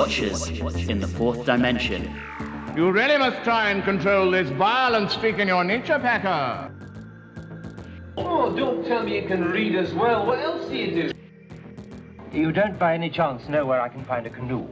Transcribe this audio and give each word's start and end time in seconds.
Watchers 0.00 0.48
in 0.88 0.98
the 0.98 1.06
fourth 1.06 1.44
dimension. 1.44 2.10
You 2.74 2.90
really 2.90 3.18
must 3.18 3.44
try 3.44 3.68
and 3.68 3.84
control 3.84 4.30
this 4.30 4.48
violent 4.48 5.10
streak 5.10 5.36
in 5.36 5.46
your 5.46 5.62
nature, 5.62 5.98
Packer. 5.98 6.74
Oh, 8.16 8.56
don't 8.56 8.82
tell 8.86 9.02
me 9.02 9.20
you 9.20 9.28
can 9.28 9.44
read 9.44 9.74
as 9.74 9.92
well. 9.92 10.24
What 10.24 10.38
else 10.38 10.66
do 10.70 10.74
you 10.74 11.02
do? 11.02 11.12
You 12.32 12.50
don't 12.50 12.78
by 12.78 12.94
any 12.94 13.10
chance 13.10 13.46
know 13.46 13.66
where 13.66 13.82
I 13.82 13.90
can 13.90 14.02
find 14.04 14.26
a 14.26 14.30
canoe? 14.30 14.66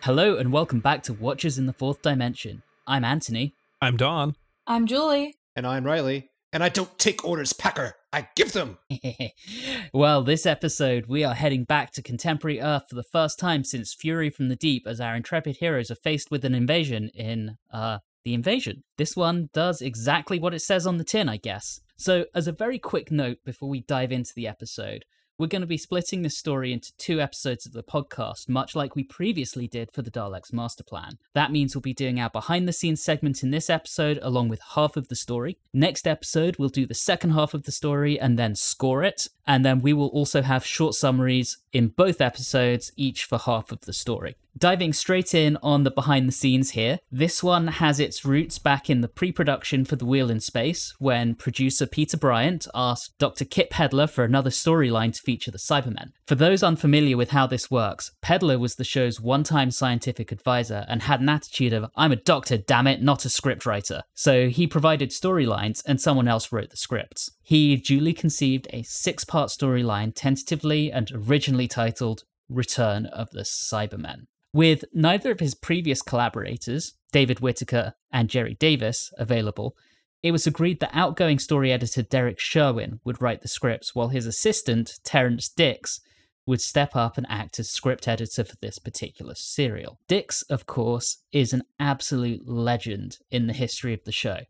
Hello 0.00 0.36
and 0.38 0.52
welcome 0.52 0.80
back 0.80 1.04
to 1.04 1.12
Watchers 1.12 1.58
in 1.58 1.66
the 1.66 1.72
Fourth 1.72 2.02
Dimension. 2.02 2.64
I'm 2.88 3.04
Anthony. 3.04 3.54
I'm 3.80 3.96
Don. 3.96 4.34
I'm 4.66 4.88
Julie. 4.88 5.36
And 5.54 5.64
I'm 5.64 5.84
Riley. 5.84 6.28
And 6.52 6.64
I 6.64 6.70
don't 6.70 6.98
take 6.98 7.24
orders, 7.24 7.52
Packer. 7.52 7.94
I 8.12 8.28
give 8.36 8.52
them. 8.52 8.78
well, 9.94 10.22
this 10.22 10.44
episode, 10.44 11.06
we 11.06 11.24
are 11.24 11.34
heading 11.34 11.64
back 11.64 11.92
to 11.92 12.02
contemporary 12.02 12.60
Earth 12.60 12.84
for 12.88 12.94
the 12.94 13.02
first 13.02 13.38
time 13.38 13.64
since 13.64 13.94
Fury 13.94 14.28
from 14.28 14.48
the 14.48 14.56
Deep 14.56 14.86
as 14.86 15.00
our 15.00 15.16
intrepid 15.16 15.56
heroes 15.56 15.90
are 15.90 15.96
faced 15.96 16.30
with 16.30 16.44
an 16.44 16.54
invasion 16.54 17.08
in, 17.14 17.56
uh, 17.72 17.98
The 18.24 18.34
Invasion. 18.34 18.84
This 18.98 19.16
one 19.16 19.48
does 19.54 19.80
exactly 19.80 20.38
what 20.38 20.52
it 20.52 20.60
says 20.60 20.86
on 20.86 20.98
the 20.98 21.04
tin, 21.04 21.28
I 21.28 21.38
guess. 21.38 21.80
So, 21.96 22.26
as 22.34 22.46
a 22.46 22.52
very 22.52 22.78
quick 22.78 23.10
note 23.10 23.38
before 23.44 23.70
we 23.70 23.80
dive 23.80 24.12
into 24.12 24.34
the 24.34 24.46
episode, 24.46 25.06
we're 25.42 25.48
going 25.48 25.60
to 25.60 25.66
be 25.66 25.76
splitting 25.76 26.22
this 26.22 26.38
story 26.38 26.72
into 26.72 26.92
two 26.98 27.20
episodes 27.20 27.66
of 27.66 27.72
the 27.72 27.82
podcast, 27.82 28.48
much 28.48 28.76
like 28.76 28.94
we 28.94 29.02
previously 29.02 29.66
did 29.66 29.90
for 29.92 30.00
the 30.00 30.10
Daleks 30.10 30.52
Master 30.52 30.84
Plan. 30.84 31.18
That 31.34 31.50
means 31.50 31.74
we'll 31.74 31.82
be 31.82 31.92
doing 31.92 32.20
our 32.20 32.30
behind 32.30 32.68
the 32.68 32.72
scenes 32.72 33.02
segment 33.02 33.42
in 33.42 33.50
this 33.50 33.68
episode, 33.68 34.20
along 34.22 34.50
with 34.50 34.60
half 34.76 34.96
of 34.96 35.08
the 35.08 35.16
story. 35.16 35.58
Next 35.74 36.06
episode, 36.06 36.58
we'll 36.60 36.68
do 36.68 36.86
the 36.86 36.94
second 36.94 37.30
half 37.30 37.54
of 37.54 37.64
the 37.64 37.72
story 37.72 38.20
and 38.20 38.38
then 38.38 38.54
score 38.54 39.02
it. 39.02 39.26
And 39.46 39.64
then 39.64 39.80
we 39.80 39.92
will 39.92 40.08
also 40.08 40.42
have 40.42 40.64
short 40.64 40.94
summaries 40.94 41.58
in 41.72 41.88
both 41.88 42.20
episodes, 42.20 42.92
each 42.96 43.24
for 43.24 43.38
half 43.38 43.72
of 43.72 43.80
the 43.82 43.92
story. 43.92 44.36
Diving 44.56 44.92
straight 44.92 45.34
in 45.34 45.56
on 45.62 45.82
the 45.82 45.90
behind 45.90 46.28
the 46.28 46.32
scenes 46.32 46.72
here, 46.72 46.98
this 47.10 47.42
one 47.42 47.68
has 47.68 47.98
its 47.98 48.24
roots 48.24 48.58
back 48.58 48.90
in 48.90 49.00
the 49.00 49.08
pre 49.08 49.32
production 49.32 49.86
for 49.86 49.96
The 49.96 50.04
Wheel 50.04 50.30
in 50.30 50.40
Space, 50.40 50.94
when 50.98 51.34
producer 51.34 51.86
Peter 51.86 52.18
Bryant 52.18 52.66
asked 52.74 53.18
Dr. 53.18 53.46
Kit 53.46 53.70
Pedler 53.70 54.08
for 54.08 54.24
another 54.24 54.50
storyline 54.50 55.14
to 55.14 55.22
feature 55.22 55.50
the 55.50 55.58
Cybermen. 55.58 56.12
For 56.26 56.34
those 56.34 56.62
unfamiliar 56.62 57.16
with 57.16 57.30
how 57.30 57.46
this 57.46 57.70
works, 57.70 58.12
Pedler 58.22 58.60
was 58.60 58.74
the 58.74 58.84
show's 58.84 59.20
one 59.20 59.42
time 59.42 59.70
scientific 59.70 60.30
advisor 60.30 60.84
and 60.86 61.02
had 61.02 61.22
an 61.22 61.30
attitude 61.30 61.72
of, 61.72 61.90
I'm 61.96 62.12
a 62.12 62.16
doctor, 62.16 62.58
damn 62.58 62.86
it, 62.86 63.02
not 63.02 63.24
a 63.24 63.28
scriptwriter. 63.28 64.02
So 64.14 64.48
he 64.48 64.66
provided 64.66 65.10
storylines 65.10 65.82
and 65.86 65.98
someone 65.98 66.28
else 66.28 66.52
wrote 66.52 66.70
the 66.70 66.76
scripts. 66.76 67.30
He 67.42 67.76
duly 67.76 68.12
conceived 68.12 68.68
a 68.70 68.82
six 68.82 69.24
part 69.24 69.50
storyline, 69.50 70.12
tentatively 70.14 70.92
and 70.92 71.10
originally 71.12 71.68
titled 71.68 72.24
Return 72.48 73.06
of 73.06 73.30
the 73.30 73.42
Cybermen. 73.42 74.26
With 74.52 74.84
neither 74.92 75.30
of 75.30 75.40
his 75.40 75.54
previous 75.54 76.02
collaborators, 76.02 76.94
David 77.10 77.40
Whitaker 77.40 77.94
and 78.12 78.28
Gerry 78.28 78.54
Davis, 78.54 79.12
available, 79.18 79.76
it 80.22 80.30
was 80.30 80.46
agreed 80.46 80.78
that 80.80 80.90
outgoing 80.92 81.38
story 81.38 81.72
editor 81.72 82.02
Derrick 82.02 82.38
Sherwin 82.38 83.00
would 83.04 83.20
write 83.20 83.42
the 83.42 83.48
scripts, 83.48 83.94
while 83.94 84.08
his 84.08 84.26
assistant, 84.26 85.00
Terrance 85.02 85.48
Dicks, 85.48 86.00
would 86.46 86.60
step 86.60 86.94
up 86.94 87.16
and 87.16 87.26
act 87.28 87.58
as 87.58 87.70
script 87.70 88.06
editor 88.06 88.44
for 88.44 88.56
this 88.60 88.78
particular 88.78 89.34
serial. 89.34 89.98
Dix, 90.06 90.42
of 90.42 90.66
course, 90.66 91.18
is 91.32 91.52
an 91.52 91.62
absolute 91.80 92.48
legend 92.48 93.18
in 93.30 93.46
the 93.46 93.52
history 93.52 93.94
of 93.94 94.04
the 94.04 94.12
show. 94.12 94.40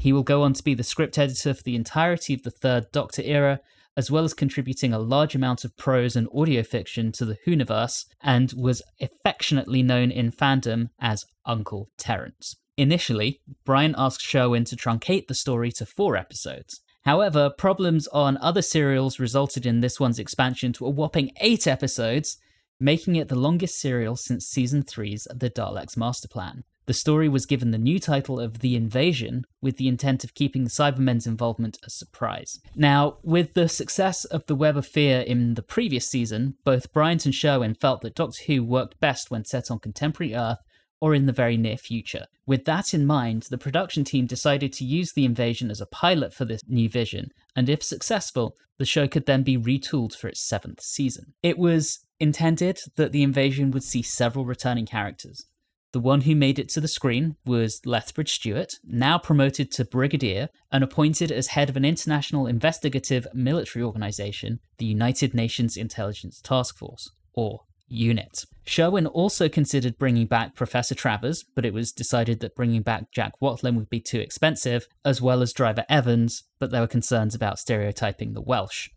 He 0.00 0.14
will 0.14 0.22
go 0.22 0.42
on 0.42 0.54
to 0.54 0.64
be 0.64 0.72
the 0.72 0.82
script 0.82 1.18
editor 1.18 1.52
for 1.52 1.62
the 1.62 1.76
entirety 1.76 2.32
of 2.32 2.42
the 2.42 2.50
Third 2.50 2.90
Doctor 2.90 3.20
era, 3.20 3.60
as 3.98 4.10
well 4.10 4.24
as 4.24 4.32
contributing 4.32 4.94
a 4.94 4.98
large 4.98 5.34
amount 5.34 5.62
of 5.62 5.76
prose 5.76 6.16
and 6.16 6.26
audio 6.34 6.62
fiction 6.62 7.12
to 7.12 7.26
the 7.26 7.36
Whoniverse, 7.46 8.06
and 8.22 8.54
was 8.56 8.80
affectionately 8.98 9.82
known 9.82 10.10
in 10.10 10.32
fandom 10.32 10.88
as 10.98 11.26
Uncle 11.44 11.90
Terrance. 11.98 12.56
Initially, 12.78 13.42
Bryant 13.66 13.94
asked 13.98 14.22
Sherwin 14.22 14.64
to 14.64 14.76
truncate 14.76 15.26
the 15.26 15.34
story 15.34 15.70
to 15.72 15.84
four 15.84 16.16
episodes. 16.16 16.80
However, 17.02 17.50
problems 17.50 18.06
on 18.08 18.38
other 18.38 18.62
serials 18.62 19.20
resulted 19.20 19.66
in 19.66 19.80
this 19.82 20.00
one's 20.00 20.18
expansion 20.18 20.72
to 20.74 20.86
a 20.86 20.90
whopping 20.90 21.30
eight 21.42 21.66
episodes, 21.66 22.38
making 22.78 23.16
it 23.16 23.28
the 23.28 23.38
longest 23.38 23.78
serial 23.78 24.16
since 24.16 24.46
season 24.46 24.82
3's 24.82 25.28
The 25.34 25.50
Daleks 25.50 25.98
Master 25.98 26.28
Plan. 26.28 26.64
The 26.90 26.94
story 26.94 27.28
was 27.28 27.46
given 27.46 27.70
the 27.70 27.78
new 27.78 28.00
title 28.00 28.40
of 28.40 28.58
The 28.58 28.74
Invasion, 28.74 29.44
with 29.62 29.76
the 29.76 29.86
intent 29.86 30.24
of 30.24 30.34
keeping 30.34 30.64
the 30.64 30.70
Cybermen's 30.70 31.24
involvement 31.24 31.78
a 31.86 31.88
surprise. 31.88 32.58
Now, 32.74 33.18
with 33.22 33.54
the 33.54 33.68
success 33.68 34.24
of 34.24 34.44
The 34.46 34.56
Web 34.56 34.76
of 34.76 34.88
Fear 34.88 35.20
in 35.20 35.54
the 35.54 35.62
previous 35.62 36.08
season, 36.08 36.56
both 36.64 36.92
Bryant 36.92 37.26
and 37.26 37.32
Sherwin 37.32 37.76
felt 37.76 38.00
that 38.00 38.16
Doctor 38.16 38.42
Who 38.46 38.64
worked 38.64 38.98
best 38.98 39.30
when 39.30 39.44
set 39.44 39.70
on 39.70 39.78
contemporary 39.78 40.34
Earth 40.34 40.58
or 41.00 41.14
in 41.14 41.26
the 41.26 41.32
very 41.32 41.56
near 41.56 41.76
future. 41.76 42.26
With 42.44 42.64
that 42.64 42.92
in 42.92 43.06
mind, 43.06 43.44
the 43.50 43.56
production 43.56 44.02
team 44.02 44.26
decided 44.26 44.72
to 44.72 44.84
use 44.84 45.12
the 45.12 45.24
invasion 45.24 45.70
as 45.70 45.80
a 45.80 45.86
pilot 45.86 46.34
for 46.34 46.44
this 46.44 46.62
new 46.66 46.88
vision, 46.88 47.28
and 47.54 47.68
if 47.68 47.84
successful, 47.84 48.56
the 48.78 48.84
show 48.84 49.06
could 49.06 49.26
then 49.26 49.44
be 49.44 49.56
retooled 49.56 50.16
for 50.16 50.26
its 50.26 50.44
seventh 50.44 50.80
season. 50.80 51.34
It 51.40 51.56
was 51.56 52.00
intended 52.18 52.80
that 52.96 53.12
the 53.12 53.22
invasion 53.22 53.70
would 53.70 53.84
see 53.84 54.02
several 54.02 54.44
returning 54.44 54.86
characters. 54.86 55.46
The 55.92 56.00
one 56.00 56.20
who 56.20 56.36
made 56.36 56.60
it 56.60 56.68
to 56.70 56.80
the 56.80 56.86
screen 56.86 57.36
was 57.44 57.84
Lethbridge 57.84 58.32
Stewart, 58.32 58.74
now 58.84 59.18
promoted 59.18 59.72
to 59.72 59.84
brigadier 59.84 60.48
and 60.70 60.84
appointed 60.84 61.32
as 61.32 61.48
head 61.48 61.68
of 61.68 61.76
an 61.76 61.84
international 61.84 62.46
investigative 62.46 63.26
military 63.34 63.84
organization, 63.84 64.60
the 64.78 64.86
United 64.86 65.34
Nations 65.34 65.76
Intelligence 65.76 66.40
Task 66.40 66.78
Force, 66.78 67.10
or 67.34 67.62
UNIT. 67.88 68.44
Sherwin 68.64 69.08
also 69.08 69.48
considered 69.48 69.98
bringing 69.98 70.26
back 70.26 70.54
Professor 70.54 70.94
Travers, 70.94 71.44
but 71.56 71.66
it 71.66 71.74
was 71.74 71.90
decided 71.90 72.38
that 72.38 72.54
bringing 72.54 72.82
back 72.82 73.10
Jack 73.10 73.32
Watling 73.40 73.74
would 73.74 73.90
be 73.90 74.00
too 74.00 74.20
expensive, 74.20 74.86
as 75.04 75.20
well 75.20 75.42
as 75.42 75.52
Driver 75.52 75.84
Evans, 75.88 76.44
but 76.60 76.70
there 76.70 76.82
were 76.82 76.86
concerns 76.86 77.34
about 77.34 77.58
stereotyping 77.58 78.34
the 78.34 78.40
Welsh. 78.40 78.90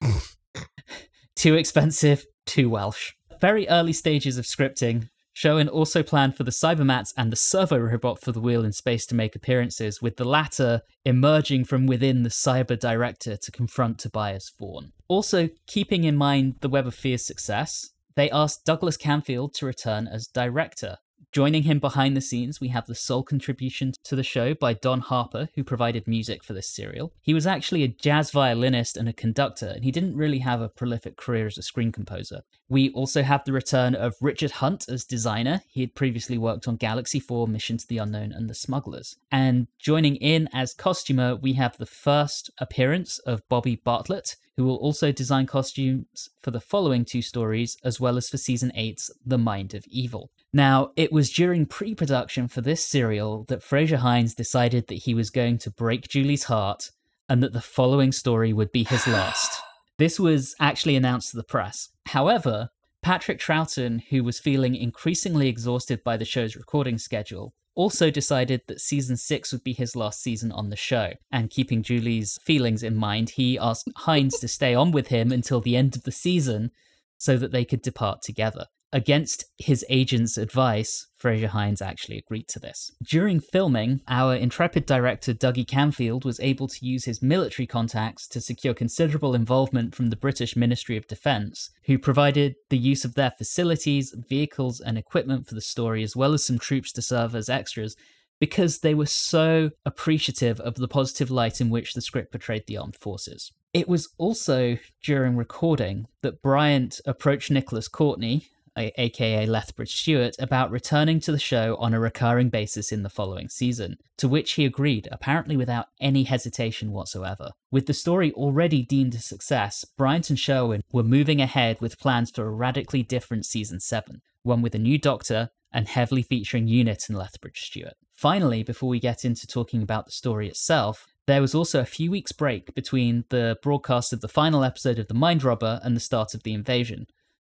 too 1.36 1.54
expensive, 1.56 2.24
too 2.46 2.70
Welsh. 2.70 3.12
Very 3.38 3.68
early 3.68 3.92
stages 3.92 4.38
of 4.38 4.46
scripting, 4.46 5.10
Sherwin 5.38 5.68
also 5.68 6.02
planned 6.02 6.36
for 6.36 6.42
the 6.42 6.50
Cybermats 6.50 7.14
and 7.16 7.30
the 7.30 7.36
servo 7.36 7.78
robot 7.78 8.20
for 8.20 8.32
the 8.32 8.40
wheel 8.40 8.64
in 8.64 8.72
space 8.72 9.06
to 9.06 9.14
make 9.14 9.36
appearances, 9.36 10.02
with 10.02 10.16
the 10.16 10.24
latter 10.24 10.82
emerging 11.04 11.66
from 11.66 11.86
within 11.86 12.24
the 12.24 12.28
cyber 12.28 12.76
director 12.76 13.36
to 13.36 13.52
confront 13.52 14.00
Tobias 14.00 14.50
Vaughn. 14.58 14.90
Also, 15.06 15.48
keeping 15.68 16.02
in 16.02 16.16
mind 16.16 16.56
the 16.60 16.68
Web 16.68 16.88
of 16.88 16.94
Fear's 16.96 17.24
success, 17.24 17.90
they 18.16 18.28
asked 18.32 18.64
Douglas 18.64 18.96
Camfield 18.96 19.52
to 19.54 19.66
return 19.66 20.08
as 20.08 20.26
director. 20.26 20.96
Joining 21.30 21.64
him 21.64 21.78
behind 21.78 22.16
the 22.16 22.22
scenes, 22.22 22.60
we 22.60 22.68
have 22.68 22.86
the 22.86 22.94
sole 22.94 23.22
contribution 23.22 23.92
to 24.04 24.16
the 24.16 24.22
show 24.22 24.54
by 24.54 24.72
Don 24.72 25.00
Harper, 25.00 25.50
who 25.54 25.62
provided 25.62 26.08
music 26.08 26.42
for 26.42 26.54
this 26.54 26.68
serial. 26.68 27.12
He 27.20 27.34
was 27.34 27.46
actually 27.46 27.82
a 27.84 27.88
jazz 27.88 28.30
violinist 28.30 28.96
and 28.96 29.08
a 29.08 29.12
conductor, 29.12 29.66
and 29.66 29.84
he 29.84 29.90
didn't 29.90 30.16
really 30.16 30.38
have 30.38 30.62
a 30.62 30.70
prolific 30.70 31.16
career 31.16 31.46
as 31.46 31.58
a 31.58 31.62
screen 31.62 31.92
composer. 31.92 32.40
We 32.68 32.90
also 32.90 33.22
have 33.22 33.44
the 33.44 33.52
return 33.52 33.94
of 33.94 34.16
Richard 34.22 34.52
Hunt 34.52 34.86
as 34.88 35.04
designer. 35.04 35.62
He 35.68 35.82
had 35.82 35.94
previously 35.94 36.38
worked 36.38 36.66
on 36.66 36.76
Galaxy 36.76 37.20
4, 37.20 37.46
Mission 37.46 37.76
to 37.76 37.86
the 37.86 37.98
Unknown, 37.98 38.32
and 38.32 38.48
The 38.48 38.54
Smugglers. 38.54 39.16
And 39.30 39.66
joining 39.78 40.16
in 40.16 40.48
as 40.54 40.72
costumer, 40.72 41.36
we 41.36 41.52
have 41.54 41.76
the 41.76 41.86
first 41.86 42.50
appearance 42.58 43.18
of 43.20 43.46
Bobi 43.50 43.82
Bartlett, 43.82 44.36
who 44.56 44.64
will 44.64 44.76
also 44.76 45.12
design 45.12 45.46
costumes 45.46 46.30
for 46.42 46.50
the 46.50 46.60
following 46.60 47.04
two 47.04 47.22
stories, 47.22 47.76
as 47.84 48.00
well 48.00 48.16
as 48.16 48.28
for 48.28 48.38
season 48.38 48.72
8's 48.76 49.10
The 49.24 49.38
Mind 49.38 49.74
of 49.74 49.84
Evil. 49.88 50.30
Now, 50.52 50.92
it 50.96 51.12
was 51.12 51.30
during 51.30 51.66
pre 51.66 51.94
production 51.94 52.48
for 52.48 52.60
this 52.60 52.84
serial 52.84 53.44
that 53.48 53.62
Frazer 53.62 53.98
Hines 53.98 54.34
decided 54.34 54.86
that 54.86 55.02
he 55.04 55.14
was 55.14 55.30
going 55.30 55.58
to 55.58 55.70
break 55.70 56.08
Julie's 56.08 56.44
heart 56.44 56.90
and 57.28 57.42
that 57.42 57.52
the 57.52 57.60
following 57.60 58.12
story 58.12 58.52
would 58.52 58.72
be 58.72 58.84
his 58.84 59.06
last. 59.06 59.60
This 59.98 60.20
was 60.20 60.54
actually 60.60 60.94
announced 60.94 61.32
to 61.32 61.36
the 61.36 61.42
press. 61.42 61.88
However, 62.06 62.70
Patrick 63.02 63.40
Troughton, 63.40 64.00
who 64.10 64.22
was 64.22 64.38
feeling 64.38 64.76
increasingly 64.76 65.48
exhausted 65.48 66.04
by 66.04 66.16
the 66.16 66.24
show's 66.24 66.54
recording 66.54 66.98
schedule, 66.98 67.52
also 67.74 68.08
decided 68.08 68.60
that 68.68 68.80
season 68.80 69.16
six 69.16 69.50
would 69.50 69.64
be 69.64 69.72
his 69.72 69.96
last 69.96 70.22
season 70.22 70.52
on 70.52 70.70
the 70.70 70.76
show. 70.76 71.14
And 71.32 71.50
keeping 71.50 71.82
Julie's 71.82 72.38
feelings 72.44 72.84
in 72.84 72.94
mind, 72.94 73.30
he 73.30 73.58
asked 73.58 73.88
Hines 73.96 74.38
to 74.38 74.46
stay 74.46 74.72
on 74.72 74.92
with 74.92 75.08
him 75.08 75.32
until 75.32 75.60
the 75.60 75.76
end 75.76 75.96
of 75.96 76.04
the 76.04 76.12
season 76.12 76.70
so 77.16 77.36
that 77.36 77.50
they 77.50 77.64
could 77.64 77.82
depart 77.82 78.22
together. 78.22 78.66
Against 78.90 79.44
his 79.58 79.84
agent's 79.90 80.38
advice, 80.38 81.08
Frazer 81.18 81.48
Hines 81.48 81.82
actually 81.82 82.16
agreed 82.16 82.48
to 82.48 82.58
this. 82.58 82.90
During 83.02 83.38
filming, 83.38 84.00
our 84.08 84.34
intrepid 84.34 84.86
director 84.86 85.34
Dougie 85.34 85.66
Camfield 85.66 86.24
was 86.24 86.40
able 86.40 86.68
to 86.68 86.86
use 86.86 87.04
his 87.04 87.20
military 87.20 87.66
contacts 87.66 88.26
to 88.28 88.40
secure 88.40 88.72
considerable 88.72 89.34
involvement 89.34 89.94
from 89.94 90.08
the 90.08 90.16
British 90.16 90.56
Ministry 90.56 90.96
of 90.96 91.06
Defence, 91.06 91.70
who 91.84 91.98
provided 91.98 92.54
the 92.70 92.78
use 92.78 93.04
of 93.04 93.14
their 93.14 93.32
facilities, 93.32 94.14
vehicles, 94.26 94.80
and 94.80 94.96
equipment 94.96 95.46
for 95.46 95.54
the 95.54 95.60
story, 95.60 96.02
as 96.02 96.16
well 96.16 96.32
as 96.32 96.46
some 96.46 96.58
troops 96.58 96.90
to 96.92 97.02
serve 97.02 97.34
as 97.34 97.50
extras, 97.50 97.94
because 98.40 98.78
they 98.78 98.94
were 98.94 99.06
so 99.06 99.70
appreciative 99.84 100.60
of 100.60 100.76
the 100.76 100.88
positive 100.88 101.30
light 101.30 101.60
in 101.60 101.68
which 101.68 101.92
the 101.92 102.00
script 102.00 102.30
portrayed 102.30 102.64
the 102.66 102.78
armed 102.78 102.96
forces. 102.96 103.52
It 103.74 103.86
was 103.86 104.08
also 104.16 104.78
during 105.02 105.36
recording 105.36 106.06
that 106.22 106.40
Bryant 106.40 107.02
approached 107.04 107.50
Nicholas 107.50 107.86
Courtney, 107.86 108.48
aka 108.78 109.46
Lethbridge 109.46 109.94
Stewart, 109.94 110.36
about 110.38 110.70
returning 110.70 111.20
to 111.20 111.32
the 111.32 111.38
show 111.38 111.76
on 111.76 111.94
a 111.94 112.00
recurring 112.00 112.48
basis 112.48 112.92
in 112.92 113.02
the 113.02 113.08
following 113.08 113.48
season, 113.48 113.96
to 114.16 114.28
which 114.28 114.52
he 114.52 114.64
agreed, 114.64 115.08
apparently 115.10 115.56
without 115.56 115.86
any 116.00 116.24
hesitation 116.24 116.92
whatsoever. 116.92 117.50
With 117.70 117.86
the 117.86 117.94
story 117.94 118.32
already 118.32 118.82
deemed 118.82 119.14
a 119.14 119.20
success, 119.20 119.84
Bryant 119.96 120.30
and 120.30 120.38
Sherwin 120.38 120.82
were 120.92 121.02
moving 121.02 121.40
ahead 121.40 121.80
with 121.80 121.98
plans 121.98 122.30
for 122.30 122.46
a 122.46 122.50
radically 122.50 123.02
different 123.02 123.46
season 123.46 123.80
7, 123.80 124.20
one 124.42 124.62
with 124.62 124.74
a 124.74 124.78
new 124.78 124.98
doctor 124.98 125.50
and 125.72 125.88
heavily 125.88 126.22
featuring 126.22 126.66
Unit 126.66 127.04
and 127.08 127.18
Lethbridge 127.18 127.60
Stewart. 127.60 127.94
Finally, 128.14 128.62
before 128.62 128.88
we 128.88 128.98
get 128.98 129.24
into 129.24 129.46
talking 129.46 129.82
about 129.82 130.06
the 130.06 130.12
story 130.12 130.48
itself, 130.48 131.06
there 131.28 131.42
was 131.42 131.54
also 131.54 131.80
a 131.80 131.84
few 131.84 132.10
weeks' 132.10 132.32
break 132.32 132.74
between 132.74 133.24
the 133.28 133.58
broadcast 133.62 134.14
of 134.14 134.22
the 134.22 134.28
final 134.28 134.64
episode 134.64 134.98
of 134.98 135.08
The 135.08 135.14
Mind 135.14 135.44
Robber 135.44 135.78
and 135.82 135.94
the 135.94 136.00
start 136.00 136.32
of 136.34 136.42
the 136.42 136.54
invasion. 136.54 137.06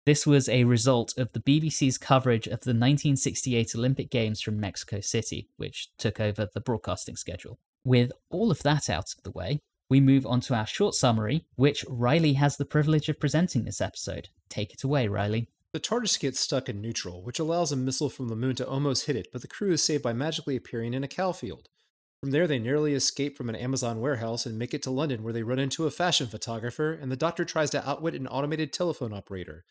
This 0.03 0.25
was 0.25 0.49
a 0.49 0.63
result 0.63 1.13
of 1.17 1.31
the 1.31 1.39
BBC's 1.39 1.99
coverage 1.99 2.47
of 2.47 2.61
the 2.61 2.71
1968 2.71 3.75
Olympic 3.75 4.09
Games 4.09 4.41
from 4.41 4.59
Mexico 4.59 4.99
City, 4.99 5.47
which 5.57 5.89
took 5.99 6.19
over 6.19 6.47
the 6.51 6.59
broadcasting 6.59 7.15
schedule. 7.15 7.59
With 7.85 8.11
all 8.31 8.49
of 8.49 8.63
that 8.63 8.89
out 8.89 9.13
of 9.15 9.21
the 9.23 9.29
way, 9.29 9.59
we 9.91 9.99
move 9.99 10.25
on 10.25 10.41
to 10.41 10.55
our 10.55 10.65
short 10.65 10.95
summary, 10.95 11.45
which 11.55 11.85
Riley 11.87 12.33
has 12.33 12.57
the 12.57 12.65
privilege 12.65 13.09
of 13.09 13.19
presenting 13.19 13.63
this 13.63 13.79
episode. 13.79 14.29
Take 14.49 14.73
it 14.73 14.83
away, 14.83 15.07
Riley. 15.07 15.49
The 15.71 15.79
TARDIS 15.79 16.19
gets 16.19 16.39
stuck 16.39 16.67
in 16.67 16.81
neutral, 16.81 17.21
which 17.21 17.37
allows 17.37 17.71
a 17.71 17.75
missile 17.75 18.09
from 18.09 18.27
the 18.27 18.35
moon 18.35 18.55
to 18.55 18.67
almost 18.67 19.05
hit 19.05 19.15
it, 19.15 19.27
but 19.31 19.43
the 19.43 19.47
crew 19.47 19.71
is 19.71 19.83
saved 19.83 20.01
by 20.01 20.13
magically 20.13 20.55
appearing 20.55 20.95
in 20.95 21.03
a 21.03 21.07
cow 21.07 21.31
field. 21.31 21.69
From 22.21 22.31
there, 22.31 22.47
they 22.47 22.59
narrowly 22.59 22.93
escape 22.93 23.37
from 23.37 23.49
an 23.49 23.55
Amazon 23.55 23.99
warehouse 23.99 24.47
and 24.47 24.57
make 24.57 24.73
it 24.73 24.81
to 24.83 24.91
London, 24.91 25.21
where 25.21 25.33
they 25.33 25.43
run 25.43 25.59
into 25.59 25.85
a 25.85 25.91
fashion 25.91 26.25
photographer, 26.25 26.91
and 26.91 27.11
the 27.11 27.15
doctor 27.15 27.45
tries 27.45 27.69
to 27.69 27.87
outwit 27.87 28.15
an 28.15 28.27
automated 28.27 28.73
telephone 28.73 29.13
operator. 29.13 29.63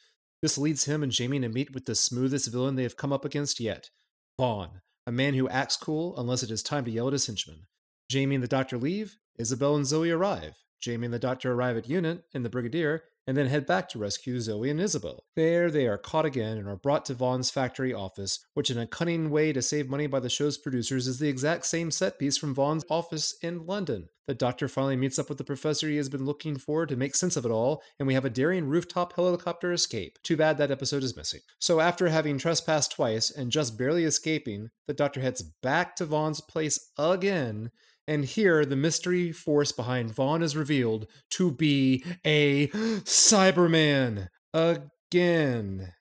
This 0.42 0.56
leads 0.56 0.84
him 0.84 1.02
and 1.02 1.12
Jamie 1.12 1.40
to 1.40 1.48
meet 1.48 1.74
with 1.74 1.84
the 1.84 1.94
smoothest 1.94 2.50
villain 2.50 2.76
they 2.76 2.82
have 2.82 2.96
come 2.96 3.12
up 3.12 3.24
against 3.24 3.60
yet 3.60 3.90
Vaughn, 4.38 4.80
a 5.06 5.12
man 5.12 5.34
who 5.34 5.48
acts 5.50 5.76
cool 5.76 6.16
unless 6.16 6.42
it 6.42 6.50
is 6.50 6.62
time 6.62 6.86
to 6.86 6.90
yell 6.90 7.08
at 7.08 7.12
his 7.12 7.26
henchmen. 7.26 7.66
Jamie 8.08 8.36
and 8.36 8.42
the 8.42 8.48
doctor 8.48 8.78
leave, 8.78 9.18
Isabel 9.38 9.76
and 9.76 9.86
Zoe 9.86 10.10
arrive. 10.10 10.56
Jamie 10.80 11.04
and 11.04 11.14
the 11.14 11.18
doctor 11.18 11.52
arrive 11.52 11.76
at 11.76 11.88
Unit 11.88 12.24
and 12.32 12.42
the 12.42 12.48
Brigadier, 12.48 13.02
and 13.26 13.36
then 13.36 13.46
head 13.46 13.66
back 13.66 13.88
to 13.90 13.98
rescue 13.98 14.40
Zoe 14.40 14.70
and 14.70 14.80
Isabel. 14.80 15.24
There, 15.36 15.70
they 15.70 15.86
are 15.86 15.98
caught 15.98 16.24
again 16.24 16.56
and 16.56 16.66
are 16.66 16.76
brought 16.76 17.04
to 17.06 17.14
Vaughn's 17.14 17.50
factory 17.50 17.92
office, 17.92 18.44
which, 18.54 18.70
in 18.70 18.78
a 18.78 18.86
cunning 18.86 19.28
way 19.28 19.52
to 19.52 19.60
save 19.60 19.90
money 19.90 20.06
by 20.06 20.20
the 20.20 20.30
show's 20.30 20.56
producers, 20.56 21.06
is 21.06 21.18
the 21.18 21.28
exact 21.28 21.66
same 21.66 21.90
set 21.90 22.18
piece 22.18 22.38
from 22.38 22.54
Vaughn's 22.54 22.84
office 22.88 23.36
in 23.42 23.66
London. 23.66 24.08
The 24.30 24.34
doctor 24.34 24.68
finally 24.68 24.94
meets 24.94 25.18
up 25.18 25.28
with 25.28 25.38
the 25.38 25.44
professor 25.44 25.88
he 25.88 25.96
has 25.96 26.08
been 26.08 26.24
looking 26.24 26.56
for 26.56 26.86
to 26.86 26.94
make 26.94 27.16
sense 27.16 27.36
of 27.36 27.44
it 27.44 27.50
all, 27.50 27.82
and 27.98 28.06
we 28.06 28.14
have 28.14 28.24
a 28.24 28.30
daring 28.30 28.66
rooftop 28.66 29.16
helicopter 29.16 29.72
escape. 29.72 30.20
Too 30.22 30.36
bad 30.36 30.56
that 30.58 30.70
episode 30.70 31.02
is 31.02 31.16
missing. 31.16 31.40
So, 31.58 31.80
after 31.80 32.06
having 32.06 32.38
trespassed 32.38 32.92
twice 32.92 33.32
and 33.32 33.50
just 33.50 33.76
barely 33.76 34.04
escaping, 34.04 34.70
the 34.86 34.94
doctor 34.94 35.20
heads 35.20 35.42
back 35.42 35.96
to 35.96 36.04
Vaughn's 36.04 36.40
place 36.40 36.92
again 36.96 37.72
and 38.06 38.24
here, 38.24 38.64
the 38.64 38.76
mystery 38.76 39.32
force 39.32 39.72
behind 39.72 40.14
Vaughn 40.14 40.44
is 40.44 40.56
revealed 40.56 41.08
to 41.30 41.50
be 41.50 42.04
a 42.24 42.68
Cyberman 42.68 44.28
again. 44.54 45.92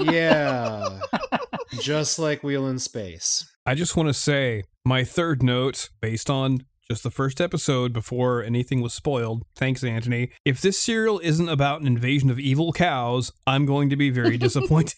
yeah. 0.00 1.00
Just 1.80 2.18
like 2.18 2.42
Wheel 2.42 2.66
in 2.66 2.80
Space. 2.80 3.48
I 3.64 3.76
just 3.76 3.96
want 3.96 4.08
to 4.08 4.14
say 4.14 4.64
my 4.84 5.04
third 5.04 5.42
note, 5.42 5.88
based 6.00 6.28
on 6.28 6.64
just 6.90 7.02
the 7.04 7.10
first 7.10 7.40
episode 7.40 7.92
before 7.92 8.42
anything 8.42 8.80
was 8.82 8.92
spoiled. 8.92 9.44
Thanks, 9.54 9.84
Anthony. 9.84 10.32
If 10.44 10.60
this 10.60 10.76
serial 10.76 11.20
isn't 11.20 11.48
about 11.48 11.80
an 11.80 11.86
invasion 11.86 12.30
of 12.30 12.40
evil 12.40 12.72
cows, 12.72 13.30
I'm 13.46 13.64
going 13.64 13.90
to 13.90 13.96
be 13.96 14.10
very 14.10 14.36
disappointed. 14.46 14.96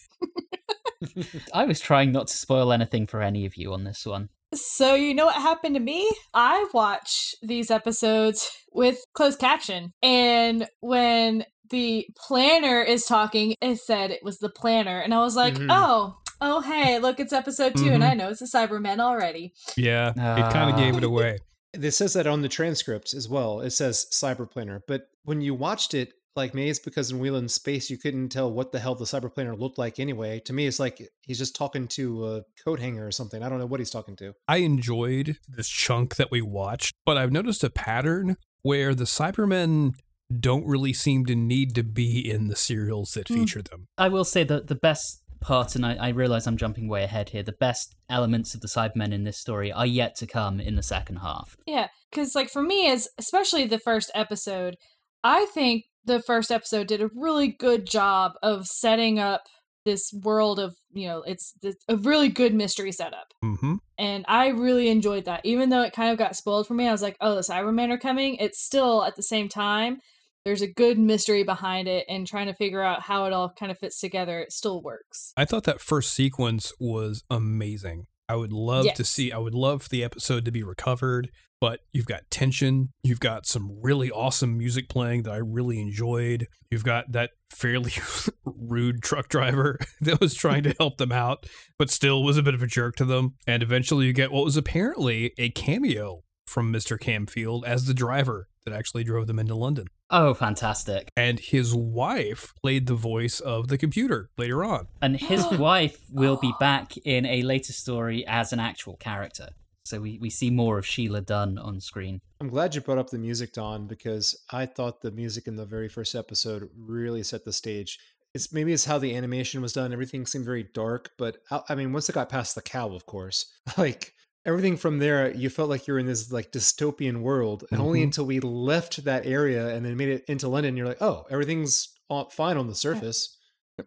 I 1.53 1.65
was 1.65 1.79
trying 1.79 2.11
not 2.11 2.27
to 2.27 2.37
spoil 2.37 2.73
anything 2.73 3.05
for 3.05 3.21
any 3.21 3.45
of 3.45 3.55
you 3.55 3.73
on 3.73 3.83
this 3.83 4.05
one. 4.07 4.29
So 4.55 4.95
you 4.95 5.13
know 5.13 5.25
what 5.27 5.35
happened 5.35 5.75
to 5.75 5.79
me? 5.81 6.09
I 6.33 6.67
watch 6.73 7.35
these 7.43 7.69
episodes 7.69 8.49
with 8.71 8.97
closed 9.13 9.37
caption. 9.39 9.91
And 10.01 10.67
when 10.79 11.45
the 11.69 12.07
planner 12.17 12.81
is 12.81 13.05
talking, 13.05 13.55
it 13.61 13.77
said 13.77 14.09
it 14.09 14.23
was 14.23 14.39
the 14.39 14.49
planner. 14.49 14.99
And 14.99 15.13
I 15.13 15.19
was 15.19 15.35
like, 15.35 15.55
Mhm. 15.55 15.67
oh, 15.69 16.15
oh, 16.41 16.61
hey, 16.61 16.97
look, 16.97 17.19
it's 17.19 17.33
episode 17.33 17.75
2 17.75 17.89
and 17.89 18.01
Mhm. 18.01 18.09
I 18.09 18.13
know 18.15 18.29
it's 18.29 18.41
a 18.41 18.45
Cybermen 18.57 18.99
already. 18.99 19.53
yeah, 19.77 20.09
it 20.39 20.51
kind 20.51 20.71
of 20.71 20.77
gave 20.77 20.95
it 20.97 21.03
away. 21.03 21.37
This 21.73 21.97
says 21.97 22.13
that 22.13 22.27
on 22.27 22.41
the 22.41 22.49
transcript 22.49 23.13
as 23.13 23.27
well. 23.27 23.59
It 23.61 23.71
says 23.71 24.05
Cyberplanner. 24.11 24.81
But 24.87 25.07
when 25.23 25.41
you 25.41 25.53
watched 25.55 25.93
it, 25.93 26.13
like 26.35 26.53
me, 26.55 26.69
it's 26.69 26.79
because 26.79 27.11
in 27.11 27.19
Wheel 27.19 27.35
in 27.35 27.47
Space, 27.47 27.89
you 27.89 27.97
couldn't 27.97 28.29
tell 28.29 28.51
what 28.51 28.71
the 28.71 28.79
hell 28.79 28.95
the 28.95 29.05
Cyberplanner 29.05 29.57
looked 29.57 29.77
like 29.77 29.99
anyway. 29.99 30.39
To 30.45 30.53
me, 30.53 30.65
it's 30.65 30.79
like 30.79 31.07
he's 31.21 31.37
just 31.37 31.55
talking 31.55 31.87
to 31.89 32.25
a 32.27 32.41
coat 32.63 32.79
hanger 32.79 33.05
or 33.05 33.11
something. 33.11 33.43
I 33.43 33.49
don't 33.49 33.59
know 33.59 33.65
what 33.67 33.79
he's 33.79 33.91
talking 33.91 34.15
to. 34.17 34.33
I 34.47 34.57
enjoyed 34.57 35.37
this 35.47 35.67
chunk 35.69 36.15
that 36.15 36.31
we 36.31 36.41
watched, 36.41 36.95
but 37.05 37.17
I've 37.17 37.31
noticed 37.31 37.63
a 37.63 37.69
pattern 37.69 38.37
where 38.63 38.95
the 38.95 39.03
Cybermen 39.03 39.91
don't 40.39 40.65
really 40.65 40.93
seem 40.93 41.25
to 41.27 41.35
need 41.35 41.75
to 41.75 41.83
be 41.83 42.19
in 42.27 42.47
the 42.47 42.55
serials 42.55 43.11
that 43.11 43.27
Hmm. 43.27 43.35
feature 43.35 43.61
them. 43.61 43.87
I 43.97 44.07
will 44.09 44.23
say 44.23 44.43
that 44.45 44.67
the 44.67 44.75
best 44.75 45.21
part, 45.43 45.75
and 45.75 45.85
I, 45.85 45.95
I 45.95 46.09
realize 46.09 46.47
I'm 46.47 46.57
jumping 46.57 46.87
way 46.87 47.03
ahead 47.03 47.29
here, 47.29 47.43
the 47.43 47.51
best 47.51 47.95
elements 48.09 48.55
of 48.55 48.61
the 48.61 48.67
Cybermen 48.67 49.13
in 49.13 49.23
this 49.23 49.37
story 49.37 49.71
are 49.71 49.85
yet 49.85 50.15
to 50.17 50.27
come 50.27 50.59
in 50.59 50.75
the 50.75 50.83
second 50.83 51.17
half. 51.17 51.55
Yeah, 51.67 51.87
because 52.09 52.33
like 52.33 52.49
for 52.49 52.63
me, 52.63 52.87
is 52.87 53.09
especially 53.17 53.65
the 53.67 53.79
first 53.79 54.09
episode, 54.15 54.75
I 55.23 55.45
think 55.53 55.83
the 56.05 56.21
first 56.21 56.51
episode 56.51 56.87
did 56.87 57.01
a 57.01 57.09
really 57.15 57.47
good 57.47 57.85
job 57.85 58.33
of 58.41 58.65
setting 58.67 59.19
up 59.19 59.43
this 59.85 60.13
world 60.23 60.59
of 60.59 60.75
you 60.93 61.07
know 61.07 61.21
it's, 61.27 61.53
it's 61.61 61.83
a 61.89 61.97
really 61.97 62.29
good 62.29 62.53
mystery 62.53 62.91
setup 62.93 63.27
Mm-hmm. 63.43 63.75
and 63.97 64.23
i 64.29 64.47
really 64.47 64.87
enjoyed 64.87 65.25
that 65.25 65.41
even 65.43 65.67
though 65.69 65.81
it 65.81 65.91
kind 65.91 66.09
of 66.09 66.17
got 66.17 66.37
spoiled 66.37 66.67
for 66.67 66.73
me 66.73 66.87
i 66.87 66.91
was 66.93 67.01
like 67.01 67.17
oh 67.19 67.35
the 67.35 67.41
cybermen 67.41 67.89
are 67.91 67.97
coming 67.97 68.35
it's 68.35 68.63
still 68.63 69.03
at 69.03 69.17
the 69.17 69.23
same 69.23 69.49
time 69.49 69.97
there's 70.45 70.61
a 70.61 70.67
good 70.67 70.99
mystery 70.99 71.43
behind 71.43 71.87
it 71.87 72.05
and 72.09 72.27
trying 72.27 72.47
to 72.47 72.53
figure 72.53 72.81
out 72.81 73.01
how 73.01 73.25
it 73.25 73.33
all 73.33 73.49
kind 73.49 73.71
of 73.71 73.77
fits 73.77 73.99
together 73.99 74.39
it 74.39 74.51
still 74.51 74.81
works 74.81 75.33
I 75.37 75.45
thought 75.45 75.63
that 75.63 75.81
first 75.81 76.13
sequence 76.13 76.73
was 76.79 77.23
amazing. 77.29 78.07
I 78.29 78.35
would 78.35 78.53
love 78.53 78.85
to 78.95 79.03
see, 79.03 79.31
I 79.31 79.37
would 79.37 79.53
love 79.53 79.83
for 79.83 79.89
the 79.89 80.03
episode 80.03 80.45
to 80.45 80.51
be 80.51 80.63
recovered, 80.63 81.29
but 81.59 81.81
you've 81.91 82.05
got 82.05 82.21
tension. 82.31 82.89
You've 83.03 83.19
got 83.19 83.45
some 83.45 83.77
really 83.81 84.09
awesome 84.09 84.57
music 84.57 84.89
playing 84.89 85.23
that 85.23 85.31
I 85.33 85.37
really 85.37 85.79
enjoyed. 85.79 86.47
You've 86.71 86.85
got 86.85 87.11
that 87.11 87.31
fairly 87.49 87.91
rude 88.45 89.03
truck 89.03 89.27
driver 89.27 89.77
that 90.01 90.19
was 90.19 90.33
trying 90.33 90.63
to 90.63 90.75
help 90.79 90.97
them 90.97 91.11
out, 91.11 91.45
but 91.77 91.89
still 91.89 92.23
was 92.23 92.37
a 92.37 92.43
bit 92.43 92.55
of 92.55 92.63
a 92.63 92.67
jerk 92.67 92.95
to 92.97 93.05
them. 93.05 93.35
And 93.45 93.61
eventually 93.61 94.05
you 94.05 94.13
get 94.13 94.31
what 94.31 94.45
was 94.45 94.57
apparently 94.57 95.33
a 95.37 95.49
cameo 95.49 96.23
from 96.45 96.71
Mr. 96.71 96.99
Camfield 96.99 97.63
as 97.65 97.85
the 97.85 97.93
driver 97.93 98.47
that 98.65 98.73
actually 98.73 99.03
drove 99.03 99.27
them 99.27 99.39
into 99.39 99.55
London. 99.55 99.87
Oh, 100.09 100.33
fantastic. 100.33 101.09
And 101.17 101.39
his 101.39 101.73
wife 101.73 102.53
played 102.61 102.87
the 102.87 102.95
voice 102.95 103.39
of 103.39 103.67
the 103.67 103.77
computer 103.77 104.29
later 104.37 104.63
on. 104.63 104.87
And 105.01 105.17
his 105.17 105.45
wife 105.51 105.99
will 106.11 106.37
be 106.37 106.53
back 106.59 106.95
in 106.97 107.25
a 107.25 107.41
later 107.41 107.73
story 107.73 108.25
as 108.27 108.53
an 108.53 108.59
actual 108.59 108.95
character. 108.97 109.49
So 109.85 109.99
we, 109.99 110.17
we 110.17 110.29
see 110.29 110.49
more 110.49 110.77
of 110.77 110.85
Sheila 110.85 111.21
Dunn 111.21 111.57
on 111.57 111.81
screen. 111.81 112.21
I'm 112.39 112.47
glad 112.49 112.73
you 112.73 112.81
brought 112.81 112.97
up 112.97 113.09
the 113.09 113.17
music, 113.17 113.53
Don, 113.53 113.85
because 113.85 114.39
I 114.49 114.65
thought 114.65 115.01
the 115.01 115.11
music 115.11 115.47
in 115.47 115.55
the 115.55 115.65
very 115.65 115.89
first 115.89 116.15
episode 116.15 116.69
really 116.77 117.23
set 117.23 117.43
the 117.43 117.51
stage. 117.51 117.99
It's 118.33 118.53
maybe 118.53 118.71
it's 118.71 118.85
how 118.85 118.97
the 118.97 119.15
animation 119.15 119.61
was 119.61 119.73
done. 119.73 119.91
Everything 119.91 120.25
seemed 120.25 120.45
very 120.45 120.63
dark, 120.73 121.11
but 121.17 121.37
I, 121.51 121.61
I 121.69 121.75
mean, 121.75 121.91
once 121.91 122.07
it 122.07 122.13
got 122.13 122.29
past 122.29 122.55
the 122.55 122.61
cow, 122.61 122.93
of 122.93 123.05
course, 123.05 123.51
like 123.77 124.13
everything 124.45 124.77
from 124.77 124.99
there, 124.99 125.31
you 125.33 125.49
felt 125.49 125.69
like 125.69 125.87
you're 125.87 125.99
in 125.99 126.05
this 126.05 126.31
like 126.31 126.51
dystopian 126.51 127.21
world. 127.21 127.63
And 127.71 127.81
only 127.81 127.99
Mhm. 128.01 128.03
until 128.05 128.25
we 128.25 128.39
left 128.39 129.03
that 129.05 129.25
area 129.25 129.73
and 129.75 129.85
then 129.85 129.95
made 129.97 130.09
it 130.09 130.25
into 130.27 130.47
London, 130.47 130.75
you're 130.77 130.87
like, 130.87 131.01
oh, 131.01 131.25
everything's 131.29 131.89
all 132.09 132.29
fine 132.29 132.57
on 132.57 132.67
the 132.67 132.75
surface. 132.75 133.37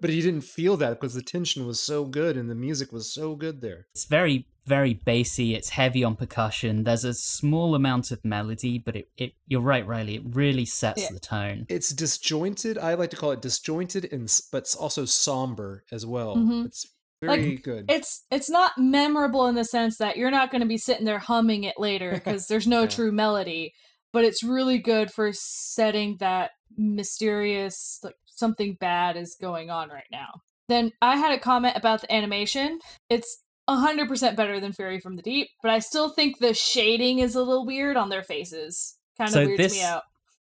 But 0.01 0.11
you 0.11 0.21
didn't 0.21 0.41
feel 0.41 0.77
that 0.79 0.95
because 1.01 1.15
the 1.15 1.23
tension 1.23 1.65
was 1.65 1.79
so 1.79 2.05
good 2.07 2.37
and 2.37 2.51
the 2.51 2.57
music 2.57 2.91
was 2.93 3.13
so 3.13 3.37
good 3.37 3.61
there. 3.61 3.87
It's 3.95 4.05
very, 4.07 4.49
very 4.65 4.95
bassy. 4.95 5.55
It's 5.55 5.69
heavy 5.69 6.03
on 6.03 6.17
percussion. 6.17 6.83
There's 6.83 7.05
a 7.05 7.15
small 7.15 7.77
amount 7.77 8.11
of 8.11 8.25
melody, 8.25 8.79
but 8.79 8.97
it, 8.97 9.09
it 9.17 9.35
you're 9.47 9.61
right, 9.61 9.87
Riley. 9.87 10.17
It 10.17 10.23
really 10.35 10.65
sets 10.65 11.03
Yeah. 11.03 11.13
the 11.13 11.21
tone. 11.21 11.67
It's 11.69 11.91
disjointed. 11.91 12.79
I 12.79 12.95
like 12.95 13.11
to 13.11 13.17
call 13.17 13.31
it 13.31 13.41
disjointed, 13.41 14.09
and 14.13 14.29
but 14.51 14.59
it's 14.65 14.75
also 14.75 15.05
somber 15.05 15.85
as 15.93 16.05
well. 16.05 16.35
Mhm. 16.37 16.67
It's 16.67 16.85
Like, 17.23 17.41
very 17.41 17.57
good. 17.57 17.87
it's 17.89 18.25
it's 18.31 18.51
not 18.51 18.73
memorable 18.79 19.47
in 19.47 19.55
the 19.55 19.65
sense 19.65 19.97
that 19.99 20.17
you're 20.17 20.31
not 20.31 20.51
going 20.51 20.61
to 20.61 20.67
be 20.69 20.77
sitting 20.79 21.05
there 21.07 21.19
humming 21.19 21.65
it 21.65 21.75
later 21.79 22.11
because 22.15 22.47
there's 22.47 22.67
no 22.67 22.83
Yeah. 22.83 22.89
true 22.89 23.13
melody 23.13 23.73
but 24.13 24.25
it's 24.25 24.43
really 24.45 24.79
good 24.79 25.11
for 25.11 25.31
setting 25.33 26.17
that 26.21 26.51
mysterious 26.77 28.01
like 28.03 28.15
something 28.27 28.77
bad 28.81 29.17
is 29.17 29.37
going 29.41 29.71
on 29.71 29.89
right 29.89 30.05
now 30.13 30.41
then 30.69 30.93
i 31.01 31.17
had 31.17 31.33
a 31.33 31.39
comment 31.41 31.77
about 31.77 32.01
the 32.03 32.13
animation 32.13 32.79
it's 33.09 33.43
100% 33.69 34.37
better 34.37 34.61
than 34.61 34.73
Fury 34.73 35.01
from 35.01 35.15
the 35.17 35.23
deep 35.23 35.49
but 35.63 35.71
i 35.71 35.79
still 35.79 36.09
think 36.11 36.39
the 36.39 36.53
shading 36.55 37.19
is 37.21 37.35
a 37.35 37.43
little 37.43 37.65
weird 37.67 37.97
on 37.97 38.11
their 38.11 38.23
faces 38.23 38.97
kind 39.17 39.29
of 39.29 39.33
So 39.35 39.47
weirds 39.47 39.59
this- 39.59 39.73
me 39.75 39.83
out 39.83 40.03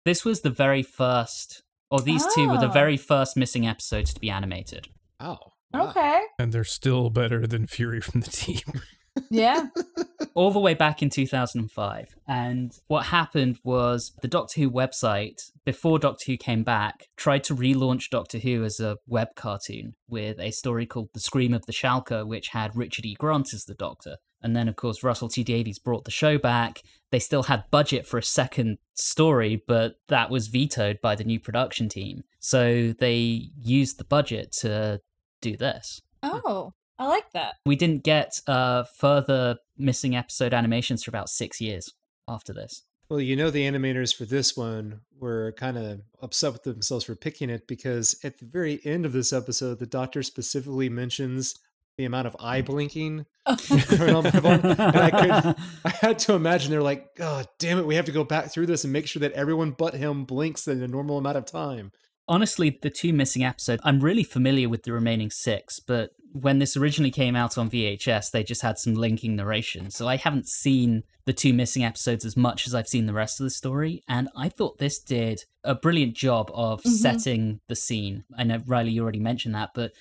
This 0.06 0.26
was 0.26 0.42
the 0.42 0.50
very 0.50 0.84
first, 0.84 1.64
or 1.92 2.02
these 2.02 2.26
two 2.36 2.48
were 2.50 2.58
the 2.58 2.70
Oh. 2.70 2.72
very 2.82 2.98
first 2.98 3.36
missing 3.38 3.66
episodes 3.68 4.14
to 4.14 4.20
be 4.20 4.30
animated. 4.30 4.88
Wow. 5.20 5.52
Wow. 5.74 5.90
Okay. 5.90 6.22
And 6.38 6.52
they're 6.52 6.64
still 6.64 7.10
better 7.10 7.46
than 7.46 7.68
Fury 7.68 8.02
from 8.02 8.22
the 8.22 8.32
team. 8.32 8.82
Yeah. 9.30 9.68
all 10.34 10.52
the 10.52 10.60
way 10.60 10.74
back 10.74 11.02
in 11.02 11.10
2005. 11.10 12.16
And 12.28 12.72
what 12.88 13.08
happened 13.08 13.60
was 13.64 14.14
the 14.22 14.28
Doctor 14.28 14.62
Who 14.62 14.72
website, 14.72 15.52
before 15.66 16.00
Doctor 16.00 16.32
Who 16.32 16.38
came 16.38 16.64
back, 16.64 17.08
tried 17.18 17.44
to 17.46 17.56
relaunch 17.56 18.10
Doctor 18.10 18.40
Who 18.40 18.64
as 18.64 18.80
a 18.80 18.98
web 19.08 19.30
cartoon 19.36 19.96
with 20.08 20.40
a 20.40 20.52
story 20.52 20.86
called 20.86 21.10
The 21.14 21.20
Scream 21.20 21.54
of 21.54 21.66
the 21.66 21.74
Shalka, 21.74 22.26
which 22.26 22.50
had 22.50 22.76
Richard 22.76 23.06
E. 23.06 23.16
Grant 23.16 23.54
as 23.54 23.66
the 23.66 23.74
Doctor. 23.74 24.18
And 24.42 24.56
then, 24.56 24.70
of 24.70 24.78
course, 24.78 25.04
Russell 25.04 25.28
T 25.28 25.44
Davies 25.44 25.80
brought 25.80 26.06
the 26.06 26.12
show 26.12 26.38
back. 26.38 26.82
They 27.12 27.20
still 27.20 27.44
had 27.44 27.66
budget 27.72 28.08
for 28.08 28.18
a 28.18 28.24
second 28.24 28.78
story, 28.94 29.62
but 29.68 29.96
that 30.08 30.30
was 30.30 30.48
vetoed 30.48 31.00
by 31.02 31.16
the 31.16 31.26
new 31.26 31.40
production 31.40 31.90
team. 31.90 32.22
So 32.40 32.94
they 32.94 33.50
used 33.62 33.98
the 33.98 34.06
budget 34.06 34.54
to 34.62 35.02
do 35.42 35.58
this. 35.58 36.02
Oh, 36.24 36.74
I 36.98 37.08
like 37.08 37.32
that. 37.32 37.56
We 37.66 37.76
didn't 37.76 38.04
get 38.04 38.42
uh, 38.48 38.84
further 38.84 39.58
missing 39.78 40.16
episode 40.16 40.54
animations 40.54 41.04
for 41.04 41.12
about 41.12 41.30
six 41.30 41.62
years 41.62 41.94
after 42.28 42.54
this. 42.54 42.84
Well, 43.10 43.22
you 43.22 43.36
know, 43.36 43.50
the 43.50 43.66
animators 43.66 44.16
for 44.16 44.26
this 44.26 44.56
one 44.56 45.02
were 45.18 45.54
kind 45.54 45.78
of 45.78 46.02
upset 46.22 46.54
with 46.54 46.64
themselves 46.64 47.06
for 47.06 47.16
picking 47.16 47.50
it 47.50 47.68
because 47.68 48.20
at 48.24 48.38
the 48.38 48.46
very 48.46 48.80
end 48.86 49.06
of 49.06 49.14
this 49.14 49.34
episode, 49.34 49.80
the 49.80 49.88
doctor 49.88 50.22
specifically 50.22 50.90
mentions 50.90 51.56
the 51.98 52.06
amount 52.06 52.28
of 52.28 52.36
eye 52.40 52.62
blinking 52.62 53.26
going 53.98 54.16
on 54.16 54.24
by 54.24 54.30
Vaughn. 54.30 54.60
And 54.64 54.98
I 54.98 55.10
could, 55.10 55.56
I 55.86 55.90
had 55.90 56.20
to 56.20 56.34
imagine 56.34 56.72
they're 56.72 56.84
like, 56.84 57.16
God 57.16 57.48
damn 57.58 57.80
it, 57.80 57.86
we 57.86 57.96
have 57.96 58.06
to 58.06 58.12
go 58.12 58.24
back 58.24 58.52
through 58.52 58.68
this 58.68 58.84
and 58.84 58.94
make 58.94 59.08
sure 59.08 59.22
that 59.22 59.34
everyone 59.34 59.72
but 59.72 59.96
him 59.96 60.26
blinks 60.26 60.68
in 60.68 60.84
a 60.84 60.88
normal 60.88 61.18
amount 61.18 61.38
of 61.38 61.46
time. 61.46 61.92
Honestly, 62.30 62.78
the 62.82 62.90
two 62.92 63.12
missing 63.12 63.44
episodes, 63.44 63.82
I'm 63.84 64.00
really 64.00 64.24
familiar 64.24 64.70
with 64.70 64.84
the 64.84 64.94
remaining 64.94 65.32
six, 65.32 65.80
but 65.80 66.12
when 66.32 66.60
this 66.60 66.78
originally 66.78 67.10
came 67.10 67.36
out 67.36 67.58
on 67.58 67.72
VHS, 67.72 68.30
they 68.30 68.44
just 68.44 68.62
had 68.62 68.78
some 68.78 68.94
linking 68.94 69.36
narration. 69.36 69.90
So 69.90 70.08
I 70.08 70.16
haven't 70.16 70.48
seen 70.48 71.04
the 71.26 71.34
two 71.34 71.54
missing 71.54 71.84
episodes 71.84 72.24
as 72.24 72.38
much 72.38 72.68
as 72.68 72.76
I've 72.76 72.88
seen 72.88 73.08
the 73.08 73.14
rest 73.14 73.40
of 73.40 73.46
the 73.46 73.50
story. 73.50 74.04
And 74.08 74.30
I 74.38 74.48
thought 74.48 74.78
this 74.78 75.00
did 75.00 75.44
a 75.64 75.74
brilliant 75.74 76.14
job 76.16 76.52
of 76.54 76.84
Mhm. 76.84 76.90
setting 76.92 77.62
the 77.68 77.76
scene. 77.76 78.26
I 78.38 78.44
know, 78.44 78.60
Riley, 78.68 78.92
you 78.92 79.02
already 79.02 79.20
mentioned 79.20 79.56
that, 79.56 79.72
but 79.74 79.92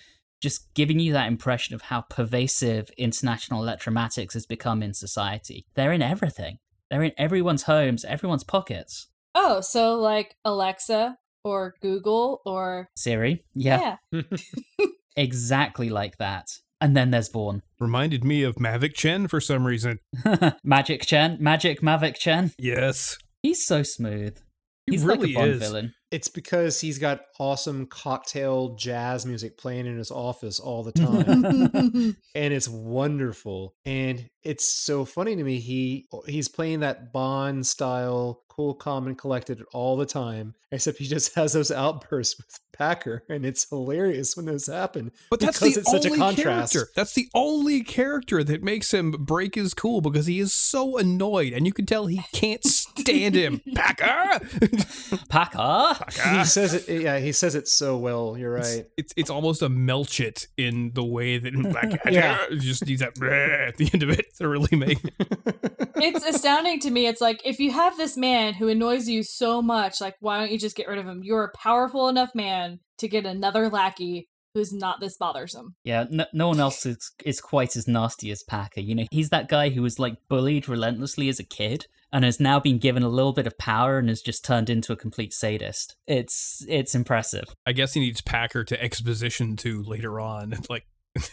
just 0.40 0.72
giving 0.74 1.00
you 1.00 1.14
that 1.14 1.28
impression 1.28 1.74
of 1.74 1.82
how 1.82 2.02
pervasive 2.02 2.90
international 2.98 3.62
electromatics 3.62 4.34
has 4.34 4.44
become 4.46 4.82
in 4.82 4.92
society. 4.92 5.64
They're 5.74 5.92
in 5.92 6.02
everything. 6.02 6.58
They're 6.90 7.02
in 7.02 7.12
everyone's 7.16 7.62
homes, 7.64 8.04
everyone's 8.04 8.44
pockets. 8.44 9.08
oh, 9.34 9.60
so 9.60 9.94
like 9.94 10.36
Alexa 10.44 11.16
or 11.48 11.74
Google 11.82 12.40
or 12.44 12.88
Siri, 12.96 13.44
yeah, 13.54 13.96
yeah. 14.12 14.22
exactly 15.16 15.90
like 15.90 16.18
that. 16.18 16.46
And 16.80 16.96
then 16.96 17.10
there's 17.10 17.28
Vaughn. 17.28 17.62
Reminded 17.80 18.22
me 18.24 18.44
of 18.44 18.54
Mavic 18.56 18.94
Chen 18.94 19.26
for 19.26 19.40
some 19.40 19.66
reason. 19.66 19.98
Magic 20.64 21.02
Chen, 21.04 21.36
Magic 21.40 21.80
Mavic 21.80 22.14
Chen. 22.16 22.52
Yes. 22.56 23.16
He's 23.42 23.66
so 23.66 23.82
smooth. 23.82 24.36
He 24.86 24.92
He's 24.92 25.04
really 25.04 25.34
like 25.34 25.36
a 25.36 25.38
Bond 25.40 25.50
is. 25.50 25.58
villain. 25.58 25.94
It's 26.10 26.28
because 26.28 26.80
he's 26.80 26.98
got 26.98 27.22
awesome 27.38 27.86
cocktail 27.86 28.74
jazz 28.76 29.26
music 29.26 29.58
playing 29.58 29.86
in 29.86 29.98
his 29.98 30.10
office 30.10 30.58
all 30.58 30.82
the 30.82 30.92
time. 30.92 32.16
and 32.34 32.54
it's 32.54 32.68
wonderful 32.68 33.74
and 33.84 34.28
it's 34.42 34.66
so 34.66 35.04
funny 35.04 35.36
to 35.36 35.42
me 35.44 35.58
he 35.58 36.06
he's 36.26 36.48
playing 36.48 36.80
that 36.80 37.12
bond 37.12 37.66
style 37.66 38.42
cool 38.48 38.74
calm 38.74 39.06
and 39.06 39.18
collected 39.18 39.62
all 39.72 39.96
the 39.96 40.06
time 40.06 40.54
except 40.72 40.98
he 40.98 41.06
just 41.06 41.34
has 41.36 41.52
those 41.52 41.70
outbursts 41.70 42.36
with 42.36 42.58
packer 42.72 43.24
and 43.28 43.44
it's 43.44 43.68
hilarious 43.68 44.36
when 44.36 44.46
those 44.46 44.66
happen 44.66 45.10
But 45.30 45.40
that's 45.40 45.58
because 45.58 45.74
the 45.74 45.80
it's 45.80 45.90
such 45.90 46.04
a 46.04 46.08
only 46.08 46.18
contrast 46.18 46.72
character. 46.72 46.92
That's 46.94 47.14
the 47.14 47.28
only 47.34 47.82
character 47.82 48.44
that 48.44 48.62
makes 48.62 48.92
him 48.92 49.10
break 49.12 49.56
his 49.56 49.74
cool 49.74 50.00
because 50.00 50.26
he 50.26 50.38
is 50.38 50.52
so 50.52 50.96
annoyed, 50.96 51.52
and 51.52 51.66
you 51.66 51.72
can 51.72 51.86
tell 51.86 52.06
he 52.06 52.20
can't 52.32 52.64
stand 52.64 53.34
him. 53.34 53.60
Packer. 53.74 54.46
Packer. 55.28 55.97
He 56.12 56.20
ah. 56.24 56.42
says 56.44 56.74
it 56.74 57.02
yeah 57.02 57.18
he 57.18 57.32
says 57.32 57.54
it 57.54 57.68
so 57.68 57.96
well 57.96 58.36
you're 58.38 58.52
right 58.52 58.86
It's 58.96 59.12
it's 59.16 59.30
almost 59.30 59.62
a 59.62 59.68
Melchett 59.68 60.46
in 60.56 60.92
the 60.94 61.04
way 61.04 61.38
that 61.38 61.52
Black 61.72 62.00
Yeah. 62.10 62.38
just 62.50 62.86
needs 62.86 63.00
that 63.00 63.20
at 63.22 63.76
the 63.76 63.90
end 63.92 64.02
of 64.02 64.10
it 64.10 64.26
to 64.36 64.48
really 64.48 64.76
make. 64.76 64.98
it's 65.96 66.24
astounding 66.24 66.80
to 66.80 66.90
me. 66.90 67.06
It's 67.06 67.20
like 67.20 67.40
if 67.44 67.58
you 67.58 67.70
have 67.72 67.96
this 67.96 68.16
man 68.16 68.54
who 68.54 68.68
annoys 68.68 69.08
you 69.08 69.22
so 69.22 69.60
much, 69.62 70.00
like 70.00 70.16
why 70.20 70.38
don't 70.38 70.50
you 70.50 70.58
just 70.58 70.76
get 70.76 70.88
rid 70.88 70.98
of 70.98 71.06
him? 71.06 71.22
You're 71.22 71.44
a 71.44 71.56
powerful 71.56 72.08
enough 72.08 72.34
man 72.34 72.80
to 72.98 73.08
get 73.08 73.26
another 73.26 73.68
lackey 73.68 74.28
who's 74.58 74.72
not 74.72 75.00
this 75.00 75.16
bothersome. 75.16 75.76
Yeah, 75.84 76.04
no, 76.10 76.26
no 76.32 76.48
one 76.48 76.60
else 76.60 76.84
is, 76.84 77.12
is 77.24 77.40
quite 77.40 77.76
as 77.76 77.88
nasty 77.88 78.30
as 78.30 78.42
Packer. 78.42 78.80
You 78.80 78.94
know, 78.94 79.06
he's 79.10 79.30
that 79.30 79.48
guy 79.48 79.70
who 79.70 79.82
was 79.82 79.98
like 79.98 80.16
bullied 80.28 80.68
relentlessly 80.68 81.28
as 81.28 81.38
a 81.38 81.44
kid 81.44 81.86
and 82.12 82.24
has 82.24 82.40
now 82.40 82.58
been 82.58 82.78
given 82.78 83.02
a 83.02 83.08
little 83.08 83.32
bit 83.32 83.46
of 83.46 83.58
power 83.58 83.98
and 83.98 84.08
has 84.08 84.20
just 84.20 84.44
turned 84.44 84.68
into 84.68 84.92
a 84.92 84.96
complete 84.96 85.32
sadist. 85.32 85.96
It's 86.06 86.64
it's 86.68 86.94
impressive. 86.94 87.44
I 87.66 87.72
guess 87.72 87.94
he 87.94 88.00
needs 88.00 88.20
Packer 88.20 88.64
to 88.64 88.82
exposition 88.82 89.56
to 89.58 89.82
later 89.82 90.20
on, 90.20 90.54
like 90.70 90.84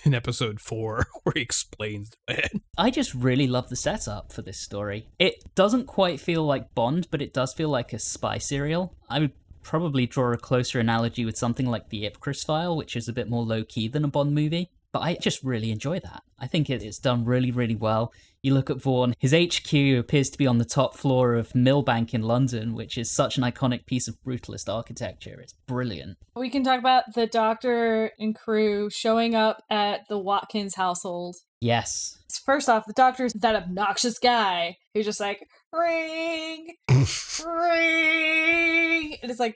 in 0.03 0.13
episode 0.13 0.59
four, 0.59 1.05
where 1.23 1.33
he 1.35 1.41
explains 1.41 2.11
it. 2.27 2.61
I 2.77 2.91
just 2.91 3.13
really 3.13 3.47
love 3.47 3.69
the 3.69 3.75
setup 3.75 4.31
for 4.31 4.41
this 4.41 4.59
story. 4.59 5.09
It 5.19 5.35
doesn't 5.55 5.87
quite 5.87 6.19
feel 6.19 6.43
like 6.43 6.75
Bond, 6.75 7.07
but 7.11 7.21
it 7.21 7.33
does 7.33 7.53
feel 7.53 7.69
like 7.69 7.93
a 7.93 7.99
spy 7.99 8.37
serial. 8.37 8.95
I 9.09 9.19
would 9.19 9.31
probably 9.65 10.05
draw 10.05 10.31
a 10.31 10.37
closer 10.37 10.79
analogy 10.79 11.25
with 11.25 11.35
something 11.35 11.65
like 11.65 11.89
the 11.89 12.09
Ipcress 12.09 12.45
file, 12.45 12.77
which 12.77 12.95
is 12.95 13.09
a 13.09 13.13
bit 13.13 13.27
more 13.27 13.43
low 13.43 13.63
key 13.63 13.87
than 13.87 14.05
a 14.05 14.07
Bond 14.07 14.33
movie. 14.33 14.69
But 14.91 14.99
I 14.99 15.15
just 15.15 15.43
really 15.43 15.71
enjoy 15.71 15.99
that. 15.99 16.23
I 16.39 16.47
think 16.47 16.69
it, 16.69 16.83
it's 16.83 16.99
done 16.99 17.25
really, 17.25 17.51
really 17.51 17.75
well. 17.75 18.13
You 18.45 18.53
look 18.53 18.69
at 18.69 18.79
Vaughn, 18.79 19.15
his 19.17 19.33
HQ 19.33 19.73
appears 19.97 20.29
to 20.29 20.37
be 20.37 20.45
on 20.45 20.59
the 20.59 20.65
top 20.65 20.95
floor 20.95 21.33
of 21.33 21.53
Millbank 21.53 22.13
in 22.13 22.21
London, 22.21 22.75
which 22.75 22.95
is 22.95 23.09
such 23.09 23.39
an 23.39 23.43
iconic 23.43 23.87
piece 23.87 24.07
of 24.07 24.21
brutalist 24.21 24.71
architecture. 24.71 25.39
It's 25.41 25.55
brilliant. 25.65 26.19
We 26.35 26.51
can 26.51 26.63
talk 26.63 26.77
about 26.77 27.05
the 27.15 27.25
doctor 27.25 28.11
and 28.19 28.35
crew 28.35 28.91
showing 28.91 29.33
up 29.33 29.63
at 29.71 30.01
the 30.09 30.19
Watkins 30.19 30.75
household. 30.75 31.37
Yes. 31.59 32.19
First 32.45 32.69
off, 32.69 32.85
the 32.85 32.93
doctor's 32.93 33.33
that 33.33 33.55
obnoxious 33.55 34.19
guy 34.19 34.77
who's 34.93 35.05
just 35.05 35.19
like, 35.19 35.41
ring, 35.73 36.67
ring. 37.43 39.17
And 39.23 39.31
it's 39.31 39.39
like, 39.39 39.55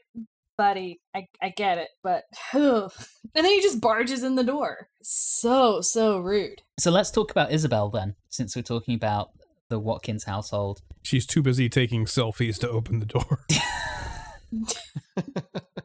buddy, 0.60 1.00
I, 1.16 1.26
I 1.42 1.54
get 1.56 1.78
it, 1.78 1.88
but. 2.04 2.26
ugh. 2.54 2.92
And 3.36 3.46
then 3.46 3.54
he 3.54 3.62
just 3.62 3.80
barges 3.80 4.24
in 4.24 4.36
the 4.36 4.44
door. 4.44 4.90
So, 5.04 5.82
so 5.82 6.18
rude. 6.20 6.64
So 6.80 6.90
let's 6.90 7.12
talk 7.12 7.30
about 7.30 7.52
Isabel 7.52 7.92
then, 7.92 8.16
since 8.28 8.56
we're 8.56 8.64
talking 8.64 8.96
about 8.96 9.30
the 9.70 9.78
Watkins 9.78 10.24
household. 10.24 10.82
She's 11.04 11.28
too 11.28 11.44
busy 11.44 11.70
taking 11.70 12.06
selfies 12.06 12.58
to 12.60 12.70
open 12.70 13.00
the 13.00 13.06
door. 13.06 13.46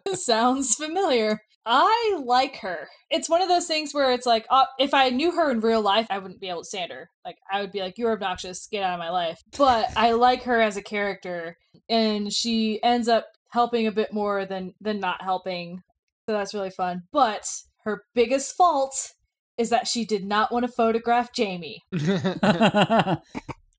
Sounds 0.14 0.74
familiar. 0.74 1.42
I 1.66 2.18
like 2.24 2.56
her. 2.60 2.88
It's 3.10 3.28
one 3.28 3.42
of 3.42 3.48
those 3.48 3.66
things 3.66 3.92
where 3.92 4.10
it's 4.12 4.26
like, 4.26 4.46
uh, 4.48 4.64
if 4.78 4.94
I 4.94 5.10
knew 5.10 5.32
her 5.32 5.50
in 5.50 5.60
real 5.60 5.82
life, 5.82 6.06
I 6.08 6.18
wouldn't 6.18 6.40
be 6.40 6.48
able 6.48 6.62
to 6.62 6.68
stand 6.68 6.92
her. 6.92 7.10
Like, 7.26 7.36
I 7.52 7.60
would 7.60 7.72
be 7.72 7.80
like, 7.80 7.98
you're 7.98 8.12
obnoxious, 8.12 8.66
get 8.70 8.82
out 8.82 8.94
of 8.94 8.98
my 8.98 9.10
life. 9.10 9.42
But 9.56 9.90
I 9.96 10.12
like 10.12 10.44
her 10.44 10.62
as 10.62 10.78
a 10.78 10.82
character, 10.82 11.58
and 11.90 12.32
she 12.32 12.82
ends 12.82 13.06
up 13.06 13.26
helping 13.54 13.86
a 13.86 13.92
bit 13.92 14.12
more 14.12 14.44
than 14.44 14.74
than 14.80 15.00
not 15.00 15.22
helping. 15.22 15.80
So 16.28 16.34
that's 16.36 16.52
really 16.52 16.70
fun. 16.70 17.04
But 17.12 17.46
her 17.84 18.02
biggest 18.14 18.56
fault 18.56 19.12
is 19.56 19.70
that 19.70 19.86
she 19.86 20.04
did 20.04 20.24
not 20.24 20.52
want 20.52 20.66
to 20.66 20.72
photograph 20.72 21.32
Jamie. 21.32 21.80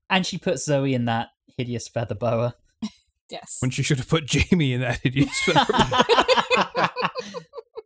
and 0.10 0.26
she 0.26 0.38
put 0.38 0.60
Zoe 0.60 0.94
in 0.94 1.06
that 1.06 1.30
hideous 1.58 1.88
feather 1.88 2.16
boa. 2.16 2.56
Yes. 3.32 3.58
when 3.60 3.72
she 3.72 3.82
should 3.82 3.98
have 3.98 4.08
put 4.08 4.28
Jamie 4.28 4.74
in 4.74 4.82
that 4.82 5.00
hideous 5.02 5.36
feather. 5.46 6.90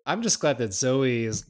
i'm 0.06 0.22
just 0.22 0.42
glad 0.42 0.58
that 0.58 0.74
zoe 0.74 1.24
is 1.24 1.46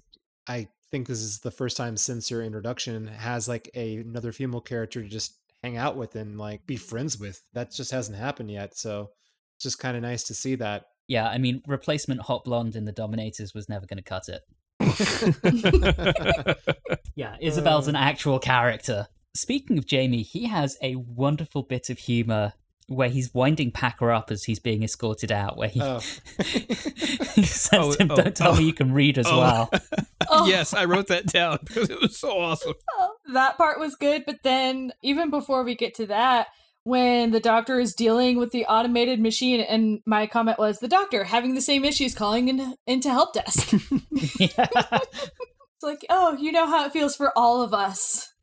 i 0.48 0.68
think 0.92 1.08
this 1.08 1.22
is 1.22 1.40
the 1.40 1.50
first 1.50 1.76
time 1.76 1.98
since 1.98 2.30
your 2.30 2.44
introduction 2.44 3.08
has 3.08 3.48
like 3.48 3.68
a, 3.74 3.96
another 3.98 4.32
female 4.32 4.62
character 4.62 5.02
to 5.02 5.10
just 5.10 5.40
hang 5.64 5.76
out 5.76 5.98
with 5.98 6.16
and 6.16 6.38
like 6.38 6.68
be 6.68 6.76
friends 6.76 7.20
with 7.20 7.42
that 7.54 7.72
just 7.72 7.90
hasn't 7.90 8.16
happened 8.16 8.52
yet 8.52 8.78
so 8.78 9.10
it's 9.60 9.66
just 9.66 9.80
kind 9.80 9.98
of 9.98 10.04
nice 10.04 10.24
to 10.24 10.34
see 10.34 10.56
that 10.56 10.86
Yeah, 11.10 11.28
I 11.28 11.38
mean, 11.38 11.62
replacement 11.68 12.22
hot 12.22 12.46
blonde 12.46 12.78
in 12.78 12.86
the 12.86 12.94
Dominators 12.94 13.54
was 13.54 13.68
never 13.68 13.86
going 13.86 13.98
to 13.98 14.04
cut 14.04 14.30
it. 14.30 14.44
Yeah, 17.20 17.36
Isabel's 17.42 17.90
an 17.90 17.98
uh. 17.98 18.00
actual 18.00 18.40
character. 18.40 19.08
Speaking 19.36 19.78
of 19.78 19.86
Jamie, 19.86 20.22
he 20.22 20.46
has 20.46 20.78
a 20.82 20.96
wonderful 20.96 21.64
bit 21.64 21.90
of 21.90 22.00
humor 22.00 22.54
where 22.88 23.10
he's 23.10 23.34
winding 23.34 23.72
Packer 23.72 24.10
up 24.10 24.32
as 24.32 24.46
he's 24.46 24.60
being 24.60 24.84
escorted 24.84 25.30
out, 25.30 25.58
where 25.58 25.68
he, 25.68 25.82
Oh. 25.82 26.00
he 26.40 27.44
says 27.44 27.70
Oh, 27.74 27.92
to 27.92 28.04
him, 28.04 28.12
oh, 28.12 28.16
Don't 28.16 28.36
tell 28.36 28.54
oh, 28.54 28.56
me 28.56 28.64
you 28.64 28.74
can 28.74 28.94
read 28.94 29.18
as 29.18 29.28
oh. 29.28 29.38
well. 29.38 29.70
Oh. 30.32 30.46
yes, 30.46 30.76
I 30.76 30.86
wrote 30.86 31.08
that 31.08 31.26
down 31.26 31.58
because 31.66 31.90
it 31.90 32.00
was 32.00 32.16
so 32.16 32.38
awesome. 32.38 32.76
that 33.34 33.58
part 33.58 33.80
was 33.80 33.96
good, 33.96 34.26
but 34.28 34.44
then 34.44 34.94
even 35.02 35.32
before 35.32 35.64
we 35.64 35.74
get 35.74 35.96
to 35.96 36.06
that, 36.06 36.50
when 36.84 37.32
the 37.32 37.40
doctor 37.40 37.80
is 37.80 37.94
dealing 37.94 38.38
with 38.38 38.52
the 38.52 38.66
automated 38.66 39.20
machine, 39.20 39.62
and 39.62 40.00
my 40.06 40.28
comment 40.28 40.58
was 40.58 40.80
the 40.80 40.88
doctor 40.88 41.26
having 41.26 41.54
the 41.54 41.62
same 41.62 41.86
issues 41.86 42.16
calling 42.16 42.48
in, 42.48 42.76
into 42.88 43.10
help 43.10 43.34
desk. 43.34 43.74
It's 45.80 45.86
like, 45.86 46.06
oh, 46.10 46.36
you 46.38 46.52
know 46.52 46.68
how 46.68 46.86
it 46.86 46.92
feels 46.92 47.16
for 47.16 47.32
all 47.38 47.62
of 47.62 47.74
us. 47.74 48.34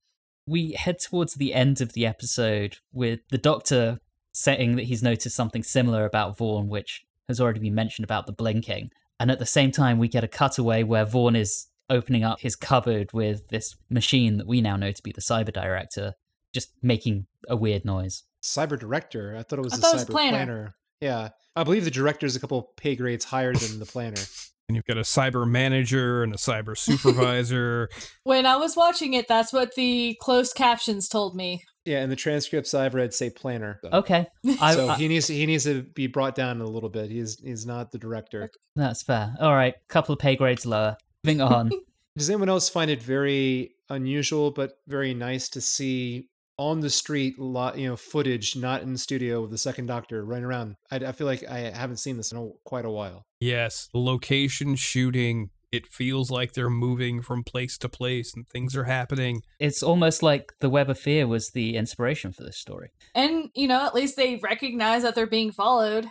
we 0.47 0.73
head 0.73 0.99
towards 0.99 1.35
the 1.35 1.53
end 1.53 1.83
of 1.83 1.93
the 1.93 2.07
episode 2.07 2.79
with 2.95 3.21
the 3.29 3.37
doctor 3.37 3.99
saying 4.33 4.77
that 4.77 4.85
he's 4.85 5.03
noticed 5.03 5.37
something 5.37 5.63
similar 5.63 6.07
about 6.07 6.39
Vaughn, 6.39 6.69
which 6.69 7.05
has 7.29 7.39
already 7.39 7.61
been 7.61 7.75
mentioned 7.75 8.05
about 8.05 8.27
the 8.27 8.33
blinking. 8.33 8.91
And 9.21 9.31
at 9.31 9.39
the 9.39 9.45
same 9.45 9.71
time, 9.71 9.99
we 9.99 10.09
get 10.09 10.25
a 10.25 10.29
cutaway 10.29 10.83
where 10.83 11.05
Vaughn 11.05 11.37
is 11.37 11.67
opening 11.91 12.25
up 12.25 12.41
his 12.41 12.57
cupboard 12.57 13.13
with 13.13 13.49
this 13.49 13.77
machine 13.91 14.39
that 14.39 14.47
we 14.47 14.63
now 14.63 14.77
know 14.77 14.93
to 14.93 15.03
be 15.03 15.13
the 15.13 15.21
cyber 15.21 15.53
director, 15.53 16.15
just 16.57 16.71
making 16.83 17.27
a 17.49 17.55
weird 17.57 17.85
noise. 17.85 18.25
Cyber 18.43 18.79
director. 18.79 19.37
I 19.39 19.43
thought 19.43 19.59
it 19.59 19.63
was 19.63 19.75
I 19.75 19.77
the 19.77 19.83
thought 19.83 19.93
it 19.93 19.97
was 19.97 20.05
cyber 20.07 20.11
planner. 20.11 20.37
planner. 20.37 20.75
Yeah. 21.01 21.29
I 21.55 21.65
believe 21.65 21.85
the 21.85 21.91
director 21.91 22.27
is 22.27 22.35
a 22.37 22.41
couple 22.41 22.73
pay 22.77 22.97
grades 22.97 23.27
higher 23.27 23.55
than 23.55 23.79
the 23.79 23.87
planner. 23.87 24.21
And 24.69 24.75
you've 24.75 24.85
got 24.85 24.97
a 24.99 25.03
cyber 25.03 25.49
manager 25.49 26.25
and 26.25 26.33
a 26.35 26.37
cyber 26.37 26.77
supervisor. 26.89 27.89
When 28.25 28.47
I 28.47 28.57
was 28.57 28.75
watching 28.75 29.15
it, 29.15 29.29
that's 29.29 29.53
what 29.53 29.77
the 29.77 30.17
closed 30.21 30.57
captions 30.57 31.09
told 31.09 31.37
me. 31.37 31.63
Yeah, 31.85 32.03
and 32.03 32.11
the 32.11 32.17
transcripts 32.17 32.75
I've 32.75 32.95
read 32.97 33.15
say 33.15 33.31
planner. 33.31 33.79
Okay, 33.93 34.27
I, 34.61 34.75
so 34.75 34.89
I- 34.89 34.97
he 34.97 35.07
needs 35.07 35.29
he 35.29 35.47
needs 35.47 35.63
to 35.65 35.83
be 35.85 36.09
brought 36.09 36.35
down 36.35 36.61
a 36.61 36.67
little 36.67 36.89
bit. 36.89 37.13
He's 37.13 37.39
he's 37.39 37.65
not 37.65 37.93
the 37.93 37.99
director. 37.99 38.51
that's 38.75 39.05
fair. 39.05 39.37
All 39.39 39.55
right, 39.55 39.75
couple 39.89 40.13
of 40.15 40.19
pay 40.19 40.35
grades 40.35 40.67
lower. 40.67 40.97
Moving 41.23 41.43
on. 41.43 41.71
Does 42.17 42.29
anyone 42.29 42.49
else 42.49 42.69
find 42.69 42.91
it 42.91 43.01
very 43.01 43.71
unusual 43.89 44.51
but 44.51 44.73
very 44.89 45.15
nice 45.15 45.49
to 45.51 45.61
see 45.61 46.29
on 46.59 46.81
the 46.81 46.91
street 46.91 47.39
lot 47.39 47.77
you 47.79 47.87
know 47.89 47.97
footage 47.97 48.57
not 48.57 48.83
in 48.83 48.93
the 48.93 48.99
studio 48.99 49.45
of 49.45 49.51
the 49.51 49.59
second 49.59 49.87
doctor 49.87 50.25
running 50.25 50.45
around? 50.45 50.77
I, 50.91 50.97
I 50.97 51.13
feel 51.13 51.27
like 51.27 51.45
I 51.49 51.71
haven't 51.71 51.99
seen 51.99 52.17
this 52.17 52.33
in 52.33 52.39
a, 52.39 52.49
quite 52.65 52.85
a 52.85 52.91
while. 52.91 53.25
yes, 53.41 53.89
location 53.93 54.77
shooting. 54.77 55.51
It 55.73 55.87
feels 55.89 56.31
like 56.31 56.53
they're 56.53 56.71
moving 56.71 57.21
from 57.23 57.43
place 57.43 57.77
to 57.79 57.89
place 57.89 58.33
and 58.35 58.49
things 58.49 58.77
are 58.77 58.85
happening. 58.85 59.43
it's 59.59 59.83
almost 59.83 60.23
like 60.23 60.53
the 60.61 60.71
Web 60.71 60.89
of 60.89 60.99
Fear 60.99 61.27
was 61.27 61.51
the 61.51 61.77
inspiration 61.77 62.33
for 62.33 62.45
this 62.45 62.57
story. 62.57 62.93
And, 63.15 63.51
you 63.55 63.67
know, 63.67 63.85
at 63.85 63.95
least 63.95 64.17
they 64.17 64.37
recognize 64.37 65.03
that 65.03 65.15
they're 65.17 65.27
being 65.27 65.51
followed 65.53 66.07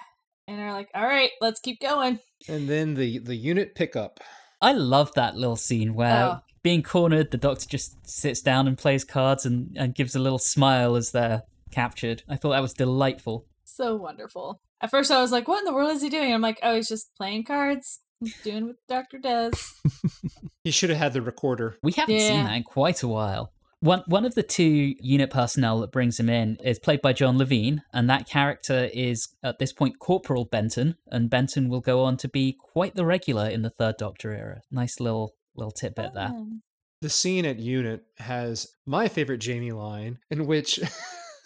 and 0.47 0.59
are 0.59 0.73
like, 0.73 0.89
all 0.93 1.07
right, 1.07 1.31
let's 1.41 1.61
keep 1.61 1.79
going. 1.79 2.19
And 2.49 2.67
then 2.67 2.93
the 2.95 3.17
the 3.19 3.35
unit 3.35 3.73
pickup. 3.75 4.19
I 4.61 4.73
love 4.73 5.11
that 5.15 5.35
little 5.35 5.55
scene 5.55 5.95
where 5.95 6.25
Oh. 6.25 6.39
Being 6.65 6.81
cornered, 6.81 7.29
the 7.29 7.38
doctor 7.38 7.67
just 7.69 8.10
sits 8.10 8.41
down 8.41 8.67
and 8.67 8.75
plays 8.75 9.03
cards 9.03 9.45
and, 9.45 9.77
and 9.77 9.93
gives 9.93 10.15
a 10.15 10.19
little 10.19 10.39
smile 10.39 10.95
as 10.95 11.12
they're 11.12 11.43
captured. 11.69 12.24
I 12.27 12.38
thought 12.38 12.53
that 12.53 12.62
was 12.63 12.74
delightful. 12.74 13.45
So 13.65 13.95
wonderful. 13.95 14.62
At 14.81 14.89
first, 14.89 15.12
I 15.12 15.22
was 15.22 15.31
like, 15.31 15.48
what 15.48 15.60
in 15.60 15.65
the 15.65 15.74
world 15.75 15.91
is 15.91 16.01
he 16.01 16.10
doing? 16.10 16.34
I'm 16.34 16.41
like, 16.41 16.57
oh, 16.63 16.74
he's 16.74 16.89
just 16.89 17.15
playing 17.15 17.43
cards, 17.43 18.00
He's 18.19 18.41
doing 18.41 18.65
what 18.65 18.77
the 18.88 18.95
doctor 18.95 19.19
does. 19.19 19.75
He 20.63 20.72
should 20.72 20.89
have 20.89 20.98
had 20.98 21.13
the 21.13 21.22
recorder. 21.22 21.77
We 21.84 21.91
haven't 21.91 22.19
seen 22.22 22.43
that 22.43 22.55
in 22.55 22.63
quite 22.63 23.03
a 23.03 23.07
while. 23.07 23.53
One 23.81 24.01
one 24.07 24.25
of 24.25 24.34
the 24.34 24.41
two 24.41 24.95
unit 25.00 25.29
personnel 25.29 25.79
that 25.81 25.91
brings 25.91 26.19
him 26.19 26.27
in 26.27 26.57
is 26.63 26.79
played 26.79 27.03
by 27.03 27.13
John 27.13 27.38
Levene, 27.38 27.81
and 27.93 28.10
that 28.10 28.27
character 28.27 28.89
is 28.91 29.27
at 29.43 29.60
this 29.60 29.72
point 29.72 30.00
Corporal 30.00 30.45
Benton, 30.45 30.95
and 31.12 31.29
Benton 31.29 31.69
will 31.69 31.81
go 31.81 32.03
on 32.03 32.17
to 32.17 32.27
be 32.27 32.57
quite 32.60 32.95
the 32.95 33.05
regular 33.05 33.48
in 33.48 33.62
the 33.62 33.69
Third 33.69 33.98
Doctor 33.98 34.34
era. 34.34 34.62
Nice 34.72 35.00
little 35.00 35.36
little 35.55 35.71
tidbit 35.71 36.13
there. 36.13 36.27
Um, 36.27 36.62
The 37.01 37.09
scene 37.09 37.45
at 37.45 37.59
Unit 37.59 38.03
has 38.17 38.67
my 38.85 39.07
favorite 39.07 39.39
Jamie 39.39 39.71
line, 39.71 40.19
in 40.31 40.47
which 40.47 40.79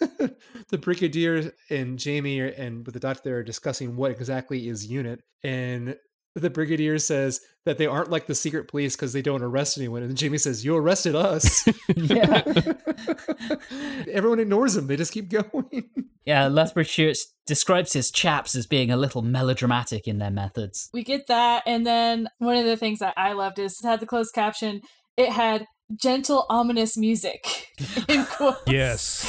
the 0.00 0.78
Brigadier 0.78 1.52
and 1.68 1.98
Jamie 1.98 2.40
and 2.40 2.86
with 2.86 2.94
the 2.94 3.00
doctor 3.00 3.38
are 3.38 3.42
discussing 3.42 3.96
what 3.96 4.10
exactly 4.10 4.68
is 4.68 4.86
Unit, 4.86 5.22
and 5.42 5.96
the 6.34 6.50
Brigadier 6.50 6.98
says 6.98 7.40
that 7.66 7.78
they 7.78 7.86
aren't 7.86 8.10
like 8.10 8.26
the 8.26 8.34
secret 8.34 8.68
police 8.68 8.96
because 8.96 9.12
they 9.12 9.22
don't 9.22 9.42
arrest 9.42 9.76
anyone, 9.76 10.02
and 10.02 10.16
Jamie 10.16 10.38
says, 10.38 10.64
"You 10.64 10.76
arrested 10.76 11.14
us." 11.16 11.66
Everyone 14.10 14.40
ignores 14.40 14.76
him; 14.76 14.86
they 14.86 14.96
just 14.96 15.12
keep 15.12 15.28
going. 15.28 15.90
Yeah, 16.26 16.48
Lethbridge 16.48 16.92
Stewart 16.92 17.16
describes 17.46 17.94
his 17.94 18.10
chaps 18.10 18.54
as 18.54 18.66
being 18.66 18.90
a 18.90 18.96
little 18.96 19.22
melodramatic 19.22 20.06
in 20.06 20.18
their 20.18 20.30
methods. 20.30 20.90
we 20.92 21.02
get 21.02 21.26
that. 21.28 21.62
And 21.66 21.84
then 21.84 22.28
one 22.38 22.56
of 22.56 22.66
the 22.66 22.76
things 22.76 22.98
that 22.98 23.14
I 23.16 23.32
loved 23.32 23.58
is 23.58 23.80
it 23.82 23.86
had 23.86 24.00
the 24.00 24.06
closed 24.06 24.34
caption. 24.34 24.82
It 25.16 25.30
had 25.30 25.66
gentle, 26.00 26.44
ominous 26.50 26.96
music. 26.96 27.68
in 28.06 28.26
quotes. 28.26 28.60
Yes. 28.70 29.26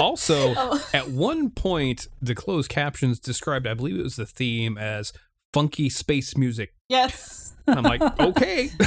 Also, 0.00 0.54
Oh. 0.56 0.88
at 0.94 1.08
one 1.10 1.50
point, 1.50 2.08
the 2.20 2.34
closed 2.34 2.68
captions 2.70 3.18
described, 3.20 3.66
I 3.66 3.74
believe 3.74 3.98
it 3.98 4.02
was 4.02 4.16
the 4.16 4.26
theme 4.26 4.76
as 4.78 5.12
funky 5.52 5.88
space 5.88 6.36
music. 6.36 6.74
Yes. 6.88 7.54
I'm 7.66 7.82
like, 7.84 8.02
okay. 8.20 8.70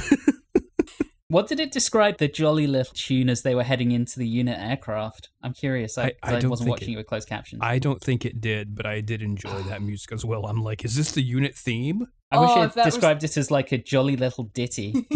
What 1.30 1.48
did 1.48 1.60
it 1.60 1.72
describe 1.72 2.20
the 2.20 2.28
jolly 2.28 2.68
little 2.68 2.94
tune 2.94 3.28
as 3.28 3.42
they 3.42 3.56
were 3.56 3.64
heading 3.64 3.92
into 3.92 4.20
the 4.20 4.28
unit 4.28 4.56
aircraft? 4.60 5.30
I'm 5.42 5.54
curious. 5.54 5.98
I, 5.98 6.12
I- 6.22 6.36
I 6.36 6.40
I, 6.44 6.46
wasn't 6.46 6.70
watching 6.70 6.90
it- 6.90 6.94
it 6.94 6.98
with 6.98 7.08
closed 7.08 7.28
captions. 7.28 7.62
I 7.64 7.80
don't 7.80 8.00
think 8.00 8.24
it 8.24 8.40
did, 8.40 8.76
but 8.76 8.86
I 8.86 9.02
did 9.02 9.24
enjoy 9.24 9.64
that 9.64 9.82
music 9.90 10.12
as 10.12 10.24
well. 10.24 10.46
I'm 10.46 10.62
like, 10.62 10.86
is 10.86 10.96
this 10.96 11.12
the 11.12 11.24
unit 11.24 11.56
theme? 11.56 12.06
I 12.30 12.40
wish 12.40 12.50
Oh, 12.54 12.62
it 12.62 12.66
if 12.66 12.74
that 12.76 12.86
was- 12.86 12.94
described 12.94 13.24
it 13.24 13.36
as 13.36 13.50
like 13.50 13.72
a 13.72 13.80
jolly 13.80 14.16
little 14.16 14.44
ditty. 14.44 15.08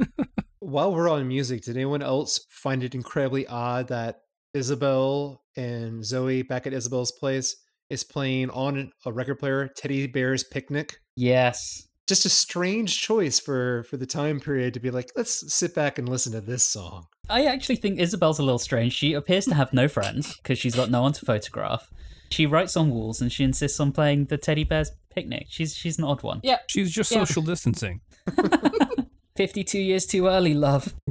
While 0.60 0.94
we're 0.94 1.10
on 1.10 1.26
music, 1.26 1.62
did 1.62 1.76
anyone 1.76 2.02
else 2.02 2.40
find 2.50 2.84
it 2.84 2.94
incredibly 2.94 3.44
odd 3.48 3.88
that 3.88 4.20
Isabel 4.54 5.42
and 5.56 6.04
Zoe 6.04 6.42
back 6.42 6.66
at 6.66 6.72
Isabel's 6.72 7.12
place 7.12 7.56
is 7.90 8.04
playing 8.04 8.50
on 8.50 8.90
a 9.04 9.12
record 9.12 9.38
player 9.38 9.68
Teddy 9.76 10.06
Bear's 10.06 10.44
Picnic? 10.44 10.98
yes. 11.16 11.88
Just 12.06 12.26
a 12.26 12.28
strange 12.28 13.00
choice 13.00 13.40
for 13.40 13.84
for 13.84 13.96
the 13.96 14.04
time 14.04 14.38
period 14.38 14.74
to 14.74 14.80
be 14.80 14.90
like, 14.90 15.10
let's 15.16 15.50
sit 15.54 15.74
back 15.74 15.98
and 15.98 16.06
listen 16.06 16.32
to 16.32 16.42
this 16.42 16.62
song. 16.62 17.06
I 17.30 17.46
actually 17.46 17.76
think 17.76 17.98
Isabel's 17.98 18.38
a 18.38 18.42
little 18.42 18.58
strange. 18.58 18.92
She 18.92 19.14
appears 19.14 19.46
to 19.46 19.54
have 19.54 19.72
no 19.72 19.88
friends 19.88 20.36
because 20.36 20.58
she's 20.58 20.74
got 20.74 20.90
no 20.90 21.00
one 21.00 21.14
to 21.14 21.24
photograph. 21.24 21.90
She 22.30 22.44
writes 22.44 22.76
on 22.76 22.90
walls 22.90 23.22
and 23.22 23.32
she 23.32 23.42
insists 23.42 23.80
on 23.80 23.90
playing 23.92 24.26
the 24.26 24.36
teddy 24.36 24.64
bear's 24.64 24.90
picnic. 25.08 25.46
She's 25.48 25.74
she's 25.74 25.96
an 25.96 26.04
odd 26.04 26.22
one. 26.22 26.40
Yeah. 26.42 26.58
She's 26.68 26.92
just 26.92 27.10
Yeah. 27.10 27.24
social 27.24 27.40
distancing. 27.42 28.02
52 29.36 29.78
years 29.78 30.04
too 30.04 30.26
early, 30.26 30.52
love. 30.52 30.94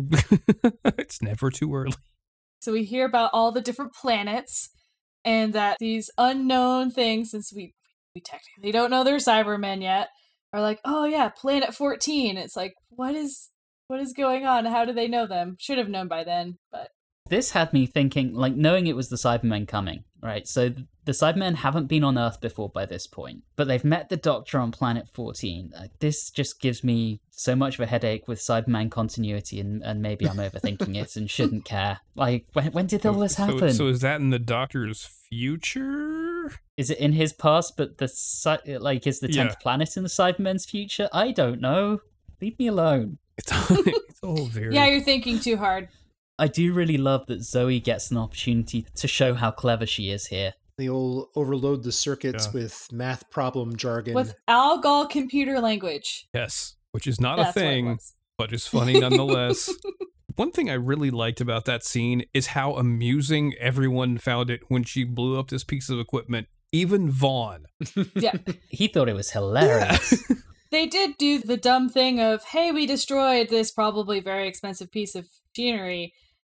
it's 1.00 1.24
never 1.24 1.50
too 1.50 1.74
early. 1.74 1.94
So 2.64 2.72
we 2.72 2.86
hear 2.86 3.06
about 3.06 3.32
all 3.34 3.52
the 3.52 3.62
different 3.62 3.94
planets 3.94 4.70
and 5.26 5.54
that 5.54 5.78
these 5.80 6.10
unknown 6.18 6.92
things, 6.92 7.32
since 7.32 7.52
we 7.54 7.74
we 8.16 8.22
technically 8.22 8.72
don't 8.72 8.90
know 8.90 9.04
they're 9.04 9.18
Cybermen 9.18 9.82
yet, 9.82 10.08
are 10.54 10.62
like, 10.62 10.80
oh 10.86 11.04
yeah, 11.06 11.30
Planet 11.30 11.74
14. 11.76 12.38
It's 12.38 12.56
like, 12.56 12.74
what 12.90 13.16
is 13.16 13.50
what 13.88 14.00
is 14.00 14.14
going 14.14 14.46
on? 14.46 14.66
How 14.66 14.86
do 14.86 14.94
they 14.94 15.08
know 15.08 15.28
them? 15.28 15.58
Should 15.60 15.78
have 15.78 15.90
known 15.90 16.08
by 16.08 16.24
then, 16.24 16.58
but 16.72 16.88
This 17.30 17.52
had 17.52 17.72
me 17.74 17.86
thinking, 17.86 18.34
like, 18.34 18.56
knowing 18.56 18.88
it 18.88 18.96
was 18.96 19.10
the 19.10 19.16
Cybermen 19.16 19.66
coming, 19.68 20.04
right? 20.22 20.46
So 20.48 20.70
the 21.06 21.14
Cybermen 21.14 21.56
haven't 21.56 21.88
been 21.88 22.04
on 22.04 22.18
Earth 22.18 22.42
before 22.42 22.70
by 22.70 22.86
this 22.86 23.08
point, 23.08 23.44
but 23.56 23.68
they've 23.68 23.84
met 23.84 24.10
the 24.10 24.18
Doctor 24.18 24.60
on 24.60 24.72
Planet 24.72 25.08
14. 25.08 25.72
Uh, 25.76 25.84
this 26.00 26.30
just 26.30 26.60
gives 26.60 26.84
me 26.84 27.22
so 27.32 27.56
much 27.56 27.76
of 27.76 27.80
a 27.80 27.86
headache 27.86 28.28
with 28.28 28.40
Cyberman 28.40 28.92
continuity, 28.92 29.60
and, 29.62 29.82
and 29.84 30.02
maybe 30.02 30.28
I'm 30.28 30.36
overthinking 30.38 30.96
it 31.02 31.16
and 31.16 31.30
shouldn't 31.32 31.64
care. 31.76 32.00
Like, 32.16 32.46
when, 32.54 32.72
when 32.74 32.88
did 32.88 33.06
all 33.06 33.14
this 33.14 33.36
happen? 33.36 33.72
So, 33.74 33.88
is 33.88 34.02
that 34.02 34.20
in 34.20 34.30
the 34.30 34.38
Doctor's 34.40 35.06
future? 35.30 36.52
Is 36.76 36.90
it 36.90 36.98
in 37.00 37.14
his 37.14 37.32
past, 37.32 37.78
but 37.78 38.00
the 38.00 38.78
like 38.82 39.08
is 39.08 39.22
the 39.22 39.30
tenth 39.30 39.52
Yeah. 39.52 39.56
planet 39.62 39.96
in 39.96 40.04
the 40.04 40.10
Cybermen's 40.10 40.66
future? 40.66 41.08
I 41.14 41.32
don't 41.32 41.62
know. 41.62 42.02
Leave 42.42 42.60
me 42.60 42.68
alone. 42.68 43.20
It's 43.38 43.52
all, 43.52 43.78
it's 43.88 44.20
all 44.22 44.46
very. 44.48 44.76
yeah, 44.76 44.88
you're 44.88 45.02
thinking 45.02 45.40
too 45.40 45.56
hard. 45.58 45.88
I 46.40 46.48
do 46.48 46.74
really 46.74 46.98
love 46.98 47.28
that 47.28 47.44
Zoe 47.44 47.80
gets 47.80 48.10
an 48.12 48.18
opportunity 48.18 48.86
to 48.96 49.08
show 49.08 49.34
how 49.36 49.52
clever 49.52 49.86
she 49.86 50.10
is 50.10 50.28
here. 50.28 50.54
The 50.78 50.90
old 50.90 51.30
overload 51.36 51.84
the 51.84 51.92
circuits 51.92 52.46
Yeah. 52.48 52.62
with 52.62 52.88
math 52.92 53.30
problem 53.30 53.76
jargon. 53.76 54.16
With 54.16 54.34
Algol 54.48 55.06
computer 55.08 55.60
language. 55.60 56.28
yes, 56.34 56.76
which 56.92 57.06
is 57.08 57.22
not 57.22 57.38
That's 57.38 57.50
a 57.56 57.60
thing, 57.60 58.00
but 58.38 58.52
is 58.52 58.66
funny 58.68 59.00
nonetheless. 59.00 59.72
One 60.36 60.52
thing 60.52 60.68
I 60.72 60.74
really 60.74 61.12
liked 61.12 61.42
about 61.42 61.66
that 61.66 61.84
scene 61.84 62.24
is 62.34 62.48
how 62.48 62.74
amusing 62.76 63.54
everyone 63.60 64.18
found 64.18 64.50
it 64.50 64.62
when 64.68 64.84
she 64.84 65.04
blew 65.04 65.38
up 65.38 65.50
this 65.50 65.64
piece 65.64 65.90
of 65.90 66.00
equipment. 66.00 66.48
Even 66.72 67.12
Vaughn. 67.12 67.66
Yeah. 68.16 68.34
He 68.70 68.88
thought 68.88 69.08
it 69.10 69.14
was 69.16 69.30
hilarious. 69.30 70.24
they 70.72 70.88
did 70.88 71.18
do 71.20 71.38
the 71.40 71.58
dumb 71.58 71.88
thing 71.90 72.20
of, 72.20 72.44
hey, 72.46 72.72
we 72.72 72.88
destroyed 72.88 73.50
this 73.50 73.70
probably 73.72 74.20
very 74.20 74.48
expensive 74.48 74.92
piece 74.92 75.14
of 75.14 75.28
machinery, 75.56 76.14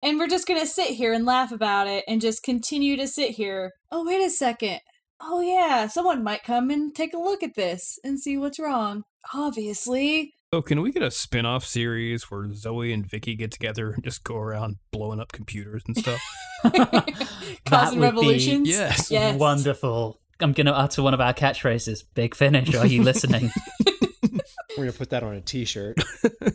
and 0.04 0.20
we're 0.20 0.28
just 0.28 0.48
gonna 0.48 0.66
sit 0.68 0.90
here 0.90 1.14
and 1.14 1.26
laugh 1.26 1.52
about 1.52 1.88
it 1.88 2.04
and 2.08 2.22
just 2.22 2.44
continue 2.44 2.96
to 2.98 3.08
sit 3.08 3.32
here. 3.32 3.72
Oh, 3.92 4.06
wait 4.06 4.24
a 4.24 4.30
second. 4.30 4.80
Oh, 5.22 5.40
yeah, 5.42 5.88
someone 5.88 6.24
might 6.24 6.44
come 6.44 6.70
and 6.70 6.94
take 6.94 7.14
a 7.14 7.18
look 7.18 7.42
at 7.44 7.56
this 7.56 7.98
and 8.04 8.20
see 8.20 8.38
what's 8.38 8.60
wrong. 8.60 9.04
Obviously. 9.34 10.34
Oh, 10.52 10.62
can 10.62 10.82
we 10.82 10.92
get 10.92 11.02
a 11.02 11.10
spin-off 11.10 11.66
series 11.66 12.30
where 12.30 12.54
Zoe 12.54 12.92
and 12.94 13.10
Vicki 13.10 13.34
get 13.36 13.50
together 13.52 13.92
and 13.92 14.04
just 14.04 14.24
go 14.24 14.36
around 14.36 14.76
blowing 14.92 15.20
up 15.20 15.32
computers 15.32 15.82
and 15.88 15.98
stuff? 15.98 16.22
Causing 17.66 18.02
would 18.02 18.20
be- 18.20 18.62
Yes. 18.66 19.10
Yes. 19.10 19.40
Wonderful. 19.40 20.20
I'm 20.40 20.52
going 20.52 20.68
to 20.68 20.78
utter 20.78 21.02
one 21.02 21.14
of 21.14 21.22
our 21.22 21.34
catchphrases. 21.34 22.04
Big 22.14 22.36
finish. 22.36 22.76
Are 22.76 22.86
you 22.86 23.02
listening? 23.02 23.50
We're 24.78 24.86
gonna 24.86 24.92
put 24.94 25.12
that 25.12 25.24
on 25.24 25.36
a 25.36 25.42
T-shirt. 25.42 25.98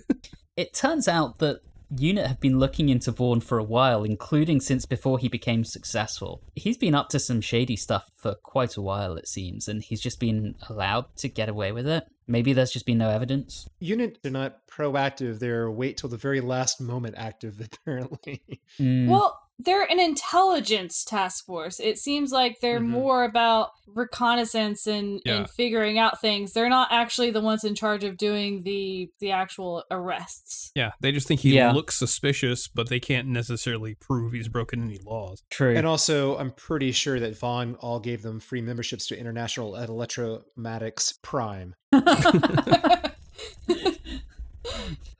it 0.57 0.75
turns 0.75 1.07
out 1.09 1.39
that 1.39 1.61
Unit 1.97 2.27
have 2.27 2.41
been 2.41 2.59
looking 2.59 2.89
into 2.89 3.11
Vaughn 3.11 3.41
for 3.41 3.59
a 3.59 3.65
while, 3.65 4.05
including 4.05 4.61
since 4.61 4.85
before 4.85 5.19
he 5.19 5.29
became 5.29 5.65
successful. 5.65 6.43
He's 6.55 6.77
been 6.77 6.95
up 6.95 7.09
to 7.11 7.19
some 7.19 7.41
shady 7.41 7.77
stuff 7.77 8.11
for 8.15 8.35
quite 8.35 8.77
a 8.77 8.83
while, 8.83 9.17
it 9.17 9.27
seems, 9.27 9.69
and 9.69 9.83
he's 9.83 10.01
just 10.01 10.21
been 10.21 10.55
allowed 10.69 11.07
to 11.17 11.29
get 11.29 11.49
away 11.49 11.73
with 11.73 11.87
it. 11.87 12.07
Maybe 12.27 12.53
there's 12.53 12.73
just 12.73 12.85
been 12.85 12.99
no 12.99 13.09
evidence. 13.09 13.67
Unit 13.81 14.19
are 14.25 14.31
not 14.31 14.67
proactive; 14.69 15.39
they're 15.39 15.71
wait 15.71 15.97
till 15.97 16.11
the 16.11 16.19
very 16.19 16.43
last 16.43 16.79
moment 16.81 17.15
active. 17.17 17.59
Apparently, 17.73 18.43
Mm, 18.79 19.09
Well, 19.09 19.41
they're 19.61 19.83
an 19.91 19.99
intelligence 19.99 21.05
task 21.05 21.45
force. 21.45 21.81
It 21.81 21.99
seems 21.99 22.31
like 22.31 22.61
they're 22.61 22.79
Mhm. 22.81 22.89
more 22.91 23.25
about 23.25 23.71
reconnaissance 23.89 24.87
and, 24.87 25.21
Yeah. 25.25 25.37
and 25.39 25.51
figuring 25.51 25.99
out 25.99 26.21
things. 26.21 26.53
They're 26.53 26.69
not 26.69 26.89
actually 26.93 27.31
the 27.33 27.41
ones 27.41 27.65
in 27.65 27.75
charge 27.75 28.05
of 28.05 28.17
doing 28.17 28.63
the 28.63 29.11
the 29.19 29.33
actual 29.33 29.83
arrests. 29.91 30.71
Yeah, 30.77 30.93
they 31.01 31.11
just 31.11 31.27
think 31.27 31.41
he 31.41 31.55
Yeah. 31.57 31.73
looks 31.73 31.97
suspicious, 31.97 32.69
but 32.69 32.89
they 32.89 33.01
can't 33.01 33.27
necessarily 33.29 33.95
prove 33.95 34.33
he's 34.33 34.49
broken 34.49 34.83
any 34.85 34.99
laws. 34.99 35.43
true. 35.51 35.75
and 35.77 35.87
also 35.87 36.37
I'm 36.39 36.53
pretty 36.53 36.93
sure 36.93 37.19
that 37.19 37.37
Vaughn 37.37 37.75
all 37.77 37.99
gave 38.01 38.23
them 38.23 38.39
free 38.41 38.61
memberships 38.61 39.07
to 39.09 39.19
International 39.19 39.75
Electromatics 39.77 41.19
Prime. 41.23 41.75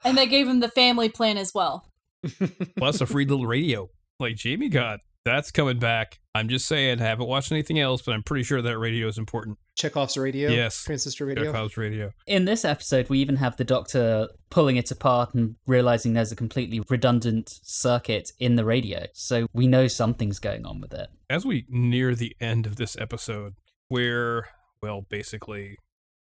and 0.03 0.17
they 0.17 0.27
gave 0.27 0.47
him 0.47 0.59
the 0.59 0.69
family 0.69 1.09
plan 1.09 1.37
as 1.37 1.53
well. 1.53 1.85
Plus 2.77 3.01
a 3.01 3.05
free 3.05 3.25
little 3.25 3.45
radio 3.47 3.89
like 4.19 4.35
Jamie 4.35 4.69
got. 4.69 4.99
That's 5.25 5.51
coming 5.51 5.79
back. 5.79 6.19
I'm 6.33 6.47
just 6.47 6.65
saying, 6.65 7.01
I 7.01 7.05
haven't 7.05 7.27
watched 7.27 7.51
anything 7.51 7.77
else, 7.79 8.01
but 8.01 8.13
I'm 8.13 8.23
pretty 8.23 8.43
sure 8.43 8.61
that 8.61 8.77
radio 8.79 9.07
is 9.07 9.17
important. 9.17 9.57
Chekhov's 9.75 10.17
radio, 10.17 10.49
Yes. 10.49 10.83
transistor 10.83 11.25
radio. 11.25 11.45
Chekhov's 11.45 11.77
radio. 11.77 12.11
In 12.25 12.45
this 12.45 12.63
episode, 12.65 13.09
we 13.09 13.19
even 13.19 13.35
have 13.35 13.57
the 13.57 13.63
Doctor 13.65 14.29
pulling 14.49 14.77
it 14.77 14.89
apart 14.91 15.33
and 15.33 15.55
realizing 15.67 16.13
there's 16.13 16.31
a 16.31 16.35
completely 16.37 16.81
redundant 16.89 17.59
circuit 17.63 18.31
in 18.39 18.55
the 18.55 18.65
radio. 18.65 19.05
So 19.13 19.47
we 19.53 19.67
know 19.67 19.87
something's 19.87 20.39
going 20.39 20.65
on 20.65 20.79
with 20.81 20.93
it. 20.93 21.09
As 21.29 21.45
we 21.45 21.65
near 21.69 22.15
the 22.15 22.35
end 22.39 22.65
of 22.65 22.77
this 22.77 22.97
episode, 22.97 23.55
where, 23.89 24.47
well, 24.81 25.05
basically, 25.09 25.77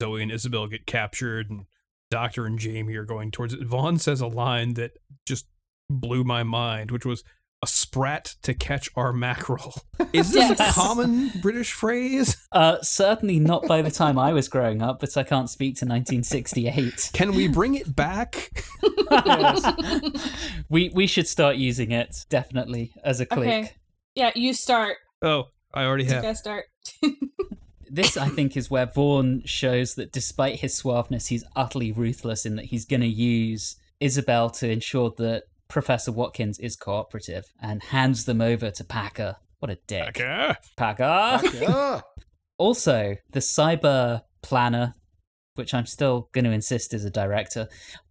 Zoe 0.01 0.23
and 0.23 0.31
Isabel 0.33 0.69
get 0.69 0.87
captured 0.87 1.51
and 1.51 1.67
Doctor 2.11 2.47
and 2.47 2.59
Jamie 2.59 2.95
are 2.95 3.05
going 3.05 3.31
towards 3.33 3.53
it, 3.53 3.65
Vaughn 3.67 3.99
says 3.99 4.21
a 4.21 4.27
line 4.29 4.75
that 4.75 4.93
just 5.27 5.47
blew 5.91 6.23
my 6.25 6.43
mind, 6.45 6.91
which 6.93 7.05
was, 7.05 7.25
a 7.63 7.67
sprat 7.67 8.35
to 8.43 8.55
catch 8.55 8.91
our 8.97 9.13
mackerel. 9.13 9.75
Is 10.13 10.33
this 10.33 10.59
a 10.61 10.73
common 10.73 11.31
British 11.41 11.73
phrase? 11.73 12.37
Uh, 12.53 12.77
certainly 12.83 13.39
not 13.39 13.67
by 13.67 13.83
the 13.83 13.91
time 13.91 14.19
I 14.19 14.33
was 14.33 14.49
growing 14.49 14.83
up, 14.83 15.01
but 15.01 15.17
I 15.17 15.23
can't 15.23 15.49
speak 15.49 15.77
to 15.77 15.87
1968. 15.87 17.11
Can 17.13 17.35
we 17.35 17.49
bring 17.49 17.75
it 17.75 17.97
back? 17.97 18.51
we 20.69 20.91
we 20.91 21.07
should 21.07 21.29
start 21.29 21.57
using 21.57 21.93
it 21.93 22.27
definitely 22.29 22.93
as 23.03 23.21
a 23.21 23.27
click. 23.27 23.49
Okay. 23.49 23.73
Yeah, 24.15 24.31
you 24.35 24.53
start. 24.53 24.97
Oh, 25.23 25.45
I 25.73 25.85
already 25.85 26.05
have. 26.05 26.23
guys 26.23 26.39
start. 26.39 26.67
This, 27.89 28.17
I 28.17 28.29
think, 28.29 28.57
is 28.57 28.71
where 28.71 28.87
Vaughn 28.87 29.43
shows 29.45 29.95
that 29.95 30.13
despite 30.13 30.61
his 30.61 30.75
suaveness, 30.83 31.29
he's 31.29 31.45
utterly 31.55 31.93
ruthless 31.93 32.45
in 32.45 32.57
that 32.57 32.67
he's 32.67 32.85
going 32.85 33.01
to 33.01 33.07
use 33.07 33.77
Isabel 34.01 34.51
to 34.51 34.69
ensure 34.69 35.15
that 35.19 35.45
Professor 35.69 36.13
Watkins 36.13 36.59
is 36.59 36.77
cooperative 36.77 37.45
and 37.61 37.83
hands 37.83 38.25
them 38.25 38.41
over 38.41 38.71
to 38.71 38.85
Packer. 38.85 39.37
What 39.59 39.71
a 39.71 39.79
dick. 39.87 40.09
Okay. 40.09 40.55
Packer. 40.77 41.41
Yeah. 41.55 42.01
Also, 42.59 43.17
the 43.33 43.41
cyber 43.41 44.23
planner, 44.41 44.95
which 45.57 45.75
I'm 45.75 45.85
still 45.85 46.31
going 46.33 46.47
to 46.47 46.53
insist 46.53 46.95
is 46.95 47.05
a 47.05 47.11
director, 47.11 47.69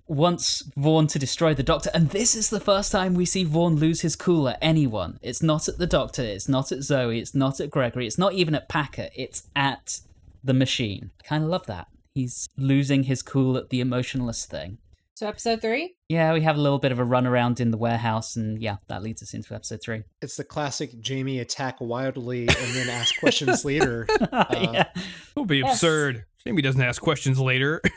wants 0.08 0.62
Vaughn 0.78 1.08
to 1.08 1.20
destroy 1.20 1.54
the 1.54 1.64
Doctor, 1.64 1.90
and 1.94 2.10
this 2.12 2.36
is 2.36 2.50
the 2.50 2.60
first 2.60 2.92
time 2.92 3.16
we 3.16 3.26
see 3.26 3.44
Vaughn 3.44 3.78
lose 3.78 4.02
his 4.02 4.16
cool 4.16 4.48
at 4.48 4.60
anyone. 4.62 5.18
It's 5.22 5.42
not 5.42 5.68
at 5.68 5.78
the 5.78 5.88
Doctor, 5.88 6.22
it's 6.22 6.48
not 6.48 6.72
at 6.72 6.84
Zoe, 6.84 7.20
it's 7.20 7.34
not 7.34 7.60
at 7.60 7.72
Gregory, 7.72 8.06
it's 8.06 8.18
not 8.18 8.34
even 8.34 8.54
at 8.54 8.70
Packer, 8.70 9.10
it's 9.16 9.48
at 9.56 10.02
the 10.44 10.54
machine. 10.54 11.12
I 11.24 11.28
kind 11.28 11.44
of 11.44 11.50
love 11.50 11.66
that. 11.66 11.88
He's 12.14 12.48
losing 12.56 13.04
his 13.04 13.22
cool 13.22 13.58
at 13.58 13.70
the 13.70 13.82
emotionless 13.82 14.46
thing. 14.46 14.78
So 15.16 15.30
episode 15.30 15.62
three. 15.62 15.96
Yeah, 16.10 16.34
we 16.34 16.42
have 16.42 16.58
a 16.58 16.62
little 16.62 16.78
bit 16.78 16.92
of 16.92 17.00
a 17.00 17.06
run 17.06 17.26
around 17.26 17.62
in 17.62 17.72
the 17.72 17.78
warehouse, 17.78 18.36
and 18.36 18.62
yeah, 18.62 18.78
that 18.90 19.02
leads 19.02 19.24
us 19.24 19.34
into 19.34 19.56
episode 19.56 19.80
three. 19.82 20.04
It's 20.22 20.36
the 20.36 20.44
classic 20.44 21.00
Jamie 21.00 21.40
attack 21.40 21.78
wildly 21.80 22.42
and 22.50 22.76
then 22.76 22.90
ask 22.90 23.18
questions 23.20 23.64
later. 23.64 24.08
Uh, 24.34 24.46
yeah. 24.74 24.88
It'll 25.32 25.46
be 25.46 25.60
Yes. 25.60 25.76
absurd. 25.76 26.26
Jamie 26.46 26.62
doesn't 26.62 26.82
ask 26.82 27.02
questions 27.02 27.40
later. 27.40 27.82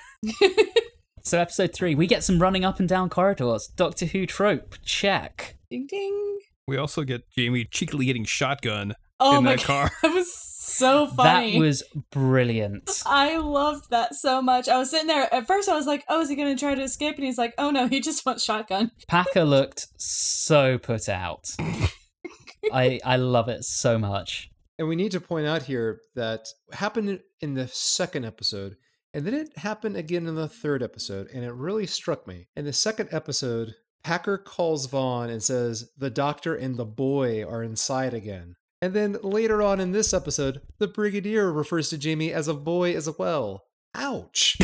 So, 1.22 1.38
episode 1.38 1.74
three, 1.74 1.94
we 1.94 2.06
get 2.06 2.24
some 2.24 2.38
running 2.38 2.64
up 2.64 2.78
and 2.80 2.88
down 2.88 3.10
corridors. 3.10 3.66
Doctor 3.76 4.06
Who 4.06 4.24
trope, 4.24 4.76
check. 4.82 5.56
Ding 5.70 5.86
ding. 5.86 6.38
we 6.66 6.78
also 6.78 7.02
get 7.02 7.28
Jamie 7.36 7.66
cheekily 7.70 8.06
getting 8.06 8.24
shotgun 8.24 8.94
Oh 9.20 9.36
in 9.36 9.44
my 9.44 9.56
that 9.56 9.66
god, 9.66 9.66
car. 9.66 9.90
that 10.02 10.14
was 10.14 10.32
so 10.78 11.06
funny. 11.06 11.52
That 11.52 11.58
was 11.60 11.82
brilliant. 12.10 13.02
I 13.06 13.36
loved 13.38 13.90
that 13.90 14.14
so 14.14 14.40
much. 14.40 14.68
I 14.68 14.78
was 14.78 14.90
sitting 14.90 15.06
there 15.06 15.32
at 15.32 15.46
first. 15.46 15.68
I 15.68 15.74
was 15.74 15.86
like, 15.86 16.04
"Oh, 16.08 16.20
is 16.20 16.28
he 16.28 16.36
going 16.36 16.54
to 16.54 16.60
try 16.60 16.74
to 16.74 16.82
escape?" 16.82 17.16
And 17.16 17.24
he's 17.24 17.38
like, 17.38 17.54
"Oh 17.58 17.70
no, 17.70 17.88
he 17.88 18.00
just 18.00 18.24
wants 18.24 18.44
shotgun." 18.44 18.92
Packer 19.06 19.44
looked 19.56 19.88
so 19.96 20.78
put 20.78 21.08
out. 21.08 21.50
I 22.72 23.00
I 23.04 23.16
love 23.16 23.48
it 23.48 23.64
so 23.64 23.98
much. 23.98 24.50
And 24.78 24.88
we 24.88 24.96
need 24.96 25.12
to 25.12 25.20
point 25.20 25.46
out 25.46 25.62
here 25.62 26.00
that 26.14 26.46
happened 26.72 27.20
in 27.40 27.54
the 27.54 27.66
second 27.68 28.24
episode, 28.24 28.76
and 29.12 29.26
then 29.26 29.34
it 29.34 29.56
happened 29.58 29.96
again 29.96 30.26
in 30.26 30.36
the 30.36 30.48
third 30.48 30.82
episode, 30.82 31.28
and 31.34 31.44
it 31.44 31.52
really 31.52 31.86
struck 31.86 32.26
me. 32.28 32.48
In 32.54 32.64
the 32.64 32.72
second 32.72 33.08
episode, 33.10 33.74
Packer 34.04 34.38
calls 34.38 34.86
Vaughn 34.86 35.30
and 35.30 35.42
says, 35.42 35.90
The 35.98 36.10
doctor 36.10 36.54
and 36.54 36.76
the 36.76 36.84
boy 36.84 37.44
are 37.44 37.62
inside 37.62 38.14
again. 38.14 38.54
And 38.80 38.94
then 38.94 39.16
later 39.22 39.62
on 39.62 39.80
in 39.80 39.92
this 39.92 40.14
episode, 40.14 40.60
the 40.78 40.86
Brigadier 40.86 41.50
refers 41.52 41.90
to 41.90 41.98
Jamie 41.98 42.32
as 42.32 42.46
a 42.46 42.54
boy 42.54 42.94
as 42.94 43.08
well. 43.18 43.64
Ouch. 43.94 44.56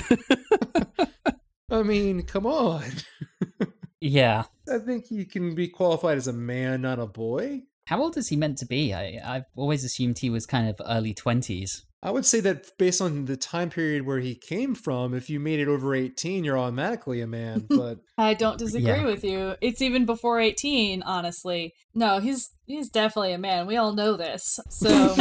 I 1.70 1.83
mean, 1.83 2.22
come 2.22 2.46
on. 2.46 2.85
Yeah. 4.00 4.44
I 4.70 4.79
think 4.79 5.07
he 5.07 5.24
can 5.24 5.55
be 5.55 5.66
qualified 5.66 6.18
as 6.18 6.29
a 6.29 6.33
man, 6.33 6.83
not 6.83 6.98
a 6.98 7.07
boy. 7.07 7.62
How 7.87 8.03
old 8.03 8.16
is 8.16 8.29
he 8.29 8.37
meant 8.37 8.59
to 8.59 8.66
be? 8.66 8.92
I 8.92 9.20
I've 9.24 9.46
always 9.57 9.83
assumed 9.83 10.18
he 10.18 10.31
was 10.31 10.46
kind 10.46 10.68
of 10.68 10.81
early 10.87 11.14
twenties. 11.14 11.85
I 12.05 12.11
would 12.11 12.27
say 12.27 12.40
that 12.40 12.77
based 12.77 13.01
on 13.01 13.25
the 13.25 13.37
time 13.37 13.71
period 13.71 14.05
where 14.05 14.21
he 14.21 14.35
came 14.35 14.75
from, 14.75 15.14
if 15.14 15.31
you 15.31 15.40
made 15.40 15.59
it 15.59 15.69
over 15.69 15.95
18, 15.95 16.45
you're 16.45 16.59
automatically 16.59 17.23
a 17.23 17.27
man. 17.27 17.67
But 17.71 18.01
I 18.19 18.35
don't 18.35 18.59
disagree 18.59 18.87
Yeah. 18.87 19.07
with 19.07 19.25
you. 19.25 19.55
It's 19.62 19.81
even 19.81 20.05
before 20.05 20.38
eighteen, 20.38 21.03
honestly. 21.03 21.73
No, 21.95 22.21
he's 22.21 22.51
he's 22.67 22.90
definitely 22.90 23.33
a 23.33 23.38
man. 23.38 23.67
We 23.67 23.77
all 23.77 23.95
know 23.95 24.17
this. 24.17 24.61
So 24.69 24.88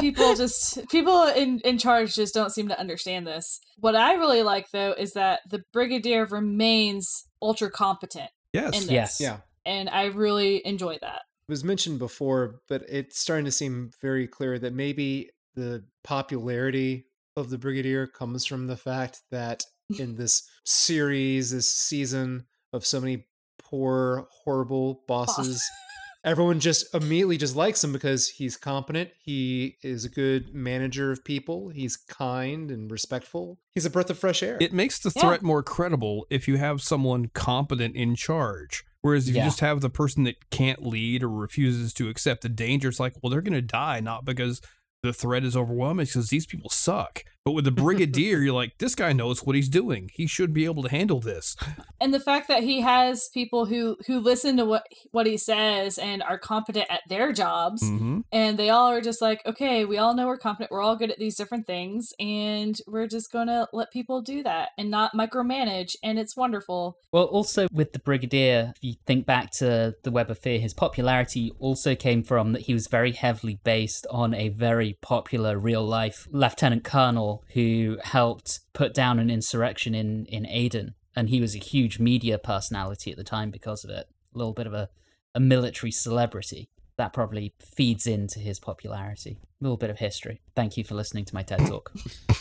people 0.00 0.34
just 0.34 0.88
people 0.88 1.24
in 1.28 1.60
in 1.60 1.78
charge 1.78 2.14
just 2.14 2.34
don't 2.34 2.50
seem 2.50 2.68
to 2.68 2.78
understand 2.80 3.26
this. 3.26 3.60
What 3.78 3.94
I 3.96 4.14
really 4.14 4.42
like 4.42 4.70
though 4.70 4.94
is 4.96 5.12
that 5.12 5.40
the 5.50 5.62
brigadier 5.72 6.24
remains 6.26 7.26
ultra 7.42 7.70
competent 7.70 8.30
Yes. 8.52 8.74
in 8.74 8.80
this. 8.86 8.90
Yes. 8.90 9.20
yeah, 9.20 9.36
And 9.66 9.88
I 9.90 10.06
really 10.06 10.66
enjoy 10.66 10.98
that. 11.02 11.22
It 11.48 11.52
was 11.52 11.62
mentioned 11.64 11.98
before, 12.00 12.60
but 12.68 12.82
it's 12.88 13.20
starting 13.20 13.44
to 13.44 13.52
seem 13.52 13.90
very 14.02 14.26
clear 14.26 14.58
that 14.58 14.74
maybe 14.74 15.30
the 15.54 15.84
popularity 16.02 17.06
of 17.36 17.50
the 17.50 17.58
Brigadier 17.58 18.06
comes 18.06 18.44
from 18.44 18.66
the 18.66 18.76
fact 18.76 19.20
that 19.30 19.62
in 19.98 20.16
this 20.16 20.42
series, 20.64 21.52
this 21.52 21.70
season 21.70 22.46
of 22.72 22.84
so 22.84 23.00
many 23.00 23.26
poor, 23.58 24.26
horrible 24.42 25.02
bosses, 25.06 25.62
everyone 26.24 26.58
just 26.58 26.92
immediately 26.92 27.36
just 27.36 27.54
likes 27.54 27.84
him 27.84 27.92
because 27.92 28.28
he's 28.28 28.56
competent. 28.56 29.10
He 29.22 29.76
is 29.84 30.04
a 30.04 30.08
good 30.08 30.52
manager 30.52 31.12
of 31.12 31.24
people. 31.24 31.68
He's 31.68 31.96
kind 31.96 32.72
and 32.72 32.90
respectful. 32.90 33.60
He's 33.72 33.86
a 33.86 33.90
breath 33.90 34.10
of 34.10 34.18
fresh 34.18 34.42
air. 34.42 34.58
It 34.60 34.72
makes 34.72 34.98
the 34.98 35.12
Yeah. 35.14 35.22
threat 35.22 35.42
more 35.42 35.62
credible 35.62 36.26
if 36.28 36.48
you 36.48 36.56
have 36.56 36.82
someone 36.82 37.28
competent 37.28 37.94
in 37.94 38.16
charge. 38.16 38.84
Whereas 39.06 39.28
if 39.28 39.36
Yeah. 39.36 39.44
you 39.44 39.50
just 39.50 39.60
have 39.60 39.80
the 39.82 39.88
person 39.88 40.24
that 40.24 40.50
can't 40.50 40.84
lead 40.84 41.22
or 41.22 41.28
refuses 41.30 41.94
to 41.94 42.08
accept 42.08 42.42
the 42.42 42.48
danger, 42.48 42.88
it's 42.88 42.98
like, 42.98 43.14
well, 43.22 43.30
they're 43.30 43.40
going 43.40 43.52
to 43.52 43.62
die 43.62 44.00
not 44.00 44.24
because 44.24 44.60
the 45.04 45.12
threat 45.12 45.44
is 45.44 45.56
overwhelming, 45.56 46.02
it's 46.02 46.12
because 46.14 46.28
these 46.30 46.44
people 46.46 46.68
suck. 46.70 47.22
But 47.46 47.52
with 47.52 47.64
the 47.64 47.70
Brigadier, 47.70 48.38
you're 48.38 48.52
like, 48.52 48.76
this 48.78 48.96
guy 48.96 49.12
knows 49.12 49.44
what 49.46 49.54
he's 49.54 49.68
doing. 49.68 50.10
He 50.12 50.26
should 50.26 50.52
be 50.52 50.64
able 50.64 50.82
to 50.82 50.88
handle 50.90 51.20
this. 51.20 51.54
and 52.00 52.12
the 52.12 52.18
fact 52.18 52.48
that 52.48 52.64
he 52.64 52.80
has 52.80 53.28
people 53.32 53.66
who 53.66 53.96
who 54.08 54.18
listen 54.18 54.56
to 54.56 54.64
what 54.64 54.84
what 55.12 55.28
he 55.28 55.36
says 55.36 55.96
and 55.96 56.24
are 56.24 56.38
competent 56.38 56.86
at 56.90 57.02
their 57.08 57.32
jobs 57.32 57.84
Mm-hmm. 57.84 58.20
and 58.32 58.58
they 58.58 58.68
all 58.70 58.90
are 58.90 59.00
just 59.00 59.22
like 59.22 59.40
okay 59.46 59.84
we 59.84 59.96
all 59.96 60.14
know 60.14 60.26
we're 60.26 60.36
competent 60.38 60.72
we're 60.72 60.82
all 60.82 60.96
good 60.96 61.10
at 61.10 61.18
these 61.18 61.36
different 61.36 61.66
things 61.68 62.12
and 62.18 62.74
we're 62.88 63.06
just 63.06 63.30
gonna 63.30 63.68
let 63.72 63.92
people 63.92 64.20
do 64.22 64.42
that 64.42 64.70
and 64.76 64.90
not 64.90 65.12
micromanage 65.14 65.94
and 66.02 66.18
it's 66.18 66.36
wonderful 66.36 66.96
Well, 67.12 67.24
also 67.24 67.68
with 67.72 67.92
the 67.92 67.98
Brigadier, 68.00 68.72
if 68.76 68.82
you 68.82 68.94
think 69.06 69.24
back 69.24 69.50
to 69.58 69.94
the 70.02 70.10
Web 70.10 70.30
of 70.30 70.38
Fear, 70.38 70.58
his 70.58 70.74
popularity 70.74 71.52
also 71.60 71.94
came 71.94 72.22
from 72.24 72.52
that 72.52 72.62
he 72.62 72.74
was 72.74 72.88
very 72.88 73.12
heavily 73.12 73.60
based 73.62 74.06
on 74.10 74.34
a 74.34 74.48
very 74.48 74.98
popular 75.00 75.58
real 75.58 75.84
life 75.86 76.26
lieutenant 76.32 76.82
colonel 76.84 77.35
who 77.54 77.98
helped 78.02 78.60
put 78.72 78.94
down 78.94 79.18
an 79.18 79.30
insurrection 79.30 79.94
in, 79.94 80.26
in 80.26 80.46
Aden. 80.46 80.94
And 81.14 81.28
he 81.28 81.40
was 81.40 81.54
a 81.54 81.58
huge 81.58 81.98
media 81.98 82.38
personality 82.38 83.10
at 83.10 83.16
the 83.16 83.24
time 83.24 83.50
because 83.50 83.84
of 83.84 83.90
it. 83.90 84.06
A 84.34 84.38
little 84.38 84.52
bit 84.52 84.66
of 84.66 84.74
a, 84.74 84.88
a 85.34 85.40
military 85.40 85.90
celebrity. 85.90 86.68
That 86.98 87.12
probably 87.12 87.54
feeds 87.60 88.06
into 88.06 88.38
his 88.38 88.58
popularity. 88.58 89.38
A 89.42 89.64
little 89.64 89.76
bit 89.76 89.90
of 89.90 89.98
history. 89.98 90.40
Thank 90.54 90.76
you 90.76 90.84
for 90.84 90.94
listening 90.94 91.24
to 91.26 91.34
my 91.34 91.42
TED 91.42 91.66
Talk. 91.66 91.92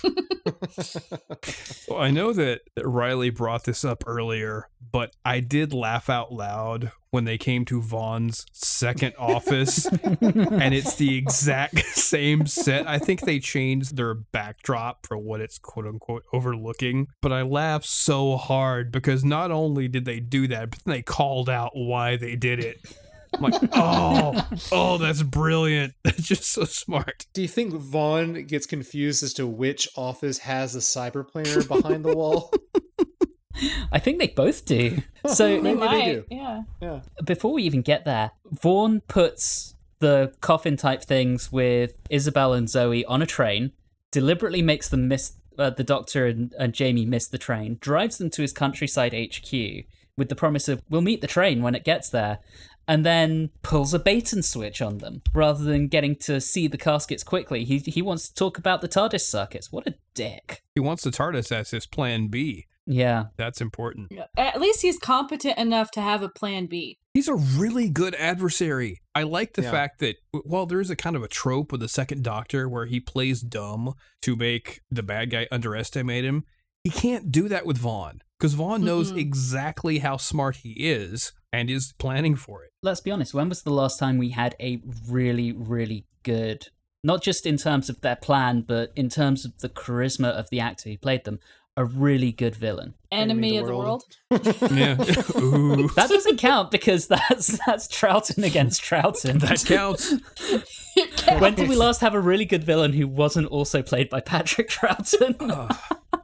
Well, 1.87 1.99
I 1.99 2.09
know 2.09 2.33
that, 2.33 2.61
Riley 2.83 3.29
brought 3.29 3.65
this 3.65 3.85
up 3.85 4.03
earlier, 4.07 4.69
but 4.91 5.15
I 5.23 5.39
did 5.39 5.71
laugh 5.71 6.09
out 6.09 6.33
loud 6.33 6.91
when 7.11 7.25
they 7.25 7.37
came 7.37 7.63
to 7.65 7.79
Vaughn's 7.79 8.45
second 8.51 9.13
office, 9.19 9.85
and 9.85 10.73
it's 10.73 10.95
the 10.95 11.15
exact 11.15 11.79
same 11.85 12.47
set. 12.47 12.87
I 12.87 12.97
think 12.97 13.21
they 13.21 13.39
changed 13.39 13.97
their 13.97 14.15
backdrop 14.15 15.05
for 15.05 15.17
what 15.17 15.41
it's 15.41 15.59
quote 15.59 15.85
unquote 15.85 16.23
overlooking, 16.33 17.07
but 17.21 17.31
I 17.31 17.43
laughed 17.43 17.85
so 17.85 18.35
hard 18.35 18.91
because 18.91 19.23
not 19.23 19.51
only 19.51 19.87
did 19.87 20.05
they 20.05 20.19
do 20.19 20.47
that, 20.47 20.71
but 20.71 20.79
they 20.85 21.01
called 21.03 21.49
out 21.49 21.71
why 21.75 22.17
they 22.17 22.35
did 22.35 22.59
it. 22.59 22.77
I'm 23.37 23.41
like, 23.51 23.61
oh, 23.73 24.47
oh, 24.71 24.97
that's 24.97 25.23
brilliant. 25.23 25.93
That's 26.03 26.23
just 26.23 26.45
so 26.51 26.63
smart. 26.65 27.25
Do 27.33 27.41
you 27.41 27.47
think 27.47 27.73
Vaughn 27.73 28.45
gets 28.45 28.65
confused 28.65 29.23
as 29.23 29.33
to 29.33 29.45
which 29.47 29.87
office 29.95 30.39
has 30.39 30.75
a 30.75 30.79
cyberplanner 30.79 31.67
behind 31.67 32.05
the 32.05 32.15
wall? 32.15 32.51
I 33.91 33.99
think 33.99 34.19
they 34.19 34.27
both 34.27 34.65
do. 34.65 35.01
So 35.27 35.47
they 35.47 35.59
Maybe 35.61 35.79
they 35.79 35.85
might 35.85 36.05
do. 36.05 36.25
yeah 36.29 36.61
Yeah. 36.81 36.99
before 37.23 37.53
we 37.53 37.63
even 37.63 37.81
get 37.81 38.03
there, 38.05 38.31
Vaughn 38.51 39.01
puts 39.07 39.75
the 39.99 40.33
coffin 40.41 40.75
type 40.75 41.03
things 41.03 41.51
with 41.51 41.95
Isabel 42.09 42.53
and 42.53 42.69
Zoe 42.69 43.05
on 43.05 43.21
a 43.21 43.25
train, 43.25 43.71
deliberately 44.11 44.61
makes 44.61 44.89
them 44.89 45.07
miss 45.07 45.33
uh, 45.57 45.69
the 45.69 45.85
doctor 45.85 46.25
and, 46.25 46.53
and 46.59 46.73
Jamie 46.73 47.05
miss 47.05 47.27
the 47.27 47.37
train, 47.37 47.77
drives 47.79 48.17
them 48.17 48.29
to 48.31 48.41
his 48.41 48.51
countryside 48.51 49.13
HQ 49.13 49.51
with 50.17 50.27
the 50.29 50.35
promise 50.35 50.67
of 50.67 50.81
we'll 50.89 51.01
meet 51.01 51.21
the 51.21 51.27
train 51.27 51.61
when 51.61 51.75
it 51.75 51.83
gets 51.85 52.09
there, 52.09 52.39
and 52.87 53.05
then 53.05 53.49
pulls 53.61 53.93
a 53.93 53.99
bait 53.99 54.33
and 54.33 54.43
switch 54.43 54.81
on 54.81 54.99
them 54.99 55.21
rather 55.33 55.63
than 55.63 55.87
getting 55.87 56.15
to 56.17 56.39
see 56.39 56.67
the 56.67 56.77
caskets 56.77 57.23
quickly. 57.23 57.63
He 57.63 57.79
he 57.79 58.01
wants 58.01 58.29
to 58.29 58.35
talk 58.35 58.57
about 58.57 58.81
the 58.81 58.87
TARDIS 58.89 59.21
circuits. 59.21 59.71
What 59.71 59.87
a 59.87 59.95
dick. 60.13 60.63
He 60.73 60.81
wants 60.81 61.03
the 61.03 61.11
TARDIS 61.11 61.51
as 61.51 61.71
his 61.71 61.85
plan 61.85 62.27
B. 62.27 62.65
Yeah. 62.87 63.25
That's 63.37 63.61
important. 63.61 64.11
At 64.37 64.61
least 64.61 64.81
he's 64.83 64.99
competent 64.99 65.57
enough 65.57 65.89
to 65.91 66.01
have 66.01 66.21
a 66.21 66.29
plan 66.29 66.67
b 66.67 66.99
He's 67.15 67.27
a 67.27 67.33
really 67.35 67.89
good 67.89 68.13
adversary. 68.15 69.01
I 69.15 69.23
like 69.23 69.53
the 69.53 69.63
Yeah. 69.63 69.71
fact 69.71 69.99
that 69.99 70.17
while 70.43 70.65
there's 70.65 70.89
a 70.89 70.95
kind 70.95 71.15
of 71.15 71.23
a 71.23 71.27
trope 71.27 71.71
with 71.71 71.81
the 71.81 71.87
second 71.87 72.23
Doctor 72.23 72.67
where 72.69 72.85
he 72.85 72.99
plays 72.99 73.41
dumb 73.41 73.93
to 74.21 74.35
make 74.35 74.81
the 74.91 75.01
bad 75.01 75.31
guy 75.31 75.47
underestimate 75.51 76.25
him, 76.25 76.43
he 76.83 76.89
can't 76.91 77.31
do 77.31 77.47
that 77.47 77.65
with 77.65 77.77
Vaughn 77.77 78.21
because 78.39 78.53
Vaughn 78.53 78.83
knows 78.83 79.11
Mm-mm. 79.11 79.19
exactly 79.19 79.99
how 79.99 80.17
smart 80.17 80.57
he 80.57 80.71
is 80.71 81.31
and 81.53 81.69
is 81.69 81.93
planning 81.97 82.35
for 82.35 82.63
it. 82.63 82.71
let's 82.83 82.99
be 83.01 83.11
honest, 83.11 83.33
when 83.33 83.49
was 83.49 83.63
the 83.63 83.71
last 83.73 83.97
time 83.99 84.17
we 84.17 84.31
had 84.31 84.55
a 84.59 84.81
really, 85.09 85.51
really 85.53 86.05
good, 86.23 86.67
not 87.03 87.23
just 87.23 87.45
in 87.45 87.55
terms 87.57 87.89
of 87.89 88.01
their 88.01 88.15
plan, 88.17 88.61
but 88.67 88.91
in 88.95 89.07
terms 89.09 89.45
of 89.45 89.57
the 89.59 89.69
charisma 89.69 90.29
of 90.29 90.49
the 90.49 90.59
actor 90.59 90.89
who 90.89 90.97
played 90.97 91.23
them, 91.23 91.39
a 91.77 91.83
really 91.85 92.31
good 92.31 92.55
villain? 92.55 92.93
enemy, 93.11 93.55
Enemy 93.55 93.57
of 93.57 93.67
the 93.67 93.77
world, 93.77 94.03
Yeah. 94.73 94.95
Ooh. 95.41 95.87
That 95.95 96.09
doesn't 96.09 96.37
count 96.37 96.71
because 96.71 97.07
that's 97.07 97.57
that's 97.65 97.87
Troughton 97.87 98.43
against 98.45 98.81
Troughton. 98.81 99.39
That 99.39 99.63
counts. 99.65 100.13
when 101.39 101.55
did 101.55 101.69
we 101.69 101.75
last 101.75 102.01
have 102.01 102.13
a 102.13 102.19
really 102.19 102.45
good 102.45 102.63
villain 102.63 102.91
who 102.93 103.07
wasn't 103.07 103.47
also 103.47 103.81
played 103.81 104.09
by 104.09 104.19
Patrick 104.19 104.69
Troughton? 104.69 105.37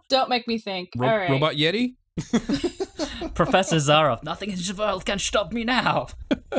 don't 0.09 0.29
make 0.29 0.45
me 0.47 0.57
think 0.57 0.89
Ro- 0.97 1.07
all 1.07 1.17
right 1.17 1.29
Robot 1.29 1.55
Yeti? 1.55 1.95
Professor 3.33 3.77
Zaroff, 3.77 4.23
nothing 4.23 4.51
in 4.51 4.57
the 4.57 4.75
world 4.77 5.05
can 5.05 5.19
stop 5.19 5.51
me 5.53 5.63
now. 5.63 6.07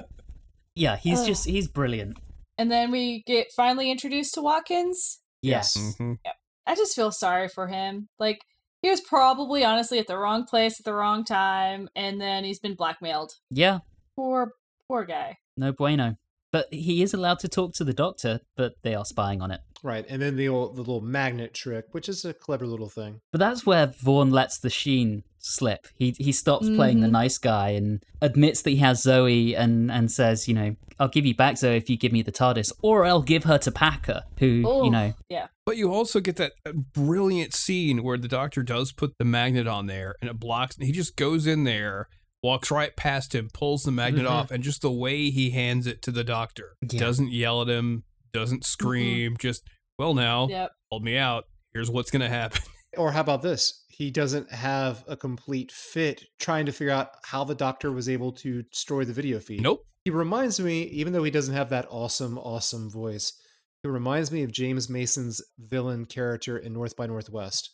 yeah, 0.75 0.97
he's 0.97 1.21
Ugh. 1.21 1.27
just 1.27 1.45
he's 1.47 1.69
brilliant. 1.69 2.19
and 2.59 2.71
then 2.71 2.91
we 2.91 3.23
get 3.27 3.49
finally 3.57 3.91
introduced 3.91 4.35
to 4.35 4.43
watkins 4.43 5.19
Yes. 5.43 5.77
Mhm. 5.99 6.19
I 6.67 6.75
just 6.77 6.95
feel 6.95 7.11
sorry 7.11 7.49
for 7.49 7.67
him. 7.67 8.09
Like 8.21 8.43
he 8.81 8.89
was 8.91 9.01
probably 9.01 9.65
honestly 9.65 9.99
at 9.99 10.07
the 10.07 10.17
wrong 10.17 10.45
place 10.45 10.79
at 10.79 10.85
the 10.85 10.95
wrong 10.95 11.25
time, 11.25 11.89
and 11.97 12.21
then 12.21 12.45
he's 12.45 12.61
been 12.61 12.75
blackmailed. 12.75 13.33
Yeah, 13.51 13.81
Poor, 14.17 14.53
poor 14.87 15.05
guy. 15.05 15.39
no 15.57 15.73
bueno. 15.73 16.17
But 16.53 16.67
he 16.73 17.03
is 17.03 17.13
allowed 17.15 17.39
to 17.41 17.49
talk 17.49 17.73
to 17.75 17.85
the 17.85 17.95
doctor, 17.95 18.41
but 18.57 18.75
they 18.83 18.95
are 18.95 19.05
spying 19.07 19.41
on 19.41 19.51
it. 19.51 19.61
Right. 19.83 20.05
And 20.09 20.21
then 20.23 20.37
the 20.37 20.49
old, 20.49 20.77
the 20.77 20.83
little 20.83 21.01
magnet 21.01 21.55
trick, 21.55 21.87
which 21.93 22.09
is 22.11 22.25
a 22.27 22.35
clever 22.35 22.67
little 22.67 22.91
thing. 22.91 23.21
But 23.33 23.39
that's 23.39 23.65
where 23.65 23.87
Vaughn 23.87 24.31
lets 24.31 24.59
the 24.59 24.69
sheen 24.71 25.25
slip. 25.43 25.87
He 25.97 26.15
he 26.19 26.33
stops 26.33 26.69
playing 26.69 27.01
the 27.01 27.09
Mhm. 27.09 27.13
nice 27.13 27.39
guy 27.39 27.71
and 27.71 28.03
admits 28.21 28.63
that 28.63 28.71
he 28.71 28.77
has 28.77 29.03
Zoe 29.03 29.55
and 29.55 29.91
and 29.91 30.11
says, 30.11 30.49
you 30.49 30.55
know, 30.55 30.77
I'll 30.99 31.09
give 31.09 31.27
you 31.27 31.35
back 31.35 31.59
Zoe 31.59 31.77
if 31.77 31.91
you 31.91 31.97
give 31.97 32.13
me 32.13 32.23
the 32.23 32.33
TARDIS, 32.33 32.73
or 32.83 33.05
I'll 33.05 33.23
give 33.23 33.45
her 33.45 33.59
to 33.59 33.71
Packer, 33.73 34.23
who 34.39 34.63
Oh, 34.67 34.85
you 34.85 34.91
know. 34.91 35.15
yeah. 35.29 35.49
But 35.67 35.77
you 35.77 35.93
also 35.93 36.21
get 36.21 36.37
that 36.37 36.53
uh, 36.65 36.73
brilliant 36.73 37.53
scene 37.55 38.03
where 38.03 38.17
the 38.19 38.29
doctor 38.29 38.63
does 38.63 38.93
put 38.93 39.15
the 39.19 39.25
magnet 39.25 39.67
on 39.67 39.87
there 39.87 40.15
and 40.21 40.31
it 40.31 40.39
blocks, 40.41 40.77
and 40.77 40.87
he 40.87 40.93
just 40.93 41.17
goes 41.17 41.47
in 41.47 41.65
there, 41.65 42.09
walks 42.43 42.71
right 42.71 42.95
past 42.97 43.35
him, 43.35 43.49
pulls 43.53 43.83
the 43.85 43.93
magnet 43.93 44.27
Mhm. 44.27 44.31
off, 44.31 44.51
and 44.51 44.63
just 44.63 44.81
the 44.83 44.91
way 44.93 45.31
he 45.31 45.51
hands 45.51 45.87
it 45.87 46.03
to 46.03 46.11
the 46.13 46.25
doctor 46.25 46.77
Yeah. 46.89 47.01
doesn't 47.01 47.33
yell 47.33 47.63
at 47.63 47.69
him, 47.69 48.05
doesn't 48.33 48.65
scream, 48.65 49.37
just, 49.39 49.63
well, 49.99 50.15
now, 50.15 50.49
Yep. 50.49 50.73
hold 50.91 51.05
me 51.05 51.17
out. 51.17 51.45
Here's 51.75 51.91
what's 51.91 52.11
going 52.11 52.23
to 52.23 52.29
happen. 52.29 52.61
Or 52.97 53.13
how 53.13 53.21
about 53.21 53.43
this? 53.43 53.85
He 53.89 54.11
doesn't 54.11 54.51
have 54.51 55.05
a 55.07 55.17
complete 55.17 55.71
fit 55.73 56.25
trying 56.39 56.67
to 56.67 56.73
figure 56.73 56.93
out 56.93 57.11
how 57.25 57.45
the 57.45 57.55
doctor 57.55 57.93
was 57.93 58.09
able 58.09 58.33
to 58.33 58.63
destroy 58.63 59.05
the 59.05 59.13
video 59.13 59.39
feed. 59.39 59.63
Nope. 59.63 59.85
He 60.05 60.11
reminds 60.11 60.59
me, 60.59 60.83
even 60.85 61.13
though 61.13 61.23
he 61.23 61.31
doesn't 61.31 61.55
have 61.55 61.71
that 61.71 61.87
awesome, 61.89 62.39
awesome 62.39 62.91
voice, 62.91 63.35
he 63.83 63.89
reminds 63.89 64.33
me 64.33 64.43
of 64.43 64.53
James 64.53 64.89
Mason's 64.89 65.41
villain 65.59 66.07
character 66.07 66.59
in 66.59 66.73
North 66.73 66.97
by 66.97 67.07
Northwest. 67.07 67.71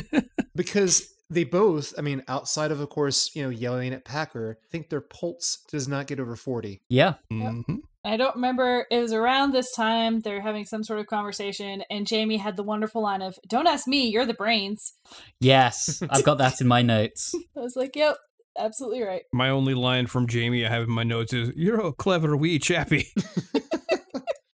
because 0.54 1.08
they 1.30 1.44
both, 1.44 1.92
I 1.98 2.02
mean, 2.02 2.22
outside 2.28 2.70
of, 2.70 2.80
of 2.80 2.88
course, 2.88 3.30
you 3.34 3.42
know, 3.42 3.50
yelling 3.50 3.92
at 3.92 4.04
Packer, 4.04 4.58
I 4.62 4.66
think 4.70 4.88
their 4.88 5.00
pulse 5.00 5.58
does 5.70 5.86
not 5.88 6.06
get 6.06 6.20
over 6.20 6.36
40. 6.36 6.80
Yeah. 6.88 7.14
Mhm. 7.32 7.80
I 8.04 8.16
don't 8.16 8.36
remember. 8.36 8.86
It 8.90 9.00
was 9.00 9.12
around 9.12 9.52
this 9.52 9.70
time 9.72 10.20
they're 10.20 10.40
having 10.40 10.64
some 10.64 10.82
sort 10.82 11.00
of 11.00 11.06
conversation, 11.08 11.82
and 11.90 12.06
Jamie 12.06 12.38
had 12.38 12.56
the 12.56 12.62
wonderful 12.62 13.02
line 13.02 13.20
of, 13.20 13.38
"Don't 13.48 13.66
ask 13.66 13.86
me, 13.86 14.08
you're 14.08 14.24
the 14.24 14.32
brains." 14.34 14.94
Yes. 15.40 16.02
I've 16.10 16.24
got 16.24 16.38
that 16.38 16.60
in 16.60 16.68
my 16.68 16.80
notes. 16.80 17.34
I 17.56 17.60
was 17.60 17.76
like, 17.76 17.94
"Yep, 17.96 18.16
absolutely 18.58 19.02
right." 19.02 19.22
My 19.34 19.50
only 19.50 19.74
line 19.74 20.06
from 20.06 20.26
Jamie 20.26 20.64
I 20.64 20.70
have 20.70 20.84
in 20.84 20.90
my 20.90 21.02
notes 21.02 21.34
is, 21.34 21.50
You're 21.56 21.84
a 21.84 21.92
clever 21.92 22.36
wee 22.36 22.58
chappy. 22.58 23.08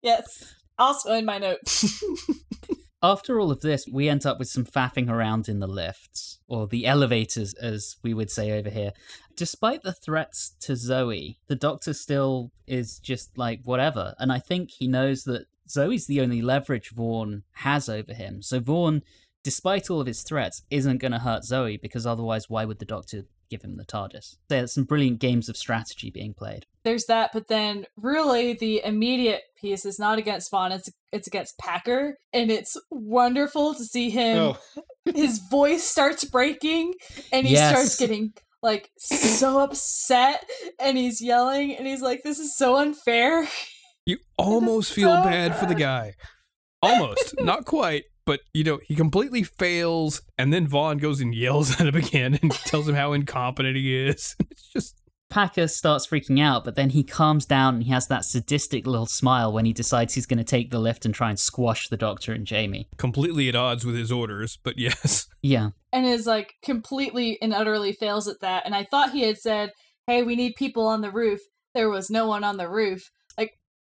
Yes, 0.01 0.55
also 0.77 1.11
in 1.13 1.25
my 1.25 1.37
notes. 1.39 2.01
After 3.01 3.39
all 3.39 3.49
of 3.49 3.61
this, 3.61 3.87
we 3.87 4.09
end 4.09 4.25
up 4.25 4.39
with 4.39 4.49
some 4.49 4.65
faffing 4.65 5.09
around 5.09 5.47
in 5.47 5.59
the 5.59 5.67
lifts, 5.67 6.39
or 6.47 6.67
the 6.67 6.85
elevators, 6.85 7.53
as 7.53 7.95
we 8.03 8.13
would 8.13 8.29
say 8.29 8.51
over 8.51 8.69
here. 8.69 8.91
Despite 9.37 9.83
the 9.83 9.93
threats 9.93 10.53
to 10.61 10.75
Zoe, 10.75 11.39
the 11.47 11.55
doctor 11.55 11.93
still 11.93 12.51
is 12.67 12.99
just 12.99 13.37
like, 13.37 13.61
whatever. 13.63 14.15
And 14.19 14.33
I 14.33 14.39
think 14.39 14.71
he 14.71 14.87
knows 14.87 15.23
that 15.23 15.45
Zoe's 15.69 16.07
the 16.07 16.19
only 16.19 16.41
leverage 16.41 16.89
Vaughn 16.89 17.43
has 17.53 17.87
over 17.87 18.13
him. 18.13 18.41
So 18.41 18.59
Vaughn, 18.59 19.03
despite 19.45 19.89
all 19.89 20.01
of 20.01 20.07
his 20.07 20.23
threats, 20.23 20.63
isn't 20.69 20.97
going 20.97 21.13
to 21.13 21.19
hurt 21.19 21.45
Zoe, 21.45 21.77
because 21.77 22.05
otherwise, 22.05 22.49
why 22.49 22.65
would 22.65 22.79
the 22.79 22.85
doctor 22.85 23.23
give 23.49 23.61
him 23.61 23.77
the 23.77 23.85
TARDIS? 23.85 24.37
There's 24.47 24.73
some 24.73 24.83
brilliant 24.83 25.19
games 25.19 25.49
of 25.49 25.57
strategy 25.57 26.09
being 26.09 26.33
played. 26.33 26.65
There's 26.83 27.05
that, 27.05 27.31
but 27.33 27.47
then 27.47 27.85
really 27.97 28.53
the 28.53 28.81
immediate 28.83 29.41
piece 29.59 29.85
is 29.85 29.99
not 29.99 30.17
against 30.19 30.49
Vaughn; 30.51 30.71
it's 30.71 30.89
it's 31.11 31.27
against 31.27 31.57
Packer, 31.57 32.17
and 32.33 32.49
it's 32.51 32.77
wonderful 32.89 33.73
to 33.73 33.83
see 33.83 34.09
him. 34.09 34.37
Oh, 34.37 34.57
His 35.15 35.39
voice 35.49 35.83
starts 35.83 36.23
breaking, 36.23 36.93
and 37.31 37.45
he 37.47 37.53
Yes. 37.53 37.71
starts 37.71 37.97
getting 37.97 38.33
like 38.61 38.89
so 38.97 39.59
upset, 39.63 40.47
and 40.79 40.97
he's 40.97 41.21
yelling, 41.21 41.75
and 41.75 41.87
he's 41.87 42.01
like, 42.01 42.21
"This 42.23 42.39
is 42.39 42.55
so 42.55 42.75
unfair." 42.77 43.47
You 44.05 44.17
almost 44.37 44.93
feel 44.93 45.15
so 45.15 45.23
bad 45.23 45.55
for 45.55 45.65
the 45.65 45.75
guy. 45.75 46.13
Almost. 46.81 47.35
Not 47.39 47.65
quite, 47.65 48.05
but 48.29 48.41
you 48.53 48.63
know, 48.63 48.79
he 48.85 48.93
completely 48.93 49.41
fails, 49.41 50.21
and 50.37 50.53
then 50.53 50.67
Vaughn 50.67 50.99
goes 50.99 51.19
and 51.19 51.33
yells 51.33 51.71
at 51.81 51.87
him 51.87 51.95
again 51.95 52.37
and 52.43 52.51
tells 52.51 52.87
him 52.87 52.93
how 52.93 53.13
incompetent 53.13 53.75
he 53.75 53.97
is. 53.97 54.35
It's 54.51 54.71
just 54.71 55.01
Packer 55.31 55.67
starts 55.67 56.05
freaking 56.05 56.39
out, 56.39 56.63
but 56.63 56.75
then 56.75 56.91
he 56.91 57.03
calms 57.03 57.47
down 57.47 57.75
and 57.75 57.83
he 57.83 57.89
has 57.91 58.05
that 58.07 58.25
sadistic 58.25 58.85
little 58.85 59.07
smile 59.07 59.51
when 59.51 59.65
he 59.65 59.73
decides 59.73 60.13
he's 60.13 60.27
going 60.27 60.37
to 60.37 60.43
take 60.43 60.69
the 60.69 60.77
lift 60.77 61.05
and 61.05 61.13
try 61.15 61.29
and 61.29 61.39
squash 61.39 61.87
the 61.89 61.97
doctor 61.97 62.31
and 62.33 62.45
Jamie. 62.45 62.87
completely 62.97 63.49
at 63.49 63.55
odds 63.55 63.83
with 63.83 63.95
his 63.95 64.11
orders, 64.11 64.59
but 64.63 64.77
yes. 64.77 65.27
Yeah. 65.41 65.69
and 65.91 66.05
is 66.05 66.27
like 66.27 66.53
completely 66.63 67.39
and 67.41 67.51
utterly 67.51 67.93
fails 67.93 68.27
at 68.27 68.41
that. 68.41 68.63
And 68.63 68.75
I 68.75 68.83
thought 68.83 69.11
he 69.11 69.23
had 69.23 69.39
said, 69.39 69.71
"Hey, 70.05 70.21
we 70.21 70.35
need 70.35 70.53
people 70.55 70.85
on 70.85 71.01
the 71.01 71.11
roof." 71.11 71.39
There 71.73 71.89
was 71.89 72.11
no 72.11 72.27
one 72.27 72.43
on 72.43 72.57
the 72.57 72.69
roof. 72.69 73.09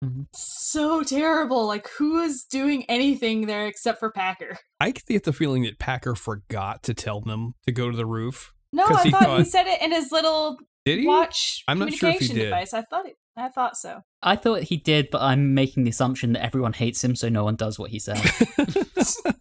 Like 0.01 0.11
Mhm. 0.11 0.25
so 0.33 1.03
terrible. 1.03 1.65
Like 1.67 1.87
who 1.97 2.21
is 2.21 2.43
doing 2.43 2.85
anything 2.89 3.45
there 3.47 3.67
except 3.67 3.99
for 3.99 4.11
Packer? 4.11 4.57
I 4.79 4.91
get 4.91 5.23
the 5.23 5.33
feeling 5.33 5.63
that 5.63 5.79
Packer 5.79 6.15
forgot 6.15 6.83
to 6.83 6.93
tell 6.93 7.21
them 7.21 7.53
to 7.65 7.71
go 7.71 7.89
to 7.91 7.97
the 7.97 8.05
roof. 8.05 8.53
No, 8.73 8.85
I 8.85 9.03
he 9.03 9.11
thought 9.11 9.39
he 9.39 9.45
said 9.45 9.67
it 9.67 9.81
in 9.81 9.91
his 9.91 10.11
little 10.11 10.57
Did 10.85 10.99
he? 10.99 11.07
watch 11.07 11.63
I'm 11.67 11.77
not 11.77 11.93
sure 11.93 12.09
if 12.09 12.19
he 12.19 12.27
communication 12.27 12.35
did. 12.35 12.43
device. 12.45 12.73
I 12.73 12.81
thought 12.83 13.05
it. 13.05 13.17
I 13.37 13.49
thought 13.49 13.77
so. 13.77 14.01
I 14.23 14.35
thought 14.35 14.63
he 14.63 14.77
did, 14.77 15.09
but 15.11 15.21
I'm 15.21 15.53
making 15.53 15.83
the 15.83 15.89
assumption 15.89 16.33
that 16.33 16.43
everyone 16.43 16.73
hates 16.73 17.03
him, 17.03 17.15
so 17.15 17.29
no 17.29 17.43
one 17.45 17.55
does 17.55 17.79
what 17.79 17.91
he 17.91 17.99
says. 17.99 18.21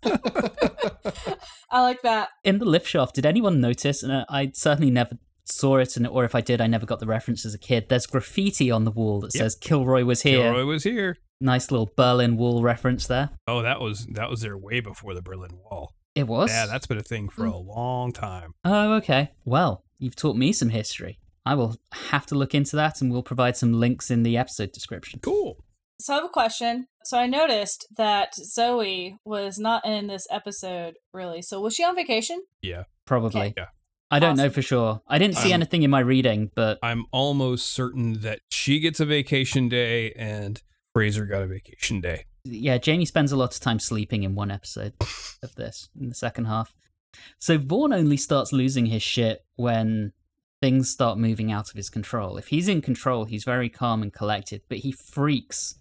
I 1.73 1.83
like 1.83 2.03
that. 2.03 2.29
In 2.45 2.59
the 2.59 2.65
lift 2.65 2.87
shaft, 2.87 3.15
did 3.15 3.27
anyone 3.27 3.61
notice? 3.61 4.03
And 4.03 4.25
I 4.29 4.51
certainly 4.55 4.91
never 4.91 5.17
saw 5.51 5.77
it, 5.79 5.97
and 5.97 6.07
or 6.07 6.25
if 6.25 6.35
I 6.35 6.41
did, 6.41 6.61
I 6.61 6.67
never 6.67 6.87
got 6.87 7.01
the 7.01 7.07
reference 7.07 7.45
as 7.45 7.55
a 7.55 7.59
kid. 7.59 7.89
There's 7.89 8.07
graffiti 8.07 8.71
on 8.71 8.85
the 8.85 8.91
wall 8.91 9.21
that 9.21 9.35
Yep. 9.35 9.41
says 9.43 9.55
"Kilroy 9.57 10.05
was 10.05 10.23
here." 10.23 10.43
Kilroy 10.43 10.65
was 10.65 10.85
here. 10.85 11.19
Nice 11.41 11.71
little 11.71 11.91
Berlin 11.97 12.37
Wall 12.37 12.63
reference 12.63 13.07
there. 13.07 13.31
Oh, 13.47 13.63
that 13.63 13.81
was 13.81 14.07
that 14.13 14.29
was 14.31 14.43
there 14.43 14.57
way 14.59 14.81
before 14.81 15.15
the 15.15 15.23
Berlin 15.23 15.53
Wall. 15.65 15.95
It 16.15 16.27
was. 16.27 16.51
Yeah, 16.51 16.67
that's 16.67 16.87
been 16.87 16.99
a 16.99 17.03
thing 17.03 17.29
for 17.29 17.43
Mm. 17.47 17.53
a 17.53 17.57
long 17.57 18.13
time. 18.13 18.55
Oh, 18.65 18.95
okay. 18.95 19.31
Well, 19.45 19.85
you've 19.99 20.17
taught 20.17 20.37
me 20.37 20.53
some 20.53 20.71
history. 20.71 21.19
I 21.47 21.55
will 21.55 21.77
have 22.11 22.27
to 22.27 22.35
look 22.35 22.55
into 22.55 22.77
that, 22.77 23.01
and 23.01 23.11
we'll 23.11 23.23
provide 23.23 23.57
some 23.57 23.73
links 23.73 24.11
in 24.11 24.23
the 24.23 24.37
episode 24.37 24.73
description. 24.73 25.21
Cool. 25.23 25.57
So 26.01 26.13
I 26.13 26.17
have 26.17 26.25
a 26.27 26.29
question. 26.29 26.87
So 27.05 27.19
I 27.19 27.27
noticed 27.27 27.87
that 27.97 28.35
Zoe 28.35 29.17
was 29.25 29.59
not 29.59 29.87
in 29.87 30.07
this 30.09 30.27
episode 30.31 30.95
really. 31.15 31.41
So 31.43 31.61
was 31.61 31.75
she 31.75 31.85
on 31.85 31.95
vacation? 31.95 32.43
Yeah. 32.63 32.85
Probably. 33.07 33.41
Okay. 33.41 33.55
Yeah. 33.57 33.67
I 34.11 34.19
don't 34.19 34.37
know 34.37 34.51
for 34.51 34.63
sure. 34.63 35.03
I 35.07 35.19
didn't 35.19 35.37
see 35.37 35.53
anything 35.53 35.83
in 35.83 35.91
my 35.91 36.01
reading, 36.01 36.51
but 36.55 36.79
I'm 36.83 37.07
almost 37.13 37.73
certain 37.73 38.21
that 38.21 38.41
she 38.51 38.81
gets 38.81 38.99
a 39.01 39.07
vacation 39.07 39.69
day 39.69 40.13
and 40.13 40.61
Frazer 40.93 41.27
got 41.27 41.43
a 41.43 41.47
vacation 41.47 42.01
day. 42.01 42.25
yeah, 42.45 42.79
Jamie 42.79 43.05
spends 43.05 43.31
a 43.31 43.37
lot 43.37 43.55
of 43.55 43.61
time 43.61 43.79
sleeping 43.79 44.23
in 44.23 44.35
one 44.35 44.51
episode 44.51 44.95
of 45.43 45.55
this 45.55 45.89
in 45.99 46.09
the 46.09 46.15
second 46.15 46.47
half. 46.47 46.75
So 47.39 47.59
Vaughn 47.59 47.93
only 47.93 48.17
starts 48.17 48.53
losing 48.53 48.87
his 48.87 49.03
shit 49.03 49.45
when 49.57 50.13
things 50.61 50.91
start 50.91 51.19
moving 51.19 51.53
out 51.53 51.71
of 51.71 51.77
his 51.77 51.91
control. 51.91 52.37
If 52.37 52.49
he's 52.49 52.69
in 52.69 52.83
control, 52.83 53.25
he's 53.27 53.45
very 53.45 53.69
calm 53.69 54.03
and 54.03 54.13
collected, 54.13 54.63
but 54.69 54.79
he 54.79 54.93
freaks 54.93 55.77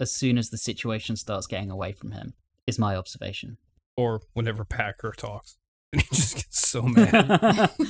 as 0.00 0.12
soon 0.12 0.38
as 0.38 0.50
the 0.50 0.58
situation 0.58 1.16
starts 1.16 1.46
getting 1.46 1.70
away 1.70 1.92
from 1.92 2.12
him. 2.12 2.34
Is 2.66 2.78
my 2.78 2.96
observation. 2.96 3.56
Or 3.96 4.20
whenever 4.34 4.64
Packer 4.64 5.12
talks. 5.16 5.57
And 5.92 6.02
he 6.02 6.08
just 6.14 6.34
gets 6.36 6.68
so 6.68 6.82
mad. 6.82 7.70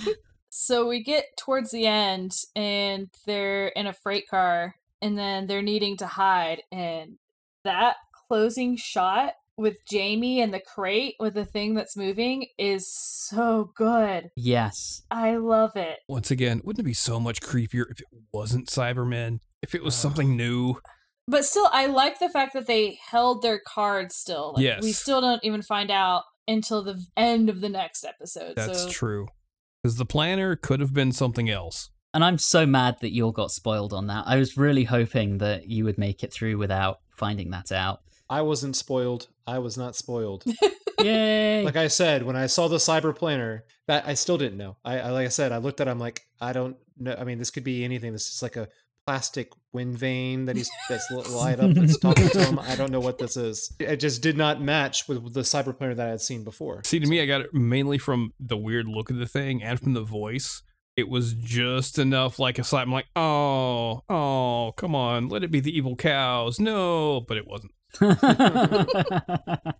So 0.50 0.88
we 0.88 1.02
get 1.02 1.36
towards 1.38 1.70
the 1.70 1.86
end 1.86 2.32
and 2.56 3.08
they're 3.26 3.68
in 3.68 3.86
a 3.86 3.92
freight 3.92 4.28
car 4.28 4.74
and 5.00 5.16
then 5.16 5.46
they're 5.46 5.62
needing 5.62 5.96
to 5.98 6.06
hide 6.06 6.62
and 6.72 7.18
that 7.64 7.96
closing 8.28 8.76
shot 8.76 9.34
with 9.56 9.84
Jamie 9.86 10.40
and 10.40 10.52
the 10.52 10.60
crate 10.60 11.16
with 11.20 11.34
the 11.34 11.44
thing 11.44 11.74
that's 11.74 11.96
moving 11.96 12.46
is 12.58 12.90
so 12.92 13.72
good. 13.76 14.30
yes. 14.36 15.02
I 15.10 15.36
love 15.36 15.76
it. 15.76 15.98
Once 16.08 16.30
again, 16.30 16.60
wouldn't 16.64 16.80
it 16.80 16.88
be 16.88 16.94
so 16.94 17.20
much 17.20 17.40
creepier 17.40 17.84
if 17.90 18.00
it 18.00 18.06
wasn't 18.32 18.68
Cybermen? 18.68 19.40
If 19.62 19.74
it 19.74 19.82
was 19.82 19.94
something 19.94 20.36
new? 20.36 20.76
But 21.26 21.44
still 21.44 21.68
I 21.72 21.86
like 21.86 22.20
the 22.20 22.30
fact 22.30 22.54
that 22.54 22.66
they 22.66 22.98
held 23.10 23.42
their 23.42 23.58
cards 23.60 24.16
still. 24.16 24.54
Like, 24.56 24.80
We 24.80 24.92
still 24.92 25.20
don't 25.20 25.44
even 25.44 25.62
find 25.62 25.90
out 25.90 26.22
until 26.48 26.82
the 26.82 27.04
end 27.16 27.48
of 27.48 27.60
the 27.60 27.68
next 27.68 28.04
episode. 28.04 28.56
That's 28.56 28.82
so 28.82 28.88
true. 28.88 29.28
Because 29.82 29.96
the 29.96 30.06
planner 30.06 30.56
could 30.56 30.80
have 30.80 30.92
been 30.92 31.12
something 31.12 31.48
else. 31.48 31.90
And 32.14 32.24
I'm 32.24 32.38
so 32.38 32.66
mad 32.66 32.96
that 33.00 33.12
you 33.12 33.26
all 33.26 33.32
got 33.32 33.52
spoiled 33.52 33.92
on 33.92 34.06
that. 34.08 34.24
I 34.26 34.36
was 34.36 34.56
really 34.56 34.84
hoping 34.84 35.38
that 35.38 35.68
you 35.68 35.84
would 35.84 35.98
make 35.98 36.24
it 36.24 36.32
through 36.32 36.56
without 36.58 37.00
finding 37.10 37.50
that 37.50 37.70
out. 37.70 38.00
I 38.30 38.42
wasn't 38.42 38.76
spoiled. 38.76 39.28
I 39.46 39.58
was 39.58 39.76
not 39.76 39.94
spoiled. 39.94 40.44
Yay! 41.00 41.62
like 41.62 41.76
I 41.76 41.86
said, 41.88 42.24
when 42.24 42.34
I 42.34 42.46
saw 42.46 42.66
the 42.66 42.76
cyberplanner, 42.78 43.60
that 43.86 44.06
I 44.06 44.14
still 44.14 44.36
didn't 44.36 44.58
know. 44.58 44.76
I, 44.84 44.98
I 44.98 45.10
like 45.10 45.26
I 45.26 45.30
said, 45.30 45.52
I 45.52 45.58
looked 45.58 45.80
at. 45.80 45.86
it, 45.86 45.90
I'm 45.90 46.00
like, 46.00 46.22
I 46.40 46.52
don't 46.52 46.76
know. 46.98 47.14
I 47.16 47.24
mean, 47.24 47.38
this 47.38 47.50
could 47.50 47.64
be 47.64 47.84
anything. 47.84 48.12
This 48.12 48.28
is 48.28 48.42
like 48.42 48.56
a 48.56 48.68
plastic 49.08 49.50
wind 49.72 49.96
vane 49.96 50.44
that 50.44 50.54
he's 50.54 50.70
that's 50.86 51.10
li- 51.10 51.22
light 51.30 51.58
up 51.58 51.70
that's 51.70 51.98
talking 51.98 52.28
to 52.28 52.44
him. 52.44 52.58
I 52.58 52.74
don't 52.74 52.92
know 52.92 53.00
what 53.00 53.16
this 53.16 53.38
is. 53.38 53.74
It 53.80 53.96
just 53.96 54.20
did 54.20 54.36
not 54.36 54.60
match 54.60 55.08
with 55.08 55.32
the 55.32 55.40
cyberplanner 55.40 55.96
that 55.96 56.08
I 56.08 56.10
had 56.10 56.20
seen 56.20 56.44
before. 56.44 56.82
See, 56.84 57.00
to 57.00 57.06
me, 57.06 57.22
I 57.22 57.24
got 57.24 57.40
it 57.40 57.54
mainly 57.54 57.96
from 57.96 58.34
the 58.38 58.58
weird 58.58 58.86
look 58.86 59.08
of 59.08 59.16
the 59.16 59.24
thing 59.24 59.62
and 59.62 59.80
from 59.80 59.94
the 59.94 60.02
voice. 60.02 60.60
It 60.94 61.08
was 61.08 61.32
just 61.32 61.98
enough 61.98 62.38
like 62.38 62.58
a 62.58 62.64
slap. 62.64 62.86
I'm 62.86 62.92
like, 62.92 63.06
oh, 63.16 64.02
oh, 64.10 64.74
come 64.76 64.94
on, 64.94 65.30
let 65.30 65.42
it 65.42 65.50
be 65.50 65.60
the 65.60 65.74
evil 65.74 65.96
cows. 65.96 66.60
No, 66.60 67.22
but 67.26 67.38
it 67.38 67.46
wasn't. 67.46 67.72
but 68.00 69.74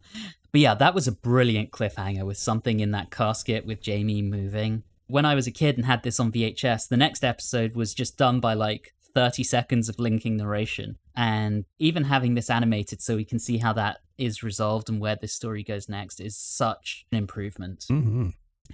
yeah, 0.54 0.74
that 0.74 0.94
was 0.94 1.06
a 1.06 1.12
brilliant 1.12 1.70
cliffhanger 1.70 2.24
with 2.24 2.38
something 2.38 2.80
in 2.80 2.92
that 2.92 3.10
casket 3.10 3.66
with 3.66 3.82
Jamie 3.82 4.22
moving. 4.22 4.84
When 5.06 5.26
I 5.26 5.34
was 5.34 5.46
a 5.46 5.50
kid 5.50 5.76
and 5.76 5.84
had 5.84 6.02
this 6.02 6.18
on 6.18 6.32
VHS, 6.32 6.88
the 6.88 6.96
next 6.96 7.24
episode 7.24 7.74
was 7.74 7.92
just 7.92 8.16
done 8.16 8.40
by 8.40 8.54
like 8.54 8.94
30 9.18 9.42
seconds 9.42 9.88
of 9.88 9.98
linking 9.98 10.36
narration. 10.36 10.96
And 11.16 11.64
even 11.80 12.04
having 12.04 12.34
this 12.34 12.48
animated 12.48 13.02
so 13.02 13.16
we 13.16 13.24
can 13.24 13.40
see 13.40 13.58
how 13.58 13.72
that 13.72 13.96
is 14.16 14.44
resolved 14.44 14.88
and 14.88 15.00
where 15.00 15.16
this 15.16 15.32
story 15.32 15.64
goes 15.64 15.88
next 15.88 16.20
is 16.20 16.36
such 16.36 17.04
an 17.10 17.18
improvement. 17.18 17.86
Mm-hmm. 17.90 18.28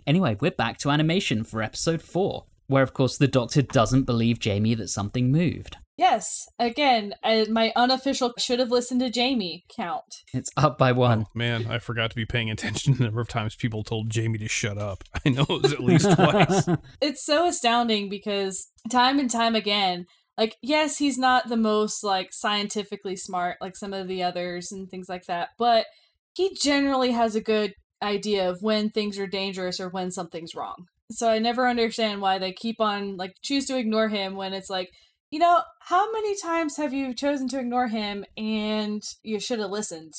Anyway, 0.06 0.36
we're 0.38 0.50
back 0.50 0.76
to 0.80 0.90
animation 0.90 1.44
for 1.44 1.62
episode 1.62 2.02
4, 2.02 2.44
where 2.66 2.82
of 2.82 2.92
course 2.92 3.16
the 3.16 3.26
doctor 3.26 3.62
doesn't 3.62 4.02
believe 4.02 4.38
Jamie 4.38 4.74
that 4.74 4.88
something 4.88 5.32
moved. 5.32 5.78
Yes, 5.96 6.46
again, 6.58 7.14
I, 7.22 7.46
my 7.48 7.72
unofficial 7.74 8.34
should 8.36 8.58
have 8.58 8.70
listened 8.70 9.00
to 9.00 9.08
Jamie 9.08 9.64
count. 9.74 10.24
It's 10.34 10.50
up 10.58 10.76
by 10.76 10.92
one. 10.92 11.22
Oh, 11.26 11.30
man, 11.34 11.68
I 11.70 11.78
forgot 11.78 12.10
to 12.10 12.16
be 12.16 12.26
paying 12.26 12.50
attention 12.50 12.92
to 12.92 12.98
the 12.98 13.04
number 13.04 13.22
of 13.22 13.28
times 13.28 13.56
people 13.56 13.82
told 13.82 14.10
Jamie 14.10 14.38
to 14.38 14.48
shut 14.48 14.76
up. 14.76 15.04
I 15.24 15.30
know 15.30 15.46
it 15.48 15.62
was 15.62 15.72
at 15.72 15.82
least 15.82 16.12
twice. 16.14 16.68
it's 17.00 17.24
so 17.24 17.46
astounding 17.46 18.10
because 18.10 18.68
time 18.90 19.18
and 19.18 19.30
time 19.30 19.54
again 19.54 20.04
like 20.38 20.56
yes 20.62 20.98
he's 20.98 21.18
not 21.18 21.48
the 21.48 21.56
most 21.56 22.02
like 22.02 22.32
scientifically 22.32 23.16
smart 23.16 23.56
like 23.60 23.76
some 23.76 23.92
of 23.92 24.08
the 24.08 24.22
others 24.22 24.72
and 24.72 24.90
things 24.90 25.08
like 25.08 25.26
that 25.26 25.50
but 25.58 25.86
he 26.34 26.54
generally 26.54 27.12
has 27.12 27.34
a 27.34 27.40
good 27.40 27.74
idea 28.02 28.48
of 28.48 28.62
when 28.62 28.90
things 28.90 29.18
are 29.18 29.26
dangerous 29.26 29.80
or 29.80 29.88
when 29.88 30.10
something's 30.10 30.54
wrong 30.54 30.86
so 31.10 31.28
i 31.28 31.38
never 31.38 31.68
understand 31.68 32.20
why 32.20 32.38
they 32.38 32.52
keep 32.52 32.80
on 32.80 33.16
like 33.16 33.34
choose 33.42 33.66
to 33.66 33.78
ignore 33.78 34.08
him 34.08 34.34
when 34.34 34.52
it's 34.52 34.70
like 34.70 34.90
you 35.30 35.38
know 35.38 35.62
how 35.80 36.10
many 36.12 36.36
times 36.36 36.76
have 36.76 36.92
you 36.92 37.14
chosen 37.14 37.48
to 37.48 37.58
ignore 37.58 37.88
him 37.88 38.24
and 38.36 39.02
you 39.22 39.40
should 39.40 39.58
have 39.58 39.70
listened 39.70 40.14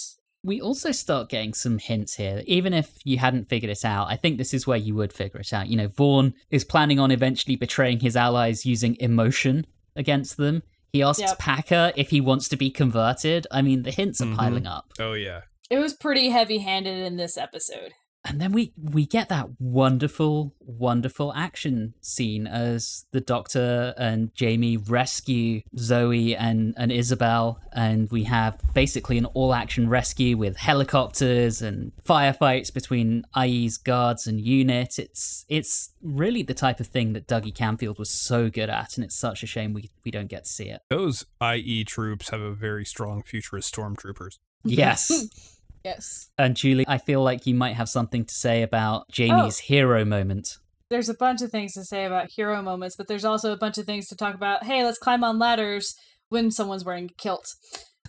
we 0.46 0.62
also 0.62 0.92
start 0.92 1.30
getting 1.30 1.56
some 1.56 1.80
hints 1.80 2.18
here. 2.18 2.44
Even 2.46 2.72
if 2.72 3.00
you 3.04 3.18
hadn't 3.18 3.50
figured 3.50 3.72
it 3.72 3.84
out, 3.84 4.12
I 4.12 4.16
think 4.16 4.38
this 4.38 4.54
is 4.54 4.68
where 4.68 4.78
you 4.78 4.94
would 4.94 5.12
figure 5.12 5.40
it 5.40 5.52
out. 5.52 5.70
You 5.70 5.76
know, 5.76 5.88
Vaughn 5.88 6.36
is 6.52 6.64
planning 6.64 7.00
on 7.00 7.10
eventually 7.10 7.56
betraying 7.56 8.00
his 8.00 8.16
allies 8.16 8.64
using 8.64 8.96
emotion 9.00 9.66
against 9.96 10.38
them. 10.38 10.64
He 10.92 11.02
asks 11.04 11.22
Yep. 11.22 11.40
Packer 11.40 11.92
if 11.96 12.10
he 12.10 12.22
wants 12.22 12.48
to 12.50 12.56
be 12.58 12.70
converted. 12.72 13.48
I 13.52 13.62
mean, 13.62 13.84
the 13.84 13.92
hints 13.92 14.22
are 14.22 14.26
Mhm. 14.26 14.36
piling 14.38 14.66
up. 14.68 14.92
Oh, 15.00 15.14
yeah. 15.14 15.42
it 15.70 15.80
was 15.80 15.94
pretty 15.94 16.30
heavy 16.30 16.60
handed 16.60 17.00
in 17.06 17.18
this 17.18 17.38
episode 17.38 17.92
And 18.26 18.42
then 18.42 18.52
we 18.52 18.74
we 18.82 19.06
get 19.06 19.30
that 19.30 19.50
wonderful, 19.60 20.56
wonderful 20.60 21.32
action 21.34 21.94
scene 22.02 22.48
as 22.48 23.06
the 23.12 23.22
Doctor 23.22 23.94
and 23.98 24.34
Jamie 24.34 24.78
rescue 24.78 25.62
Zoe 25.78 26.36
and, 26.36 26.74
and 26.76 26.92
Isabel, 26.92 27.62
and 27.72 28.10
we 28.10 28.24
have 28.24 28.60
basically 28.74 29.18
an 29.20 29.26
all-action 29.28 29.90
rescue 29.90 30.38
with 30.38 30.58
helicopters 30.58 31.62
and 31.62 31.92
firefights 32.04 32.74
between 32.74 33.24
IE's 33.36 33.78
guards 33.78 34.26
and 34.26 34.42
unit. 34.42 34.98
It's 34.98 35.46
it's 35.48 35.92
really 36.02 36.42
the 36.42 36.56
type 36.56 36.80
of 36.80 36.88
thing 36.88 37.14
that 37.14 37.28
Dougie 37.28 37.56
Camfield 37.56 38.00
was 38.00 38.10
so 38.10 38.50
good 38.50 38.70
at, 38.70 38.98
and 38.98 39.06
it's 39.06 39.16
such 39.16 39.44
a 39.44 39.48
shame 39.48 39.74
we, 39.74 39.92
we 40.04 40.10
don't 40.10 40.28
get 40.28 40.46
to 40.46 40.50
see 40.50 40.70
it. 40.70 40.82
Those 40.90 41.26
IE 41.42 41.84
troops 41.84 42.30
have 42.30 42.42
a 42.42 42.54
very 42.54 42.86
strong 42.86 43.22
futurist 43.22 43.74
stormtroopers. 43.74 44.40
Yes. 44.68 45.55
Yes 45.86 46.30
and 46.38 46.58
Julie, 46.58 46.86
I 46.88 46.98
feel 46.98 47.24
like 47.24 47.48
you 47.48 47.56
might 47.56 47.76
have 47.76 47.88
something 47.88 48.26
to 48.26 48.34
say 48.34 48.62
about 48.62 49.10
Jamie's 49.10 49.60
hero 49.60 50.04
moment. 50.04 50.58
there's 50.90 51.10
a 51.10 51.14
bunch 51.14 51.42
of 51.42 51.50
things 51.52 51.74
to 51.74 51.86
say 51.86 52.06
about 52.06 52.30
hero 52.30 52.62
moments, 52.62 52.96
but 52.98 53.08
there's 53.08 53.26
also 53.26 53.54
a 53.54 53.58
bunch 53.58 53.78
of 53.78 53.86
things 53.86 54.08
to 54.10 54.16
talk 54.16 54.36
about. 54.36 54.64
Hey, 54.66 54.84
let's 54.84 54.98
climb 54.98 55.24
on 55.24 55.40
ladders 55.40 55.96
when 56.30 56.52
someone's 56.52 56.84
wearing 56.84 57.06
a 57.06 57.14
kilt. 57.14 57.56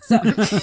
So 0.01 0.19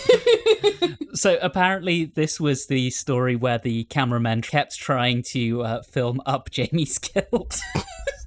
So 1.14 1.38
apparently, 1.40 2.06
this 2.06 2.40
was 2.40 2.66
the 2.66 2.90
story 2.90 3.36
where 3.36 3.58
the 3.58 3.84
cameraman 3.84 4.42
kept 4.42 4.76
trying 4.76 5.22
to 5.30 5.62
uh, 5.62 5.82
film 5.82 6.20
up 6.26 6.50
Jamie's 6.50 6.98
guilt. 6.98 7.60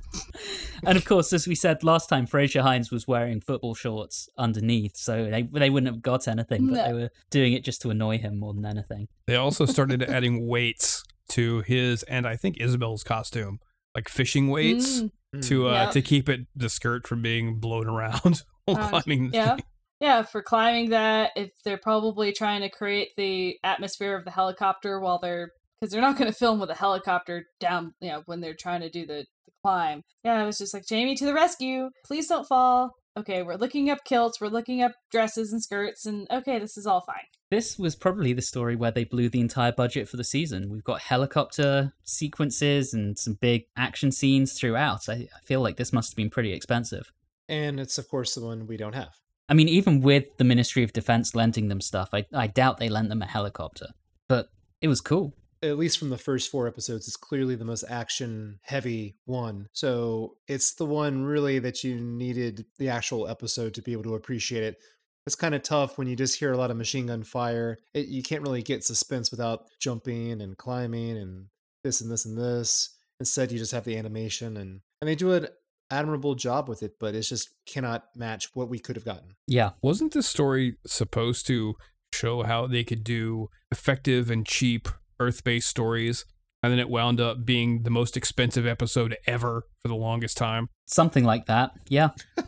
and 0.85 0.97
of 0.97 1.05
course, 1.05 1.33
as 1.33 1.47
we 1.47 1.55
said 1.55 1.83
last 1.83 2.07
time, 2.07 2.25
Frazer 2.25 2.61
Hines 2.61 2.91
was 2.91 3.07
wearing 3.07 3.41
football 3.41 3.75
shorts 3.75 4.29
underneath, 4.37 4.95
so 4.97 5.25
they 5.29 5.43
they 5.43 5.69
wouldn't 5.69 5.91
have 5.93 6.01
got 6.01 6.27
anything, 6.27 6.67
but 6.67 6.75
No. 6.75 6.85
they 6.87 6.93
were 6.93 7.09
doing 7.29 7.53
it 7.53 7.63
just 7.63 7.81
to 7.83 7.89
annoy 7.89 8.17
him 8.17 8.39
more 8.39 8.53
than 8.53 8.65
anything. 8.65 9.07
They 9.25 9.35
also 9.35 9.65
started 9.65 10.03
adding 10.03 10.47
weights 10.47 11.03
to 11.29 11.61
his 11.61 12.03
and 12.03 12.25
I 12.27 12.35
think 12.35 12.57
Isabel's 12.59 13.03
costume, 13.03 13.59
like 13.95 14.09
fishing 14.09 14.49
weights 14.49 15.03
Mm, 15.35 15.45
to 15.49 15.67
uh, 15.67 15.71
Yeah. 15.73 15.89
to 15.91 16.01
keep 16.01 16.29
it 16.29 16.47
the 16.55 16.69
skirt 16.69 17.05
from 17.05 17.21
being 17.21 17.59
blown 17.59 17.87
around 17.87 18.43
while 18.65 18.77
Um, 18.77 18.89
climbing. 18.89 19.31
the 19.31 19.37
yeah. 19.37 19.55
thing. 19.55 19.65
yeah, 19.99 20.21
for 20.23 20.41
climbing 20.41 20.91
that, 20.91 21.31
if 21.35 21.51
they're 21.65 21.77
probably 21.77 22.31
trying 22.31 22.61
to 22.61 22.69
create 22.69 23.09
the 23.17 23.57
atmosphere 23.63 24.15
of 24.15 24.23
the 24.23 24.31
helicopter 24.31 25.01
while 25.01 25.19
they're 25.19 25.51
because 25.79 25.91
they're 25.91 26.01
not 26.01 26.17
going 26.17 26.31
to 26.31 26.37
film 26.37 26.59
with 26.59 26.69
a 26.69 26.75
helicopter 26.75 27.45
down, 27.59 27.93
you 28.01 28.09
know, 28.09 28.23
when 28.25 28.41
they're 28.41 28.55
trying 28.55 28.81
to 28.81 28.89
do 28.89 29.05
the, 29.05 29.25
the 29.45 29.51
climb. 29.63 30.03
Yeah, 30.23 30.41
it 30.41 30.45
was 30.45 30.57
just 30.57 30.73
like 30.73 30.85
Jamie 30.85 31.15
to 31.15 31.25
the 31.25 31.33
rescue! 31.33 31.89
Please 32.05 32.27
don't 32.27 32.47
fall. 32.47 32.91
Okay, 33.17 33.41
we're 33.41 33.55
looking 33.55 33.89
up 33.89 34.03
kilts, 34.05 34.39
we're 34.39 34.47
looking 34.47 34.83
up 34.83 34.91
dresses 35.11 35.51
and 35.51 35.63
skirts, 35.63 36.05
and 36.05 36.27
okay, 36.29 36.59
this 36.59 36.77
is 36.77 36.85
all 36.85 37.01
fine. 37.01 37.25
This 37.49 37.79
was 37.79 37.95
probably 37.95 38.33
the 38.33 38.41
story 38.43 38.75
where 38.75 38.91
they 38.91 39.05
blew 39.05 39.27
the 39.29 39.39
entire 39.39 39.71
budget 39.71 40.07
for 40.07 40.17
the 40.17 40.23
season. 40.23 40.69
We've 40.69 40.83
got 40.83 41.01
helicopter 41.01 41.93
sequences 42.03 42.93
and 42.93 43.17
some 43.17 43.37
big 43.41 43.63
action 43.75 44.11
scenes 44.11 44.53
throughout. 44.53 45.09
I, 45.09 45.29
I 45.35 45.39
feel 45.45 45.61
like 45.61 45.77
this 45.77 45.93
must 45.93 46.11
have 46.11 46.17
been 46.17 46.29
pretty 46.29 46.53
expensive. 46.53 47.11
And 47.47 47.79
it's, 47.79 47.97
of 47.97 48.09
course, 48.09 48.35
the 48.35 48.45
one 48.45 48.67
we 48.67 48.77
don't 48.77 48.93
have. 48.93 49.15
I 49.49 49.53
mean, 49.53 49.69
even 49.69 50.01
with 50.01 50.37
the 50.37 50.43
Ministry 50.43 50.83
of 50.83 50.91
Defense 50.91 51.33
lending 51.33 51.69
them 51.69 51.79
stuff, 51.79 52.09
I, 52.13 52.25
I 52.33 52.47
doubt 52.47 52.77
they 52.77 52.89
lent 52.89 53.07
them 53.07 53.21
a 53.21 53.25
helicopter. 53.27 53.87
But 54.27 54.49
it 54.81 54.89
was 54.89 54.99
cool. 54.99 55.33
At 55.61 55.77
least 55.77 55.97
from 55.97 56.09
the 56.09 56.17
first 56.17 56.49
four 56.51 56.67
episodes, 56.67 57.07
it's 57.07 57.17
clearly 57.17 57.55
the 57.55 57.65
most 57.65 57.83
action 57.89 58.59
heavy 58.63 59.15
one. 59.25 59.69
So 59.73 60.37
it's 60.47 60.73
the 60.73 60.85
one 60.85 61.23
really 61.23 61.59
that 61.59 61.83
you 61.83 61.99
needed 61.99 62.65
the 62.77 62.89
actual 62.89 63.27
episode 63.27 63.73
to 63.75 63.81
be 63.81 63.93
able 63.93 64.03
to 64.03 64.15
appreciate 64.15 64.63
it. 64.63 64.77
It's 65.25 65.35
kind 65.35 65.55
of 65.55 65.61
tough 65.61 65.97
when 65.97 66.07
you 66.07 66.15
just 66.15 66.39
hear 66.39 66.53
a 66.53 66.57
lot 66.57 66.71
of 66.71 66.77
machine 66.77 67.07
gun 67.07 67.23
fire. 67.23 67.77
It, 67.93 68.07
you 68.07 68.23
can't 68.23 68.43
really 68.43 68.61
get 68.61 68.85
suspense 68.85 69.29
without 69.29 69.65
jumping 69.79 70.41
and 70.41 70.57
climbing 70.57 71.17
and 71.17 71.47
this 71.83 72.01
and 72.01 72.09
this 72.09 72.25
and 72.25 72.37
this. 72.37 72.95
Instead, 73.19 73.51
you 73.51 73.57
just 73.57 73.73
have 73.73 73.83
the 73.83 73.97
animation 73.97 74.57
and 74.57 74.81
and 75.01 75.07
they 75.07 75.15
do 75.15 75.33
an 75.33 75.47
admirable 75.91 76.35
job 76.35 76.69
with 76.69 76.83
it, 76.83 76.93
but 76.99 77.15
it 77.15 77.21
just 77.21 77.49
cannot 77.65 78.05
match 78.15 78.49
what 78.53 78.69
we 78.69 78.79
could 78.79 78.95
have 78.95 79.05
gotten. 79.05 79.35
Yeah. 79.47 79.71
Wasn't 79.81 80.13
this 80.13 80.27
story 80.27 80.77
supposed 80.85 81.45
to 81.47 81.75
show 82.13 82.43
how 82.43 82.67
they 82.67 82.83
could 82.83 83.03
do 83.03 83.47
effective 83.71 84.31
and 84.31 84.45
cheap 84.45 84.87
Earth-based 85.19 85.67
stories? 85.67 86.25
And 86.63 86.71
then 86.71 86.79
it 86.79 86.89
wound 86.89 87.21
up 87.21 87.45
being 87.45 87.83
the 87.83 87.91
most 87.91 88.17
expensive 88.17 88.65
episode 88.65 89.15
ever 89.27 89.63
for 89.79 89.87
the 89.87 89.95
longest 89.95 90.37
time. 90.37 90.69
Something 90.85 91.23
like 91.23 91.45
that. 91.45 91.71
Yeah. 91.87 92.09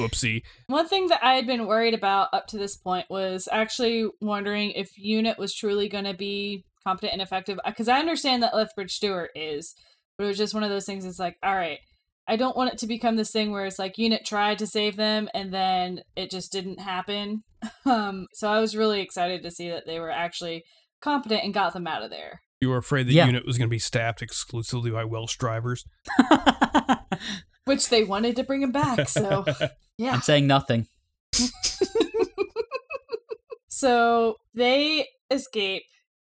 Oopsie. 0.00 0.42
One 0.66 0.88
thing 0.88 1.06
that 1.08 1.24
I 1.24 1.34
had 1.34 1.46
been 1.46 1.66
worried 1.66 1.94
about 1.94 2.28
up 2.32 2.48
to 2.48 2.58
this 2.58 2.76
point 2.76 3.06
was 3.08 3.48
actually 3.50 4.08
wondering 4.20 4.72
if 4.72 4.98
Unit 4.98 5.38
was 5.38 5.54
truly 5.54 5.88
going 5.88 6.04
to 6.04 6.14
be 6.14 6.64
competent 6.84 7.12
and 7.12 7.22
effective. 7.22 7.58
Because 7.64 7.88
I 7.88 8.00
understand 8.00 8.42
that 8.42 8.54
Lethbridge 8.54 8.92
Stewart 8.92 9.30
is, 9.34 9.74
but 10.18 10.24
it 10.24 10.28
was 10.28 10.38
just 10.38 10.54
one 10.54 10.64
of 10.64 10.70
those 10.70 10.84
things. 10.84 11.04
It's 11.04 11.18
like, 11.18 11.36
all 11.42 11.54
right, 11.54 11.78
I 12.28 12.36
don't 12.36 12.56
want 12.56 12.72
it 12.72 12.78
to 12.78 12.86
become 12.86 13.16
this 13.16 13.30
thing 13.30 13.52
where 13.52 13.66
it's 13.66 13.78
like 13.78 13.98
Unit 13.98 14.24
tried 14.24 14.58
to 14.58 14.66
save 14.66 14.96
them 14.96 15.28
and 15.32 15.54
then 15.54 16.02
it 16.16 16.30
just 16.30 16.52
didn't 16.52 16.80
happen. 16.80 17.44
Um, 17.84 18.26
so 18.32 18.48
I 18.48 18.60
was 18.60 18.76
really 18.76 19.00
excited 19.00 19.42
to 19.42 19.50
see 19.50 19.70
that 19.70 19.86
they 19.86 19.98
were 19.98 20.10
actually 20.10 20.64
competent 21.06 21.44
and 21.44 21.54
got 21.54 21.72
them 21.72 21.86
out 21.86 22.02
of 22.02 22.10
there. 22.10 22.40
You 22.60 22.68
were 22.70 22.78
afraid 22.78 23.06
the 23.06 23.12
Yeah. 23.14 23.26
unit 23.26 23.46
was 23.46 23.58
going 23.58 23.68
to 23.68 23.74
be 23.74 23.78
staffed 23.78 24.22
exclusively 24.22 24.90
by 24.90 25.04
Welsh 25.04 25.36
drivers. 25.36 25.84
Which 27.64 27.88
they 27.90 28.02
wanted 28.04 28.36
to 28.36 28.44
bring 28.44 28.62
him 28.62 28.72
back. 28.72 29.08
So, 29.08 29.44
yeah. 29.98 30.12
I'm 30.12 30.20
saying 30.22 30.46
nothing. 30.46 30.86
So 33.68 34.36
they 34.54 35.06
escape, 35.30 35.82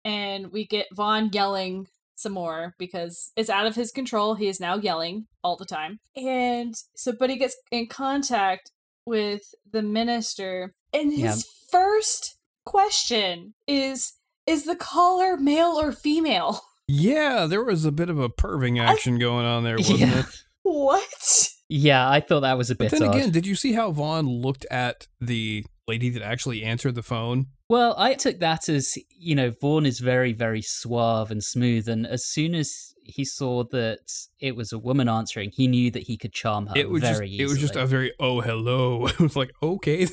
and 0.04 0.52
we 0.52 0.64
get 0.64 0.86
Vaughn 0.92 1.30
yelling 1.32 1.88
some 2.14 2.32
more 2.34 2.74
because 2.78 3.32
it's 3.36 3.50
out 3.50 3.66
of 3.66 3.74
his 3.74 3.90
control. 3.90 4.34
He 4.36 4.46
is 4.46 4.60
now 4.60 4.76
yelling 4.76 5.26
all 5.42 5.56
the 5.56 5.64
time. 5.64 5.98
And 6.14 6.72
so, 6.94 7.12
but 7.18 7.30
he 7.30 7.36
gets 7.36 7.56
in 7.72 7.88
contact 7.88 8.70
with 9.06 9.42
the 9.68 9.82
minister, 9.82 10.72
and 10.92 11.10
his 11.12 11.20
Yeah. 11.20 11.34
first 11.72 12.36
question 12.64 13.54
is 13.66 14.12
Is 14.46 14.64
the 14.64 14.76
caller 14.76 15.36
male 15.36 15.78
or 15.80 15.92
female? 15.92 16.60
Yeah, 16.88 17.46
there 17.46 17.62
was 17.64 17.84
a 17.86 17.92
bit 17.92 18.10
of 18.10 18.18
a 18.18 18.28
perving 18.28 18.78
action 18.82 19.18
going 19.18 19.46
on 19.46 19.62
there, 19.64 19.76
wasn't 19.76 20.00
Yeah. 20.00 20.18
it? 20.20 20.26
What? 20.64 21.48
Yeah, 21.68 22.10
I 22.10 22.20
thought 22.20 22.40
that 22.40 22.58
was 22.58 22.70
a 22.70 22.74
bit 22.74 22.86
odd. 22.86 22.90
But 22.90 22.98
then 22.98 23.08
odd. 23.08 23.14
again, 23.16 23.30
did 23.30 23.46
you 23.46 23.54
see 23.54 23.72
how 23.72 23.92
Vaughn 23.92 24.26
looked 24.28 24.66
at 24.70 25.06
the 25.20 25.64
lady 25.88 26.10
that 26.10 26.22
actually 26.22 26.62
answered 26.64 26.96
the 26.96 27.02
phone? 27.02 27.46
Well, 27.68 27.94
I 27.96 28.14
took 28.14 28.40
that 28.40 28.68
as, 28.68 28.98
you 29.08 29.34
know, 29.34 29.52
Vaughn 29.58 29.86
is 29.86 30.00
very, 30.00 30.32
very 30.32 30.60
suave 30.60 31.30
and 31.30 31.42
smooth. 31.42 31.88
And 31.88 32.06
as 32.06 32.26
soon 32.26 32.54
as 32.54 32.92
he 33.04 33.24
saw 33.24 33.64
that 33.64 34.00
it 34.40 34.54
was 34.56 34.72
a 34.72 34.78
woman 34.78 35.08
answering, 35.08 35.50
he 35.54 35.66
knew 35.68 35.90
that 35.92 36.02
he 36.02 36.16
could 36.18 36.32
charm 36.32 36.66
her 36.66 36.74
it 36.76 36.90
was 36.90 37.02
just 37.02 37.14
very 37.20 37.38
it 37.38 37.46
was 37.46 37.58
just 37.58 37.76
a 37.76 37.86
very 37.86 38.12
oh 38.20 38.40
hello. 38.40 39.06
It 39.08 39.20
was 39.20 39.36
like 39.36 39.52
okay, 39.62 40.06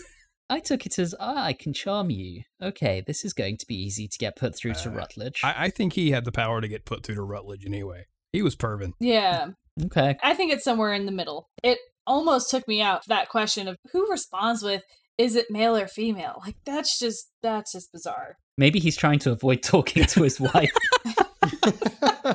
I 0.49 0.59
took 0.59 0.85
it 0.85 0.97
as, 0.97 1.13
ah, 1.19 1.43
I 1.43 1.53
can 1.53 1.73
charm 1.73 2.09
you. 2.09 2.41
Okay, 2.61 3.03
this 3.05 3.23
is 3.23 3.33
going 3.33 3.57
to 3.57 3.65
be 3.67 3.75
easy 3.75 4.07
to 4.07 4.17
get 4.17 4.35
put 4.35 4.55
through 4.55 4.73
to 4.75 4.89
Uh, 4.89 4.93
Rutledge. 4.93 5.41
I, 5.43 5.65
I 5.65 5.69
think 5.69 5.93
he 5.93 6.11
had 6.11 6.25
the 6.25 6.31
power 6.31 6.59
to 6.61 6.67
get 6.67 6.85
put 6.85 7.03
through 7.03 7.15
to 7.15 7.21
Rutledge 7.23 7.65
anyway. 7.65 8.05
He 8.33 8.41
was 8.41 8.55
perving. 8.55 8.93
Yeah, 8.99 9.49
okay. 9.85 10.17
I 10.23 10.33
think 10.33 10.51
it's 10.51 10.63
somewhere 10.63 10.93
in 10.93 11.05
the 11.05 11.11
middle. 11.11 11.49
It 11.63 11.77
almost 12.07 12.49
took 12.49 12.67
me 12.67 12.81
out 12.81 13.03
that 13.07 13.29
question 13.29 13.67
of 13.67 13.77
who 13.91 14.09
responds 14.09 14.63
with, 14.63 14.83
Is 15.17 15.35
it 15.35 15.47
male 15.51 15.75
or 15.75 15.87
female? 15.87 16.41
Like, 16.45 16.55
that's 16.65 16.97
just, 16.99 17.29
that's 17.43 17.73
just 17.73 17.91
bizarre. 17.91 18.37
Maybe 18.57 18.79
he's 18.79 18.97
trying 18.97 19.19
to 19.19 19.31
avoid 19.31 19.61
talking 19.63 20.03
to 20.05 20.23
his 20.23 20.39
wife. 20.53 20.71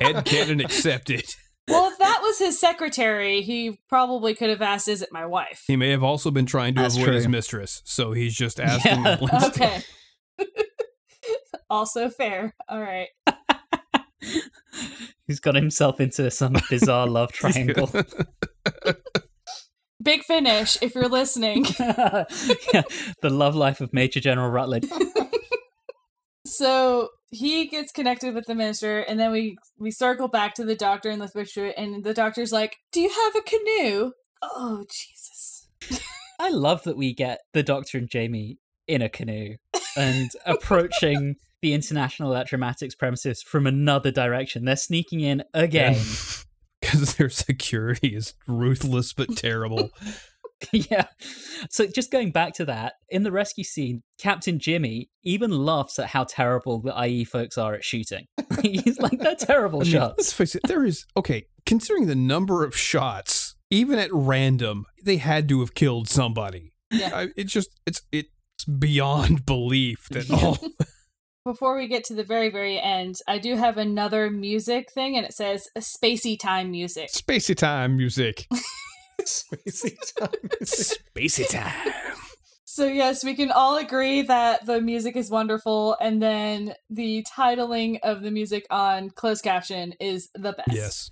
Head 0.01 0.25
canon 0.25 0.59
accepted. 0.61 1.25
Well, 1.67 1.91
if 1.91 1.97
that 1.97 2.19
was 2.21 2.37
his 2.37 2.59
secretary, 2.59 3.41
he 3.41 3.79
probably 3.89 4.35
could 4.35 4.49
have 4.49 4.61
asked, 4.61 4.87
"Is 4.87 5.01
it 5.01 5.09
my 5.11 5.25
wife?" 5.25 5.63
He 5.65 5.75
may 5.75 5.89
have 5.89 6.03
also 6.03 6.29
been 6.29 6.45
trying 6.45 6.75
to 6.75 6.81
That's 6.83 6.95
avoid 6.95 7.15
his 7.15 7.27
mistress, 7.27 7.81
so 7.85 8.11
he's 8.11 8.35
just 8.35 8.59
asking. 8.61 9.03
Yeah. 9.03 9.17
Winston. 9.21 9.63
Okay. 9.63 9.81
also 11.69 12.09
fair. 12.09 12.53
All 12.69 12.79
right. 12.79 13.07
he's 15.27 15.39
got 15.39 15.55
himself 15.55 15.99
into 15.99 16.29
some 16.29 16.55
bizarre 16.69 17.07
love 17.07 17.31
triangle. 17.31 17.89
Big 20.03 20.21
finish. 20.23 20.77
If 20.83 20.93
you're 20.93 21.09
listening. 21.09 21.65
yeah, 21.79 22.25
the 23.23 23.29
love 23.31 23.55
life 23.55 23.81
of 23.81 23.91
Major 23.91 24.19
General 24.19 24.51
Rutledge. 24.51 24.85
so 26.45 27.09
he 27.31 27.67
gets 27.67 27.91
connected 27.91 28.33
with 28.33 28.45
the 28.45 28.55
minister, 28.55 28.99
and 28.99 29.19
then 29.19 29.31
we 29.31 29.57
we 29.77 29.91
circle 29.91 30.27
back 30.27 30.53
to 30.55 30.65
the 30.65 30.75
doctor 30.75 31.09
and 31.09 31.21
the 31.21 31.27
Stewart, 31.45 31.73
and 31.77 32.03
the 32.03 32.13
doctor's 32.13 32.51
like, 32.51 32.77
"Do 32.91 33.01
you 33.01 33.09
have 33.09 33.35
a 33.35 33.41
canoe?" 33.41 34.11
Oh 34.41 34.85
Jesus. 34.89 35.67
I 36.39 36.49
love 36.49 36.83
that 36.83 36.97
we 36.97 37.13
get 37.13 37.41
the 37.53 37.63
Doctor 37.63 37.97
and 37.97 38.09
Jamie 38.09 38.59
in 38.87 39.01
a 39.01 39.09
canoe 39.09 39.55
and 39.95 40.29
approaching 40.45 41.35
the 41.61 41.73
International 41.73 42.31
Electromatics 42.31 42.95
premises 42.95 43.41
from 43.41 43.65
another 43.65 44.11
direction. 44.11 44.65
They're 44.65 44.75
sneaking 44.75 45.21
in 45.21 45.43
again. 45.53 45.99
Because 46.81 47.15
their 47.15 47.29
security 47.29 48.09
is 48.09 48.35
ruthless 48.47 49.11
but 49.11 49.35
terrible. 49.35 49.89
yeah. 50.71 51.07
So 51.69 51.85
just 51.87 52.11
going 52.11 52.31
back 52.31 52.53
to 52.55 52.65
that, 52.65 52.93
in 53.09 53.23
the 53.23 53.31
rescue 53.31 53.63
scene, 53.63 54.03
Captain 54.17 54.59
Jimmy 54.59 55.09
even 55.23 55.51
laughs 55.51 55.99
at 55.99 56.07
how 56.07 56.23
terrible 56.23 56.81
the 56.81 56.93
IE 57.05 57.23
folks 57.25 57.57
are 57.57 57.73
at 57.73 57.83
shooting. 57.83 58.27
He's 58.61 58.99
like, 58.99 59.19
they're 59.19 59.35
terrible 59.35 59.81
I 59.81 59.83
mean, 59.83 59.91
shots. 59.93 60.13
let's 60.17 60.33
face 60.33 60.55
it, 60.55 60.61
there 60.67 60.85
is 60.85 61.05
okay, 61.17 61.45
considering 61.65 62.07
the 62.07 62.15
number 62.15 62.63
of 62.63 62.75
shots, 62.75 63.55
even 63.69 63.99
at 63.99 64.09
random, 64.13 64.85
they 65.03 65.17
had 65.17 65.49
to 65.49 65.59
have 65.59 65.73
killed 65.73 66.07
somebody. 66.07 66.73
Yeah. 66.91 67.11
I, 67.13 67.27
it 67.35 67.47
just 67.47 67.69
it's 67.85 68.01
it's 68.11 68.29
beyond 68.65 69.45
belief 69.45 70.07
that 70.11 70.31
all 70.31 70.57
Before 71.43 71.77
we 71.77 71.87
get 71.87 72.03
to 72.05 72.15
the 72.15 72.23
very 72.23 72.49
very 72.49 72.79
end, 72.79 73.15
I 73.27 73.37
do 73.37 73.55
have 73.55 73.77
another 73.77 74.31
music 74.31 74.91
thing, 74.91 75.15
and 75.15 75.25
it 75.25 75.33
says 75.33 75.67
"spacey 75.77 76.39
time 76.39 76.71
music." 76.71 77.09
spacey 77.11 77.55
time 77.55 77.97
music. 77.97 78.47
Spacey 79.25 79.97
time. 80.17 80.49
spacey 80.63 81.49
time. 81.49 81.93
So 82.65 82.87
yes, 82.87 83.23
we 83.23 83.35
can 83.35 83.51
all 83.51 83.77
agree 83.77 84.23
that 84.23 84.65
the 84.65 84.81
music 84.81 85.15
is 85.15 85.29
wonderful, 85.29 85.95
and 86.01 86.21
then 86.21 86.73
the 86.89 87.23
titling 87.23 87.99
of 88.03 88.21
the 88.21 88.31
music 88.31 88.65
on 88.69 89.09
closed 89.11 89.43
caption 89.43 89.93
is 89.99 90.29
the 90.33 90.53
best. 90.53 90.71
Yes. 90.71 91.11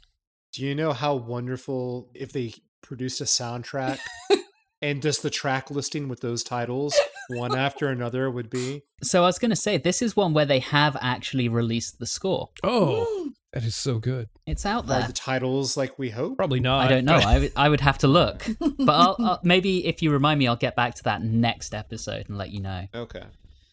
Do 0.52 0.64
you 0.64 0.76
know 0.76 0.94
how 0.94 1.16
wonderful 1.16 2.10
if 2.14 2.32
they 2.34 2.54
produced 2.82 3.22
a 3.22 3.24
soundtrack 3.24 4.00
And 4.84 5.02
just 5.02 5.24
the 5.24 5.30
track 5.30 5.72
listing 5.72 6.10
with 6.10 6.20
those 6.20 6.44
titles, 6.44 7.00
one 7.30 7.56
after 7.58 7.88
another, 7.88 8.30
would 8.30 8.50
be. 8.50 8.84
So 9.02 9.24
I 9.24 9.28
was 9.28 9.40
going 9.40 9.52
to 9.52 9.56
say, 9.56 9.78
this 9.78 10.02
is 10.02 10.14
one 10.14 10.34
where 10.34 10.44
they 10.44 10.60
have 10.60 10.98
actually 11.00 11.48
released 11.48 12.00
the 12.00 12.06
score. 12.06 12.50
Oh, 12.64 13.23
that 13.54 13.64
is 13.64 13.76
so 13.76 14.00
good. 14.00 14.30
It's 14.46 14.66
out 14.66 14.84
Are 14.86 14.88
there. 14.88 15.08
the 15.08 15.14
titles 15.14 15.78
like 15.78 15.98
we 15.98 16.10
hope? 16.10 16.38
Probably 16.38 16.60
not. 16.60 16.86
I 16.86 16.88
don't 16.90 17.06
know. 17.06 17.18
but- 17.20 17.26
I 17.26 17.40
would- 17.40 17.52
I 17.56 17.70
would 17.70 17.82
have 17.82 18.00
to 18.00 18.08
look. 18.08 18.46
But 18.78 18.90
I'll, 18.94 19.16
I'll, 19.20 19.40
maybe 19.44 19.86
if 19.88 20.02
you 20.02 20.12
remind 20.12 20.40
me, 20.40 20.48
I'll 20.48 20.56
get 20.56 20.76
back 20.76 20.96
to 20.96 21.04
that 21.04 21.22
next 21.24 21.74
episode 21.74 22.28
and 22.28 22.38
let 22.38 22.50
you 22.52 22.60
know. 22.62 22.88
Okay. 22.94 23.24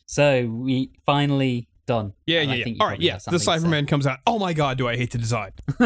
So 0.06 0.46
we 0.46 0.90
finally 1.06 1.68
done. 1.86 2.12
Yeah, 2.26 2.42
yeah, 2.42 2.64
yeah. 2.66 2.74
All 2.80 2.86
right, 2.88 3.00
yeah. 3.00 3.14
The 3.14 3.20
something 3.20 3.38
to 3.40 3.44
say. 3.44 3.52
Cyberman 3.68 3.88
comes 3.88 4.06
out. 4.06 4.18
Oh 4.26 4.38
my 4.38 4.52
god, 4.52 4.78
do 4.78 4.86
I 4.86 4.96
hate 4.96 5.10
the 5.12 5.18
design? 5.18 5.52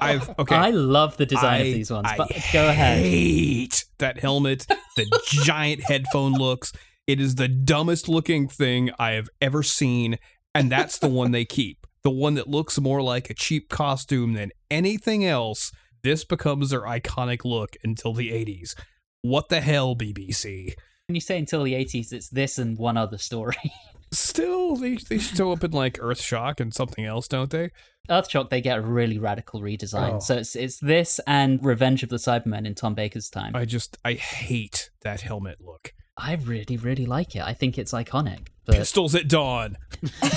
I've 0.00 0.28
okay. 0.38 0.54
I 0.54 0.70
love 0.70 1.16
the 1.16 1.26
design 1.26 1.54
I- 1.54 1.58
of 1.58 1.64
these 1.64 1.90
ones, 1.90 2.06
I 2.10 2.16
but 2.16 2.30
go 2.52 2.68
ahead. 2.68 2.98
Hate 2.98 3.84
that 3.98 4.18
helmet, 4.18 4.66
the 4.96 5.06
giant 5.30 5.82
headphone 5.84 6.32
looks. 6.32 6.72
It 7.06 7.20
is 7.20 7.36
the 7.36 7.48
dumbest 7.48 8.08
looking 8.08 8.48
thing 8.48 8.90
I 8.98 9.12
have 9.12 9.28
ever 9.40 9.62
seen, 9.62 10.18
and 10.54 10.70
that's 10.70 10.98
the 10.98 11.08
one 11.08 11.30
they 11.30 11.44
keep. 11.44 11.85
The 12.06 12.10
one 12.10 12.34
that 12.34 12.46
looks 12.46 12.78
more 12.78 13.02
like 13.02 13.30
a 13.30 13.34
cheap 13.34 13.68
costume 13.68 14.34
than 14.34 14.52
anything 14.70 15.24
else. 15.24 15.72
This 16.04 16.24
becomes 16.24 16.70
their 16.70 16.82
iconic 16.82 17.44
look 17.44 17.76
until 17.82 18.14
the 18.14 18.30
80s. 18.30 18.76
What 19.22 19.48
the 19.48 19.60
hell, 19.60 19.96
BBC? 19.96 20.74
When 21.08 21.16
you 21.16 21.20
say 21.20 21.36
until 21.36 21.64
the 21.64 21.72
80s, 21.72 22.12
it's 22.12 22.28
this 22.28 22.58
and 22.58 22.78
one 22.78 22.96
other 22.96 23.18
story. 23.18 23.56
Still, 24.12 24.76
they, 24.76 24.98
they 25.08 25.18
show 25.18 25.50
up 25.50 25.64
in 25.64 25.72
like 25.72 25.94
Earthshock 25.94 26.60
and 26.60 26.72
something 26.72 27.04
else, 27.04 27.26
don't 27.26 27.50
they? 27.50 27.70
Earthshock, 28.08 28.50
they 28.50 28.60
get 28.60 28.78
a 28.78 28.82
really 28.82 29.18
radical 29.18 29.60
redesign. 29.60 30.14
Oh. 30.14 30.20
So 30.20 30.36
it's 30.36 30.54
it's 30.54 30.78
this 30.78 31.18
and 31.26 31.58
Revenge 31.64 32.04
of 32.04 32.08
the 32.08 32.18
Cybermen 32.18 32.68
in 32.68 32.76
Tom 32.76 32.94
Baker's 32.94 33.28
time. 33.28 33.56
I 33.56 33.64
just, 33.64 33.98
I 34.04 34.12
hate 34.12 34.90
that 35.02 35.22
helmet 35.22 35.56
look. 35.60 35.92
I 36.18 36.34
really, 36.34 36.76
really 36.76 37.06
like 37.06 37.36
it. 37.36 37.42
I 37.42 37.52
think 37.52 37.78
it's 37.78 37.92
iconic. 37.92 38.48
But 38.64 38.76
Pistols 38.76 39.14
at 39.14 39.28
dawn. 39.28 39.76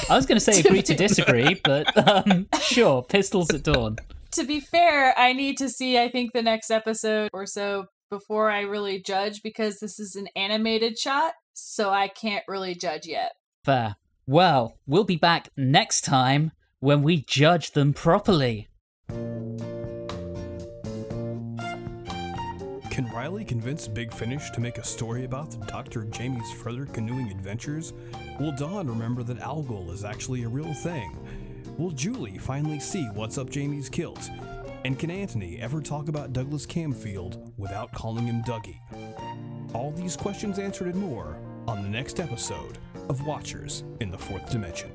I 0.09 0.15
was 0.15 0.25
going 0.25 0.37
to 0.37 0.43
say 0.43 0.59
agree 0.59 0.81
to 0.83 0.93
disagree, 0.93 1.59
but 1.63 2.07
um, 2.07 2.47
sure, 2.61 3.01
Pistols 3.03 3.49
at 3.51 3.63
Dawn. 3.63 3.97
To 4.33 4.43
be 4.43 4.59
fair, 4.59 5.17
I 5.17 5.33
need 5.33 5.57
to 5.57 5.69
see, 5.69 5.97
I 5.97 6.09
think, 6.09 6.33
the 6.33 6.43
next 6.43 6.69
episode 6.69 7.29
or 7.33 7.45
so 7.45 7.85
before 8.11 8.51
I 8.51 8.61
really 8.61 9.01
judge 9.01 9.41
because 9.41 9.79
this 9.79 9.99
is 9.99 10.15
an 10.15 10.27
animated 10.35 10.97
shot, 10.97 11.33
so 11.53 11.89
I 11.89 12.07
can't 12.07 12.43
really 12.47 12.75
judge 12.75 13.07
yet. 13.07 13.31
Fair. 13.65 13.95
Well, 14.27 14.77
we'll 14.85 15.05
be 15.05 15.15
back 15.15 15.49
next 15.57 16.01
time 16.01 16.51
when 16.79 17.01
we 17.01 17.23
judge 17.27 17.71
them 17.71 17.93
properly. 17.93 18.67
Can 22.99 23.09
Riley 23.13 23.45
convince 23.45 23.87
Big 23.87 24.11
Finish 24.11 24.49
to 24.49 24.59
make 24.59 24.77
a 24.77 24.83
story 24.83 25.23
about 25.23 25.65
Dr. 25.67 26.03
Jamie's 26.03 26.51
further 26.51 26.85
canoeing 26.85 27.31
adventures? 27.31 27.93
Will 28.41 28.51
Dawn 28.51 28.89
remember 28.89 29.23
that 29.23 29.39
Algol 29.39 29.89
is 29.91 30.03
actually 30.03 30.43
a 30.43 30.49
real 30.49 30.73
thing? 30.73 31.15
Will 31.77 31.91
Julie 31.91 32.37
finally 32.37 32.77
see 32.77 33.05
what's 33.13 33.37
up 33.37 33.49
Jamie's 33.49 33.87
kilt? 33.87 34.29
And 34.83 34.99
can 34.99 35.09
Anthony 35.09 35.61
ever 35.61 35.79
talk 35.79 36.09
about 36.09 36.33
Douglas 36.33 36.65
Camfield 36.65 37.53
without 37.55 37.93
calling 37.93 38.27
him 38.27 38.43
Dougie? 38.43 38.81
All 39.73 39.91
these 39.91 40.17
questions 40.17 40.59
answered 40.59 40.87
and 40.87 40.99
more 40.99 41.39
on 41.69 41.81
the 41.81 41.89
next 41.89 42.19
episode 42.19 42.79
of 43.07 43.25
Watchers 43.25 43.85
in 44.01 44.11
the 44.11 44.17
Fourth 44.17 44.51
Dimension. 44.51 44.91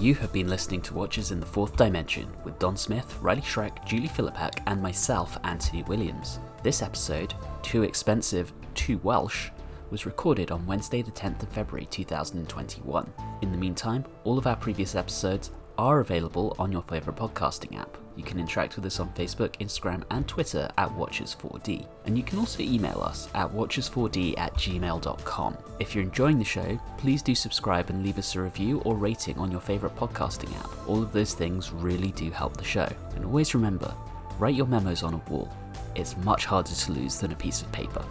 You 0.00 0.14
have 0.14 0.32
been 0.32 0.48
listening 0.48 0.80
to 0.82 0.94
Watchers 0.94 1.30
in 1.30 1.40
the 1.40 1.46
Fourth 1.46 1.76
Dimension 1.76 2.26
with 2.42 2.58
Don 2.58 2.74
Smith, 2.74 3.18
Riley 3.20 3.42
Schreck, 3.42 3.84
Julie 3.84 4.08
Philippak, 4.08 4.62
and 4.66 4.80
myself, 4.80 5.36
Anthony 5.44 5.82
Williams. 5.82 6.40
This 6.62 6.80
episode, 6.80 7.34
Too 7.60 7.82
Expensive, 7.82 8.50
Too 8.74 8.96
Welsh, 9.02 9.50
was 9.90 10.06
recorded 10.06 10.52
on 10.52 10.64
Wednesday, 10.64 11.02
the 11.02 11.10
10th 11.10 11.42
of 11.42 11.50
February 11.50 11.84
2021. 11.90 13.12
In 13.42 13.52
the 13.52 13.58
meantime, 13.58 14.06
all 14.24 14.38
of 14.38 14.46
our 14.46 14.56
previous 14.56 14.94
episodes 14.94 15.50
are 15.76 16.00
available 16.00 16.56
on 16.58 16.72
your 16.72 16.82
favourite 16.84 17.20
podcasting 17.20 17.78
app. 17.78 17.98
You 18.16 18.22
can 18.22 18.38
interact 18.38 18.76
with 18.76 18.84
us 18.86 19.00
on 19.00 19.08
Facebook, 19.10 19.56
Instagram, 19.58 20.02
and 20.10 20.26
Twitter 20.26 20.70
at 20.78 20.90
Watchers4D. 20.90 21.86
And 22.06 22.16
you 22.16 22.24
can 22.24 22.38
also 22.38 22.62
email 22.62 23.00
us 23.00 23.28
at 23.34 23.50
watchers4d 23.50 24.38
at 24.38 24.52
gmail.com. 24.54 25.56
If 25.78 25.94
you're 25.94 26.04
enjoying 26.04 26.38
the 26.38 26.44
show, 26.44 26.78
please 26.98 27.22
do 27.22 27.34
subscribe 27.34 27.90
and 27.90 28.02
leave 28.02 28.18
us 28.18 28.34
a 28.34 28.42
review 28.42 28.80
or 28.80 28.96
rating 28.96 29.38
on 29.38 29.50
your 29.50 29.60
favourite 29.60 29.96
podcasting 29.96 30.54
app. 30.58 30.88
All 30.88 31.02
of 31.02 31.12
those 31.12 31.34
things 31.34 31.72
really 31.72 32.12
do 32.12 32.30
help 32.30 32.56
the 32.56 32.64
show. 32.64 32.88
And 33.14 33.24
always 33.24 33.54
remember, 33.54 33.94
write 34.38 34.54
your 34.54 34.66
memos 34.66 35.02
on 35.02 35.14
a 35.14 35.30
wall. 35.30 35.48
It's 35.94 36.16
much 36.18 36.44
harder 36.44 36.72
to 36.72 36.92
lose 36.92 37.20
than 37.20 37.32
a 37.32 37.36
piece 37.36 37.62
of 37.62 37.70
paper. 37.72 38.04